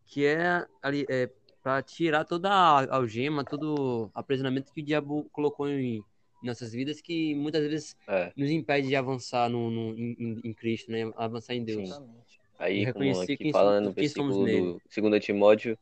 Que 0.05 0.25
é 0.25 0.65
ali, 0.81 1.05
é 1.09 1.29
pra 1.61 1.81
tirar 1.81 2.23
toda 2.23 2.49
a 2.49 2.95
algema, 2.95 3.43
todo 3.43 3.75
o 4.05 4.11
aprisionamento 4.13 4.71
que 4.73 4.81
o 4.81 4.85
diabo 4.85 5.27
colocou 5.31 5.67
em 5.69 6.01
nossas 6.41 6.71
vidas, 6.71 7.01
que 7.01 7.35
muitas 7.35 7.61
vezes 7.67 7.95
É. 8.07 8.31
nos 8.37 8.49
impede 8.49 8.87
de 8.87 8.95
avançar 8.95 9.49
no, 9.49 9.69
no- 9.69 9.97
em, 9.97 10.39
em- 10.43 10.53
Cristo, 10.53 10.91
né? 10.91 11.11
Avançar 11.17 11.55
em 11.55 11.63
Deus. 11.63 11.89
Exatamente. 11.89 12.39
Aí, 12.59 12.91
como 12.93 13.21
aqui 13.21 13.37
quem 13.37 13.51
fala 13.51 13.81
no 13.81 13.91
versículo 13.91 14.45
do 14.45 14.81
2 15.09 15.23
Timóteo, 15.25 15.77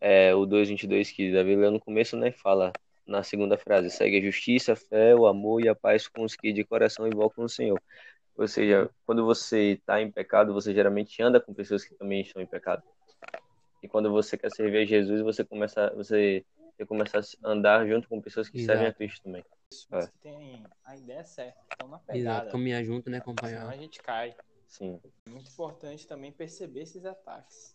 é, 0.00 0.34
o 0.34 0.46
2,22 0.46 1.12
que 1.14 1.32
Davi 1.32 1.56
leu 1.56 1.70
no 1.70 1.80
começo, 1.80 2.16
né? 2.16 2.30
Fala 2.32 2.72
na 3.06 3.22
segunda 3.22 3.56
frase: 3.56 3.90
segue 3.90 4.18
a 4.18 4.22
justiça, 4.22 4.72
a 4.72 4.76
fé, 4.76 5.14
o 5.14 5.26
amor 5.26 5.62
e 5.62 5.68
a 5.68 5.74
paz 5.74 6.06
com 6.08 6.22
os 6.24 6.36
que 6.36 6.52
de 6.52 6.64
coração 6.64 7.06
invocam 7.06 7.44
o 7.44 7.48
Senhor. 7.48 7.80
Ou 8.36 8.46
seja, 8.46 8.88
quando 9.04 9.24
você 9.24 9.72
está 9.72 10.00
em 10.00 10.10
pecado, 10.10 10.52
você 10.52 10.72
geralmente 10.72 11.20
anda 11.20 11.40
com 11.40 11.52
pessoas 11.52 11.84
que 11.84 11.94
também 11.94 12.20
estão 12.20 12.40
em 12.40 12.46
pecado. 12.46 12.82
E 13.82 13.88
quando 13.88 14.10
você 14.10 14.36
quer 14.36 14.50
servir 14.50 14.78
a 14.78 14.84
Jesus, 14.84 15.20
você 15.22 15.44
começa, 15.44 15.92
você, 15.94 16.44
você 16.76 16.86
começa 16.86 17.18
a 17.18 17.48
andar 17.48 17.86
junto 17.86 18.08
com 18.08 18.20
pessoas 18.20 18.48
que 18.48 18.58
servem 18.64 18.84
a 18.86 18.88
Exato. 18.88 18.98
Cristo 18.98 19.22
também. 19.24 19.44
Isso, 19.72 19.88
É. 19.92 20.00
Você 20.02 20.12
tem 20.22 20.64
a 20.84 20.96
ideia 20.96 21.24
certa, 21.24 21.58
estão 21.72 21.88
na 21.88 21.96
Exato. 21.96 22.12
pegada. 22.12 22.50
Caminhar 22.50 22.84
junto, 22.84 23.10
né? 23.10 23.18
Senão 23.20 23.32
Acompanhar. 23.32 23.68
a 23.68 23.76
gente 23.76 24.00
cai. 24.02 24.34
Sim, 24.68 25.00
É 25.26 25.30
muito 25.30 25.50
importante 25.50 26.06
também 26.06 26.30
perceber 26.30 26.82
esses 26.82 27.04
ataques. 27.04 27.74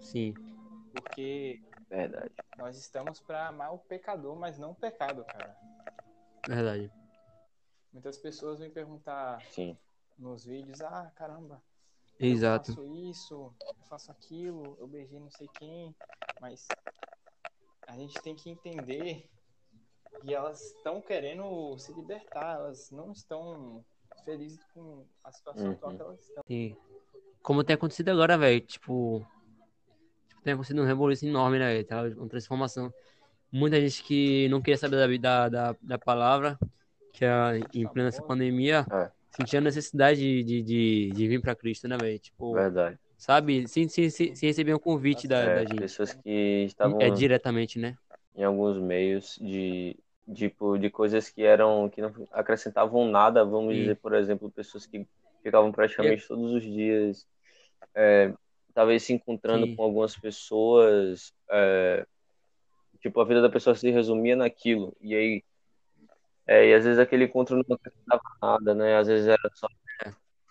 Sim. 0.00 0.34
Porque 0.92 1.60
verdade. 1.88 2.34
nós 2.56 2.76
estamos 2.76 3.20
para 3.20 3.48
amar 3.48 3.74
o 3.74 3.78
pecador, 3.78 4.36
mas 4.36 4.58
não 4.58 4.72
o 4.72 4.74
pecado, 4.74 5.24
cara. 5.24 5.56
Verdade. 6.46 6.90
Muitas 7.92 8.18
pessoas 8.18 8.58
vêm 8.58 8.70
perguntar 8.70 9.40
Sim, 9.50 9.76
nos 10.18 10.44
vídeos, 10.44 10.82
ah, 10.82 11.10
caramba, 11.16 11.62
Exato. 12.18 12.70
eu 12.70 12.76
faço 12.76 12.94
isso, 12.94 13.54
eu 13.60 13.84
faço 13.88 14.10
aquilo, 14.12 14.76
eu 14.78 14.86
beijei 14.86 15.18
não 15.18 15.30
sei 15.30 15.48
quem, 15.58 15.94
mas 16.40 16.68
a 17.86 17.96
gente 17.96 18.20
tem 18.22 18.34
que 18.34 18.50
entender 18.50 19.28
que 20.20 20.34
elas 20.34 20.60
estão 20.60 21.00
querendo 21.00 21.78
se 21.78 21.92
libertar, 21.92 22.56
elas 22.56 22.90
não 22.90 23.12
estão 23.12 23.84
felizes 24.24 24.62
com 24.74 25.06
a 25.24 25.32
situação 25.32 25.68
Uhum. 25.68 25.72
atual 25.72 25.94
que 25.96 26.02
elas 26.02 26.20
estão. 26.20 26.44
Sim. 26.46 26.76
Como 27.42 27.64
tem 27.64 27.74
acontecido 27.74 28.10
agora, 28.10 28.36
velho. 28.36 28.60
Tipo, 28.60 29.26
tem 30.48 30.54
acontecido 30.54 30.82
um 30.82 30.86
revolução 30.86 31.28
enorme, 31.28 31.58
né? 31.58 31.82
Tá 31.84 32.02
uma 32.02 32.28
transformação. 32.28 32.92
Muita 33.52 33.80
gente 33.80 34.02
que 34.02 34.48
não 34.48 34.60
queria 34.60 34.78
saber 34.78 35.18
da, 35.18 35.48
da, 35.48 35.76
da 35.80 35.98
palavra, 35.98 36.58
que 37.12 37.24
é 37.24 37.30
em 37.74 37.86
plena 37.88 38.08
essa 38.08 38.22
pandemia, 38.22 38.86
É. 38.90 39.10
sentia 39.30 39.58
a 39.58 39.62
necessidade 39.62 40.20
de, 40.20 40.42
de, 40.44 40.62
de, 40.62 41.12
de 41.12 41.28
vir 41.28 41.40
pra 41.40 41.54
Cristo, 41.56 41.88
né, 41.88 41.96
velho? 41.98 42.18
Tipo, 42.18 42.54
verdade. 42.54 42.98
sabe? 43.16 43.66
Sem, 43.68 43.88
sem, 43.88 44.10
sem, 44.10 44.34
sem 44.34 44.48
receber 44.48 44.74
um 44.74 44.78
convite 44.78 45.28
da, 45.28 45.44
É, 45.44 45.54
da 45.54 45.64
gente. 45.64 45.80
pessoas 45.80 46.14
que 46.14 46.64
estavam 46.66 46.98
É 47.02 47.10
diretamente, 47.10 47.78
né? 47.78 47.96
em 48.34 48.44
alguns 48.44 48.78
meios 48.78 49.36
de 49.40 49.96
tipo 50.34 50.78
de 50.78 50.90
coisas 50.90 51.30
que 51.30 51.42
eram 51.42 51.88
que 51.88 52.00
não 52.02 52.12
acrescentavam 52.32 53.08
nada 53.08 53.44
vamos 53.44 53.74
Sim. 53.74 53.80
dizer 53.80 53.96
por 53.96 54.14
exemplo 54.14 54.50
pessoas 54.50 54.86
que 54.86 55.06
ficavam 55.42 55.72
praticamente 55.72 56.26
todos 56.28 56.52
os 56.52 56.62
dias 56.62 57.26
é, 57.94 58.32
talvez 58.78 59.02
se 59.02 59.12
encontrando 59.12 59.66
Sim. 59.66 59.74
com 59.74 59.82
algumas 59.82 60.14
pessoas 60.14 61.32
é, 61.50 62.06
tipo 63.00 63.20
a 63.20 63.24
vida 63.24 63.42
da 63.42 63.50
pessoa 63.50 63.74
se 63.74 63.90
resumia 63.90 64.36
naquilo 64.36 64.96
e 65.00 65.16
aí 65.16 65.44
é, 66.46 66.68
e 66.68 66.74
às 66.74 66.84
vezes 66.84 67.00
aquele 67.00 67.24
encontro 67.24 67.56
não 67.56 67.74
acrescentava 67.74 68.22
nada 68.40 68.74
né 68.76 68.96
às 68.96 69.08
vezes 69.08 69.26
era 69.26 69.50
só 69.52 69.66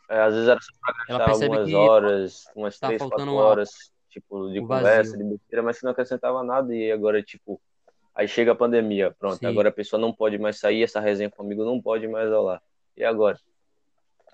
é, 0.10 0.20
às 0.20 0.34
vezes 0.34 0.50
era 0.50 0.60
só 0.60 0.72
pra 0.82 0.94
gastar 1.08 1.32
algumas 1.32 1.74
horas 1.74 2.46
umas 2.54 2.78
tá 2.78 2.88
três 2.88 3.02
quatro 3.02 3.18
faltando 3.18 3.32
uma- 3.38 3.44
horas 3.46 3.70
tipo 4.10 4.50
de 4.52 4.60
o 4.60 4.68
conversa 4.68 5.12
vazio. 5.12 5.18
de 5.26 5.34
besteira 5.34 5.64
mas 5.64 5.80
que 5.80 5.86
não 5.86 5.92
acrescentava 5.94 6.44
nada 6.44 6.76
e 6.76 6.92
agora 6.92 7.24
tipo 7.24 7.62
Aí 8.14 8.28
chega 8.28 8.52
a 8.52 8.56
pandemia, 8.56 9.12
pronto, 9.20 9.38
Sim. 9.38 9.46
agora 9.46 9.70
a 9.70 9.72
pessoa 9.72 10.00
não 10.00 10.12
pode 10.12 10.40
mais 10.40 10.58
sair, 10.60 10.82
essa 10.82 11.00
resenha 11.00 11.30
com 11.30 11.44
o 11.44 11.46
amigo 11.46 11.64
não 11.64 11.80
pode 11.80 12.08
mais 12.08 12.28
rolar. 12.32 12.60
E 12.96 13.04
agora? 13.06 13.38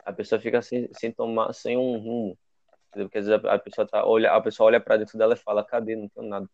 A 0.06 0.14
pessoa 0.14 0.40
fica 0.40 0.62
sem, 0.62 0.88
sem 0.94 1.12
tomar, 1.12 1.52
sem 1.52 1.76
um 1.76 1.98
rumo. 1.98 2.38
Entendeu? 2.94 3.08
Porque 3.08 3.18
às 3.18 3.26
vezes 3.26 3.46
a, 3.46 3.60
pessoa 3.60 3.88
tá, 3.88 4.06
olha, 4.06 4.32
a 4.32 4.42
pessoa 4.42 4.68
olha 4.68 4.80
para 4.80 4.98
dentro 4.98 5.18
dela 5.18 5.34
e 5.34 5.38
fala, 5.38 5.66
cadê? 5.66 5.96
Não 5.96 6.08
tenho 6.08 6.28
nada. 6.28 6.50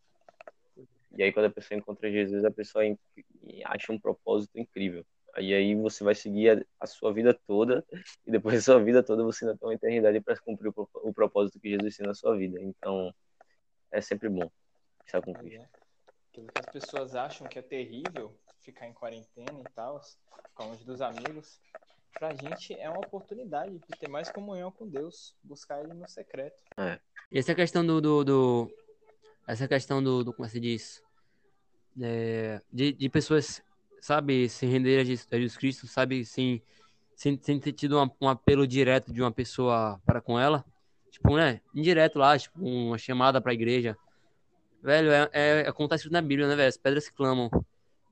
E 1.17 1.23
aí 1.23 1.33
quando 1.33 1.47
a 1.47 1.49
pessoa 1.49 1.77
encontra 1.77 2.09
Jesus, 2.09 2.45
a 2.45 2.51
pessoa 2.51 2.83
acha 3.65 3.91
um 3.91 3.99
propósito 3.99 4.57
incrível. 4.57 5.05
Aí 5.35 5.53
aí 5.53 5.75
você 5.75 6.03
vai 6.03 6.15
seguir 6.15 6.49
a, 6.49 6.65
a 6.79 6.87
sua 6.87 7.13
vida 7.13 7.37
toda 7.45 7.85
e 8.25 8.31
depois 8.31 8.55
da 8.55 8.61
sua 8.61 8.83
vida 8.83 9.03
toda 9.03 9.23
você 9.23 9.45
ainda 9.45 9.57
tem 9.57 9.67
uma 9.67 9.75
eternidade 9.75 10.19
para 10.21 10.37
cumprir 10.39 10.71
o, 10.75 10.89
o 10.95 11.13
propósito 11.13 11.59
que 11.59 11.69
Jesus 11.69 11.97
tem 11.97 12.07
na 12.07 12.13
sua 12.13 12.35
vida. 12.37 12.59
Então 12.61 13.13
é 13.91 14.01
sempre 14.01 14.29
bom 14.29 14.49
estar 15.05 15.21
com 15.21 15.33
Cristo. 15.33 15.67
Aquilo 16.31 16.47
que 16.47 16.59
as 16.59 16.65
pessoas 16.67 17.15
acham 17.15 17.47
que 17.47 17.59
é 17.59 17.61
terrível, 17.61 18.35
ficar 18.59 18.87
em 18.87 18.93
quarentena 18.93 19.59
e 19.59 19.73
tal, 19.73 19.99
ficar 20.01 20.65
longe 20.65 20.85
dos 20.85 21.01
amigos, 21.01 21.59
pra 22.17 22.33
gente 22.33 22.73
é 22.73 22.89
uma 22.89 22.99
oportunidade 22.99 23.79
de 23.87 23.97
ter 23.97 24.07
mais 24.07 24.29
comunhão 24.29 24.71
com 24.71 24.87
Deus, 24.87 25.35
buscar 25.43 25.81
Ele 25.83 25.93
no 25.93 26.07
secreto. 26.07 26.61
E 27.31 27.37
essa 27.39 27.53
questão 27.53 27.85
do, 27.85 27.99
do, 28.01 28.23
do- 28.23 28.71
essa 29.47 29.67
questão 29.67 30.01
do, 30.01 30.23
do 30.23 30.33
como 30.33 30.47
se 30.47 30.59
diz, 30.59 31.01
é, 32.01 32.61
de, 32.71 32.93
de 32.93 33.09
pessoas, 33.09 33.61
sabe, 33.99 34.47
se 34.49 34.65
render 34.65 34.99
a 34.99 35.03
Jesus, 35.03 35.27
a 35.31 35.35
Jesus 35.37 35.57
Cristo, 35.57 35.87
sabe, 35.87 36.25
sem, 36.25 36.61
sem, 37.15 37.39
sem 37.41 37.59
ter 37.59 37.73
tido 37.73 37.97
uma- 37.97 38.11
um 38.21 38.29
apelo 38.29 38.65
direto 38.67 39.11
de 39.11 39.21
uma 39.21 39.31
pessoa 39.31 39.99
para 40.05 40.21
com 40.21 40.39
ela, 40.39 40.65
tipo, 41.11 41.35
né, 41.35 41.61
indireto 41.73 42.19
lá, 42.19 42.37
tipo, 42.37 42.59
uma 42.63 42.97
chamada 42.97 43.41
pra 43.41 43.53
igreja, 43.53 43.97
velho, 44.81 45.11
é, 45.11 45.29
é, 45.33 45.61
é 45.67 45.69
escrito 45.95 46.13
na 46.13 46.21
Bíblia, 46.21 46.47
né, 46.47 46.55
velho, 46.55 46.69
as 46.69 46.77
pedras 46.77 47.09
clamam, 47.09 47.49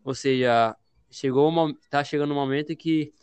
ou 0.03 0.13
seja, 0.15 0.75
chegou 1.09 1.47
uma, 1.47 1.73
tá 1.89 2.03
chegando 2.03 2.31
um 2.31 2.35
momento 2.35 2.75
que 2.75 3.13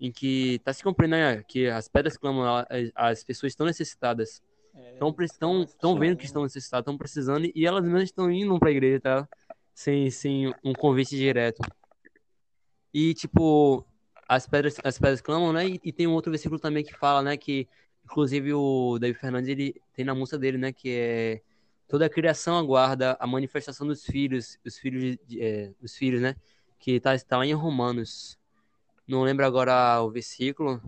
em 0.00 0.12
que 0.12 0.60
tá 0.64 0.72
se 0.72 0.82
cumprindo, 0.82 1.12
né, 1.16 1.42
que 1.44 1.68
as 1.68 1.88
pedras 1.88 2.16
clamam, 2.16 2.44
as, 2.68 2.90
as 2.94 3.24
pessoas 3.24 3.52
estão 3.52 3.66
necessitadas, 3.66 4.42
É, 4.74 4.92
estão 4.92 5.08
estão 5.10 5.62
então, 5.62 5.62
estão 5.62 5.98
vendo 5.98 6.16
que 6.18 6.26
estão 6.26 6.42
necessitados, 6.42 6.82
estão 6.84 6.98
precisando 6.98 7.50
e 7.54 7.66
elas 7.66 7.82
mesmas 7.84 8.04
estão 8.04 8.30
indo 8.30 8.58
para 8.58 8.68
a 8.68 8.72
igreja, 8.72 9.00
tá? 9.00 9.28
Sem, 9.74 10.10
sem 10.10 10.48
um 10.64 10.72
convite 10.74 11.16
direto. 11.16 11.60
E 12.92 13.14
tipo, 13.14 13.86
as 14.28 14.46
pedras 14.46 14.76
as 14.84 14.98
pedras 14.98 15.20
clamam, 15.20 15.52
né? 15.52 15.66
E, 15.68 15.80
e 15.84 15.92
tem 15.92 16.06
um 16.06 16.14
outro 16.14 16.30
versículo 16.30 16.60
também 16.60 16.84
que 16.84 16.94
fala, 16.94 17.22
né, 17.22 17.36
que 17.36 17.68
inclusive 18.04 18.52
o 18.54 18.98
David 18.98 19.18
Fernandes 19.20 19.48
ele 19.50 19.74
tem 19.92 20.04
na 20.04 20.14
música 20.14 20.38
dele, 20.38 20.58
né, 20.58 20.72
que 20.72 20.90
é 20.90 21.42
toda 21.88 22.06
a 22.06 22.10
criação 22.10 22.56
aguarda 22.58 23.16
a 23.20 23.26
manifestação 23.26 23.86
dos 23.86 24.04
filhos, 24.04 24.58
os 24.64 24.78
filhos, 24.78 25.16
de, 25.26 25.40
é, 25.42 25.72
os 25.82 25.96
filhos, 25.96 26.20
né? 26.20 26.36
Que 26.78 26.92
está 26.92 27.18
tá 27.18 27.38
lá 27.38 27.46
em 27.46 27.54
Romanos. 27.54 28.38
Não 29.06 29.22
lembro 29.22 29.46
agora 29.46 30.02
o 30.02 30.10
versículo, 30.10 30.80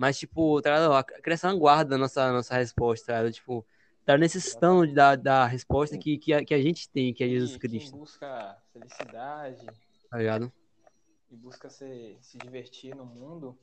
mas 0.00 0.18
tipo, 0.18 0.60
tá, 0.62 0.98
a 0.98 1.04
criação 1.04 1.50
aguarda 1.50 1.94
a 1.94 1.98
nossa 1.98 2.32
nossa 2.32 2.54
resposta, 2.54 3.12
tá, 3.12 3.30
tipo, 3.30 3.64
tá 4.04 4.16
necessitando 4.18 4.92
da, 4.92 5.14
da 5.14 5.46
resposta 5.46 5.98
que, 5.98 6.18
que, 6.18 6.32
a, 6.32 6.44
que 6.44 6.54
a 6.54 6.60
gente 6.60 6.88
tem, 6.88 7.12
que 7.12 7.22
é 7.22 7.28
Jesus 7.28 7.56
Cristo. 7.56 7.90
Quem 7.90 8.00
busca 8.00 8.56
felicidade, 8.72 9.66
tá 10.10 10.18
ligado? 10.18 10.52
E 11.30 11.36
busca 11.36 11.68
se, 11.68 12.16
se 12.20 12.38
divertir 12.38 12.94
no 12.94 13.04
mundo, 13.04 13.58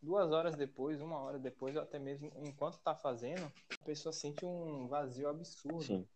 duas 0.00 0.30
horas 0.30 0.54
depois, 0.54 1.00
uma 1.00 1.18
hora 1.18 1.38
depois, 1.38 1.74
ou 1.74 1.82
até 1.82 1.98
mesmo 1.98 2.30
enquanto 2.36 2.78
tá 2.78 2.94
fazendo, 2.94 3.50
a 3.80 3.84
pessoa 3.84 4.12
sente 4.12 4.44
um 4.44 4.86
vazio 4.88 5.28
absurdo. 5.28 5.84
Sim. 5.84 6.08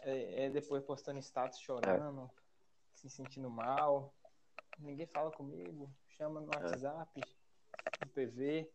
É, 0.00 0.46
é 0.46 0.50
depois 0.50 0.82
postando 0.82 1.18
status 1.20 1.60
chorando, 1.60 2.22
é. 2.22 2.47
Se 2.98 3.08
sentindo 3.08 3.48
mal. 3.48 4.12
Ninguém 4.78 5.06
fala 5.06 5.30
comigo, 5.30 5.88
chama 6.08 6.40
no 6.40 6.52
é. 6.52 6.56
WhatsApp, 6.56 7.20
no 8.00 8.10
PV, 8.10 8.68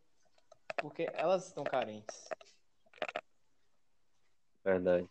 porque 0.78 1.10
elas 1.12 1.46
estão 1.46 1.62
carentes. 1.62 2.28
Verdade. 4.64 5.06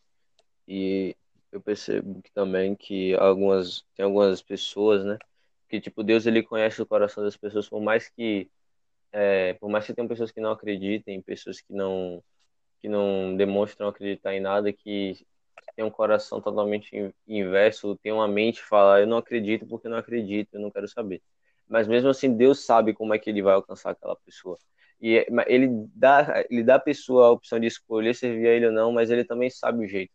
E 0.68 1.16
eu 1.52 1.62
percebo 1.62 2.22
que 2.24 2.32
também 2.32 2.76
que 2.76 3.14
algumas 3.16 3.86
tem 3.96 4.04
algumas 4.04 4.42
pessoas, 4.42 5.06
né, 5.06 5.18
que 5.70 5.80
tipo 5.80 6.04
Deus 6.04 6.26
ele 6.26 6.42
conhece 6.42 6.82
o 6.82 6.86
coração 6.86 7.24
das 7.24 7.38
pessoas 7.38 7.70
por 7.70 7.82
mais 7.82 8.10
que 8.10 8.50
é, 9.12 9.54
por 9.56 9.70
mais 9.70 9.86
que 9.86 9.94
tenham 9.94 10.08
pessoas 10.08 10.32
que 10.32 10.42
não 10.42 10.52
acreditem 10.52 11.22
pessoas 11.22 11.62
que 11.62 11.72
não 11.72 12.24
que 12.82 12.90
não 12.90 13.38
demonstram 13.38 13.88
acreditar 13.88 14.34
em 14.34 14.40
nada 14.40 14.74
que 14.74 15.26
tem 15.76 15.86
um 15.86 15.90
coração 15.92 16.42
totalmente 16.42 17.14
inverso 17.28 17.96
tem 17.98 18.12
uma 18.12 18.28
mente 18.28 18.62
que 18.62 18.68
fala 18.68 19.00
eu 19.00 19.08
não 19.08 19.18
acredito 19.18 19.66
porque 19.66 19.88
não 19.88 19.98
acredito 19.98 20.54
eu 20.54 20.62
não 20.62 20.72
quero 20.72 20.88
saber. 20.88 21.22
Mas 21.68 21.88
mesmo 21.88 22.10
assim 22.10 22.36
Deus 22.36 22.66
sabe 22.66 22.94
como 22.94 23.14
é 23.14 23.20
que 23.20 23.30
ele 23.30 23.42
vai 23.42 23.54
alcançar 23.54 23.92
aquela 23.92 24.16
pessoa. 24.18 24.58
E 25.02 25.26
ele 25.48 25.68
dá 25.96 26.46
ele 26.50 26.64
dá 26.64 26.76
a 26.76 26.80
pessoa 26.80 27.28
a 27.28 27.32
opção 27.32 27.60
de 27.60 27.68
escolher 27.68 28.16
servir 28.16 28.48
a 28.48 28.52
ele 28.52 28.68
ou 28.68 28.72
não 28.74 28.92
mas 28.92 29.10
ele 29.12 29.26
também 29.26 29.50
sabe 29.50 29.86
o 29.86 29.88
jeito 29.88 30.14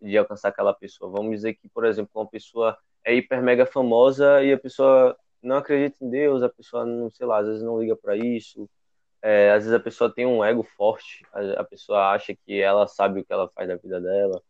de 0.00 0.16
alcançar 0.16 0.48
aquela 0.48 0.74
pessoa. 0.74 1.10
Vamos 1.10 1.32
dizer 1.32 1.54
que 1.54 1.68
por 1.68 1.84
exemplo 1.84 2.10
uma 2.14 2.28
pessoa 2.28 2.76
é 3.04 3.14
hiper 3.14 3.42
mega 3.42 3.66
famosa 3.66 4.42
e 4.42 4.52
a 4.52 4.58
pessoa 4.58 5.16
não 5.42 5.56
acredita 5.56 5.96
em 6.04 6.10
Deus, 6.10 6.42
a 6.42 6.48
pessoa 6.48 6.84
não, 6.84 7.10
sei 7.10 7.26
lá, 7.26 7.38
às 7.38 7.46
vezes 7.46 7.62
não 7.62 7.80
liga 7.80 7.96
para 7.96 8.16
isso. 8.16 8.68
É, 9.22 9.50
às 9.52 9.64
vezes 9.64 9.74
a 9.74 9.80
pessoa 9.80 10.12
tem 10.12 10.26
um 10.26 10.42
ego 10.44 10.62
forte, 10.62 11.26
a, 11.32 11.60
a, 11.60 11.64
pessoa 11.64 12.12
acha 12.12 12.34
que 12.34 12.60
ela 12.60 12.86
sabe 12.86 13.20
o 13.20 13.24
que 13.24 13.32
ela 13.32 13.50
faz 13.50 13.68
da 13.68 13.76
vida 13.76 14.00
dela, 14.00 14.42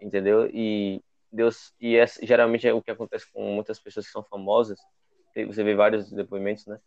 entendeu? 0.00 0.48
E 0.52 1.02
Deus 1.32 1.72
e 1.80 1.96
é, 1.96 2.06
geralmente 2.22 2.66
é 2.66 2.74
o 2.74 2.82
que 2.82 2.90
acontece 2.90 3.30
com 3.32 3.42
muitas 3.54 3.78
pessoas 3.78 4.06
que 4.06 4.12
são 4.12 4.22
famosas. 4.24 4.78
Você 5.46 5.62
vê 5.62 5.74
vários 5.74 6.10
depoimentos, 6.10 6.66
né? 6.66 6.78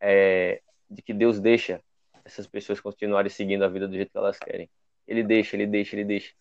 É, 0.00 0.60
de 0.90 1.02
que 1.02 1.14
Deus 1.14 1.40
deixa 1.40 1.80
essas 2.24 2.46
pessoas 2.46 2.80
continuarem 2.80 3.30
seguindo 3.30 3.64
a 3.64 3.68
vida 3.68 3.88
do 3.88 3.94
jeito 3.94 4.10
que 4.10 4.18
elas 4.18 4.38
querem. 4.38 4.68
Ele 5.06 5.22
deixa, 5.22 5.56
ele 5.56 5.66
deixa, 5.66 5.96
ele 5.96 6.04
deixa. 6.04 6.32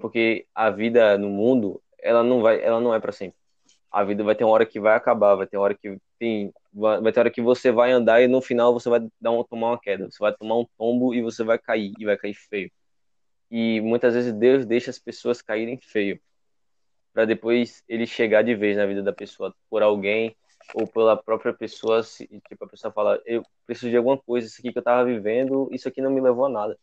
Porque 0.00 0.46
a 0.54 0.70
vida 0.70 1.16
no 1.16 1.30
mundo 1.30 1.82
ela 1.98 2.22
não 2.22 2.40
vai, 2.42 2.62
ela 2.62 2.80
não 2.80 2.94
é 2.94 3.00
para 3.00 3.12
sempre. 3.12 3.38
A 3.90 4.04
vida 4.04 4.22
vai 4.22 4.34
ter 4.34 4.44
uma 4.44 4.52
hora 4.52 4.66
que 4.66 4.78
vai 4.78 4.94
acabar, 4.94 5.34
vai 5.34 5.46
ter 5.46 5.56
uma 5.56 5.64
hora 5.64 5.74
que 5.74 5.98
tem, 6.18 6.52
vai, 6.72 7.00
vai 7.00 7.12
ter 7.12 7.20
hora 7.20 7.30
que 7.30 7.42
você 7.42 7.72
vai 7.72 7.90
andar 7.90 8.22
e 8.22 8.28
no 8.28 8.40
final 8.40 8.72
você 8.72 8.88
vai 8.88 9.00
dar 9.20 9.30
uma, 9.32 9.44
tomar 9.44 9.70
uma 9.70 9.80
queda, 9.80 10.10
você 10.10 10.18
vai 10.18 10.32
tomar 10.34 10.58
um 10.58 10.66
tombo 10.78 11.14
e 11.14 11.22
você 11.22 11.42
vai 11.42 11.58
cair 11.58 11.92
e 11.98 12.04
vai 12.04 12.16
cair 12.16 12.34
feio. 12.34 12.70
E 13.50 13.80
muitas 13.80 14.14
vezes 14.14 14.32
Deus 14.32 14.64
deixa 14.64 14.90
as 14.90 14.98
pessoas 14.98 15.42
caírem 15.42 15.78
feio, 15.80 16.20
para 17.12 17.24
depois 17.24 17.82
ele 17.88 18.06
chegar 18.06 18.42
de 18.42 18.54
vez 18.54 18.76
na 18.76 18.86
vida 18.86 19.02
da 19.02 19.12
pessoa 19.12 19.54
por 19.68 19.82
alguém 19.82 20.36
ou 20.74 20.86
pela 20.86 21.16
própria 21.16 21.52
pessoa, 21.52 22.02
tipo 22.02 22.64
a 22.64 22.68
pessoa 22.68 22.92
fala, 22.92 23.20
eu 23.26 23.42
preciso 23.66 23.90
de 23.90 23.96
alguma 23.96 24.16
coisa, 24.16 24.46
isso 24.46 24.60
aqui 24.60 24.72
que 24.72 24.78
eu 24.78 24.82
tava 24.82 25.04
vivendo, 25.04 25.68
isso 25.72 25.88
aqui 25.88 26.00
não 26.00 26.10
me 26.10 26.20
levou 26.20 26.46
a 26.46 26.48
nada. 26.48 26.78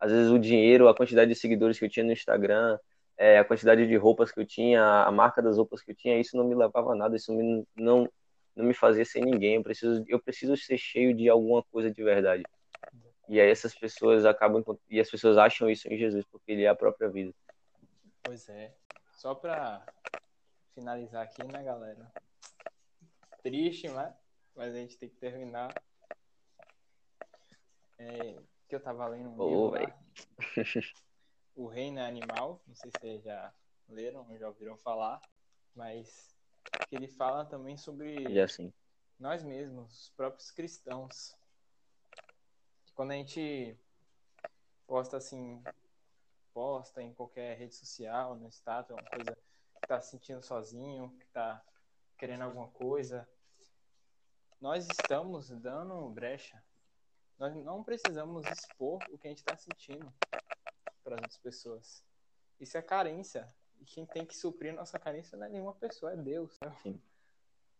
Às 0.00 0.10
vezes 0.10 0.32
o 0.32 0.38
dinheiro, 0.38 0.88
a 0.88 0.94
quantidade 0.96 1.30
de 1.30 1.38
seguidores 1.38 1.78
que 1.78 1.84
eu 1.84 1.88
tinha 1.88 2.04
no 2.04 2.12
Instagram, 2.12 2.78
é, 3.16 3.38
a 3.38 3.44
quantidade 3.44 3.86
de 3.86 3.96
roupas 3.96 4.32
que 4.32 4.40
eu 4.40 4.46
tinha, 4.46 4.82
a 5.04 5.10
marca 5.12 5.40
das 5.40 5.56
roupas 5.56 5.82
que 5.82 5.92
eu 5.92 5.94
tinha, 5.96 6.18
isso 6.18 6.36
não 6.36 6.44
me 6.44 6.54
levava 6.54 6.92
a 6.92 6.94
nada, 6.96 7.16
isso 7.16 7.32
me, 7.32 7.64
não, 7.76 8.08
não 8.56 8.64
me 8.64 8.74
fazia 8.74 9.04
ser 9.04 9.20
ninguém. 9.20 9.54
Eu 9.56 9.62
preciso, 9.62 10.04
eu 10.08 10.20
preciso 10.20 10.56
ser 10.56 10.78
cheio 10.78 11.14
de 11.14 11.28
alguma 11.28 11.62
coisa 11.62 11.90
de 11.90 12.02
verdade. 12.02 12.42
E 13.28 13.40
aí 13.40 13.50
essas 13.50 13.74
pessoas 13.74 14.24
acabam 14.24 14.62
e 14.88 15.00
as 15.00 15.10
pessoas 15.10 15.38
acham 15.38 15.68
isso 15.70 15.88
em 15.88 15.96
Jesus 15.96 16.24
porque 16.30 16.52
ele 16.52 16.64
é 16.64 16.68
a 16.68 16.74
própria 16.74 17.08
vida. 17.08 17.34
Pois 18.22 18.48
é. 18.48 18.74
Só 19.12 19.34
para 19.34 19.84
finalizar 20.74 21.24
aqui, 21.24 21.42
né, 21.44 21.62
galera? 21.62 22.10
Triste, 23.42 23.88
né? 23.88 24.14
Mas 24.54 24.74
a 24.74 24.78
gente 24.78 24.98
tem 24.98 25.08
que 25.08 25.16
terminar. 25.16 25.72
É, 27.98 28.36
que 28.68 28.74
eu 28.74 28.80
tava 28.80 29.06
lendo 29.06 29.30
um 29.30 29.40
oh, 29.40 29.76
livro 29.76 29.94
O 31.54 31.66
Reino 31.66 32.00
é 32.00 32.06
Animal, 32.06 32.60
não 32.66 32.74
sei 32.74 32.90
se 32.90 33.00
vocês 33.00 33.22
já 33.22 33.54
leram 33.88 34.26
ou 34.28 34.36
já 34.36 34.48
ouviram 34.48 34.76
falar, 34.76 35.20
mas 35.74 36.34
que 36.88 36.96
ele 36.96 37.06
fala 37.06 37.44
também 37.44 37.76
sobre 37.76 38.28
e 38.28 38.40
assim. 38.40 38.72
nós 39.18 39.44
mesmos, 39.44 40.02
os 40.02 40.10
próprios 40.10 40.50
cristãos. 40.50 41.36
Quando 42.94 43.10
a 43.10 43.14
gente 43.14 43.76
posta 44.86 45.16
assim, 45.16 45.62
posta 46.52 47.02
em 47.02 47.12
qualquer 47.12 47.58
rede 47.58 47.74
social, 47.74 48.36
no 48.36 48.48
status, 48.48 48.96
uma 48.96 49.04
coisa 49.04 49.34
que 49.34 49.88
tá 49.88 50.00
se 50.00 50.12
sentindo 50.12 50.40
sozinho, 50.42 51.10
que 51.18 51.26
tá 51.26 51.62
querendo 52.16 52.42
alguma 52.42 52.68
coisa, 52.68 53.28
nós 54.60 54.86
estamos 54.86 55.50
dando 55.50 56.08
brecha. 56.10 56.62
Nós 57.36 57.54
não 57.56 57.82
precisamos 57.82 58.46
expor 58.46 59.02
o 59.10 59.18
que 59.18 59.26
a 59.26 59.30
gente 59.30 59.38
está 59.38 59.56
sentindo 59.56 60.12
para 61.02 61.16
as 61.16 61.22
outras 61.22 61.38
pessoas. 61.38 62.04
Isso 62.60 62.78
é 62.78 62.82
carência. 62.82 63.52
E 63.80 63.84
quem 63.84 64.06
tem 64.06 64.24
que 64.24 64.36
suprir 64.36 64.72
nossa 64.72 64.98
carência 64.98 65.36
não 65.36 65.46
é 65.46 65.50
nenhuma 65.50 65.74
pessoa, 65.74 66.12
é 66.12 66.16
Deus. 66.16 66.56
Sim. 66.82 67.02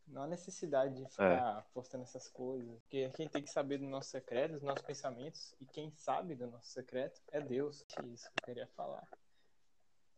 Não 0.06 0.22
há 0.22 0.26
necessidade 0.26 0.94
de 0.94 1.08
ficar 1.08 1.58
é. 1.58 1.72
postando 1.72 2.04
essas 2.04 2.28
coisas. 2.28 2.78
Porque 2.80 3.10
quem 3.10 3.28
tem 3.28 3.42
que 3.42 3.50
saber 3.50 3.78
do 3.78 3.86
nosso 3.86 4.10
secreto, 4.10 4.52
dos 4.52 4.62
nossos 4.62 4.84
pensamentos, 4.84 5.54
e 5.60 5.66
quem 5.66 5.90
sabe 5.96 6.34
do 6.34 6.46
nosso 6.46 6.68
secreto 6.68 7.20
é 7.32 7.40
Deus. 7.40 7.84
É 7.98 8.06
isso 8.06 8.30
que 8.30 8.40
eu 8.40 8.44
queria 8.44 8.66
falar. 8.76 9.06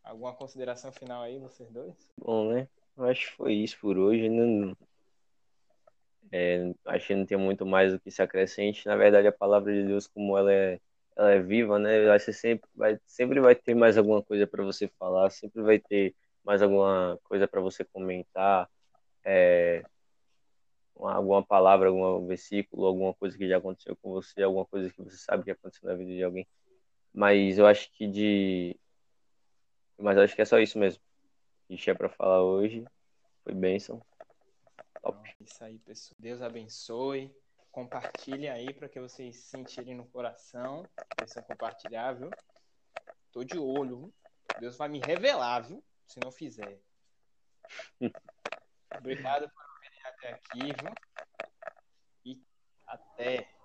Alguma 0.03 0.35
consideração 0.35 0.93
final 0.93 1.23
aí, 1.23 1.39
vocês 1.39 1.71
dois? 1.71 1.95
Bom, 2.19 2.53
né? 2.53 2.69
Eu 2.97 3.05
acho 3.05 3.31
que 3.31 3.37
foi 3.37 3.55
isso 3.55 3.79
por 3.81 3.97
hoje. 3.97 4.29
Não... 4.29 4.77
É, 6.33 6.75
acho 6.87 7.07
que 7.07 7.15
não 7.15 7.25
tem 7.25 7.39
muito 7.39 7.65
mais 7.65 7.95
o 7.95 8.01
que 8.01 8.11
se 8.11 8.21
acrescente. 8.21 8.87
Na 8.87 8.97
verdade, 8.97 9.29
a 9.29 9.33
palavra 9.33 9.73
de 9.73 9.85
Deus, 9.87 10.07
como 10.07 10.37
ela 10.37 10.53
é 10.53 10.81
ela 11.17 11.33
é 11.33 11.41
viva, 11.41 11.79
né? 11.79 12.19
Ser 12.19 12.35
sempre, 12.35 12.69
vai, 12.75 13.01
sempre 13.07 13.41
vai 13.41 13.55
ter 13.55 13.75
mais 13.75 13.97
alguma 13.97 14.23
coisa 14.23 14.47
para 14.47 14.63
você 14.63 14.87
falar, 14.99 15.31
sempre 15.31 15.63
vai 15.63 15.79
ter 15.79 16.15
mais 16.45 16.61
alguma 16.63 17.19
coisa 17.25 17.49
para 17.49 17.61
você 17.61 17.83
comentar, 17.85 18.69
é, 19.27 19.85
uma, 20.95 21.15
alguma 21.15 21.45
palavra, 21.45 21.89
algum 21.89 22.27
versículo, 22.27 22.87
alguma 22.87 23.13
coisa 23.13 23.37
que 23.37 23.49
já 23.49 23.59
aconteceu 23.59 23.97
com 23.97 24.11
você, 24.11 24.43
alguma 24.43 24.65
coisa 24.65 24.91
que 24.91 25.03
você 25.03 25.17
sabe 25.17 25.45
que 25.45 25.51
aconteceu 25.51 25.89
na 25.89 25.95
vida 25.95 26.13
de 26.13 26.23
alguém. 26.23 26.47
Mas 27.13 27.59
eu 27.59 27.67
acho 27.67 27.91
que 27.93 28.07
de, 28.07 28.79
mas 29.99 30.17
acho 30.17 30.35
que 30.35 30.43
é 30.43 30.45
só 30.45 30.59
isso 30.59 30.79
mesmo. 30.79 31.03
Que 31.69 31.77
tinha 31.77 31.95
para 31.95 32.09
falar 32.09 32.43
hoje. 32.43 32.85
Foi 33.43 33.53
bênção. 33.53 34.01
Top. 35.03 35.35
Isso 35.41 35.65
aí, 35.65 35.79
pessoal. 35.79 36.17
Deus 36.19 36.41
abençoe 36.41 37.35
compartilhem 37.77 38.49
aí 38.49 38.73
para 38.73 38.89
que 38.89 38.99
vocês 38.99 39.37
sentirem 39.37 39.95
no 39.95 40.07
coração. 40.07 40.89
Precisam 41.15 41.43
compartilhar, 41.43 42.15
viu? 42.15 42.31
Tô 43.31 43.45
de 43.45 43.59
olho, 43.59 43.99
viu? 43.99 44.15
Deus 44.59 44.79
vai 44.79 44.89
me 44.89 44.99
revelar, 44.99 45.61
viu? 45.61 45.85
Se 46.07 46.19
não 46.25 46.33
fizer. 46.33 46.81
Obrigado 48.99 49.51
por 49.51 49.81
virem 49.81 50.01
até 50.05 50.31
aqui, 50.31 50.73
viu? 50.73 50.93
E 52.25 52.43
até. 52.87 53.56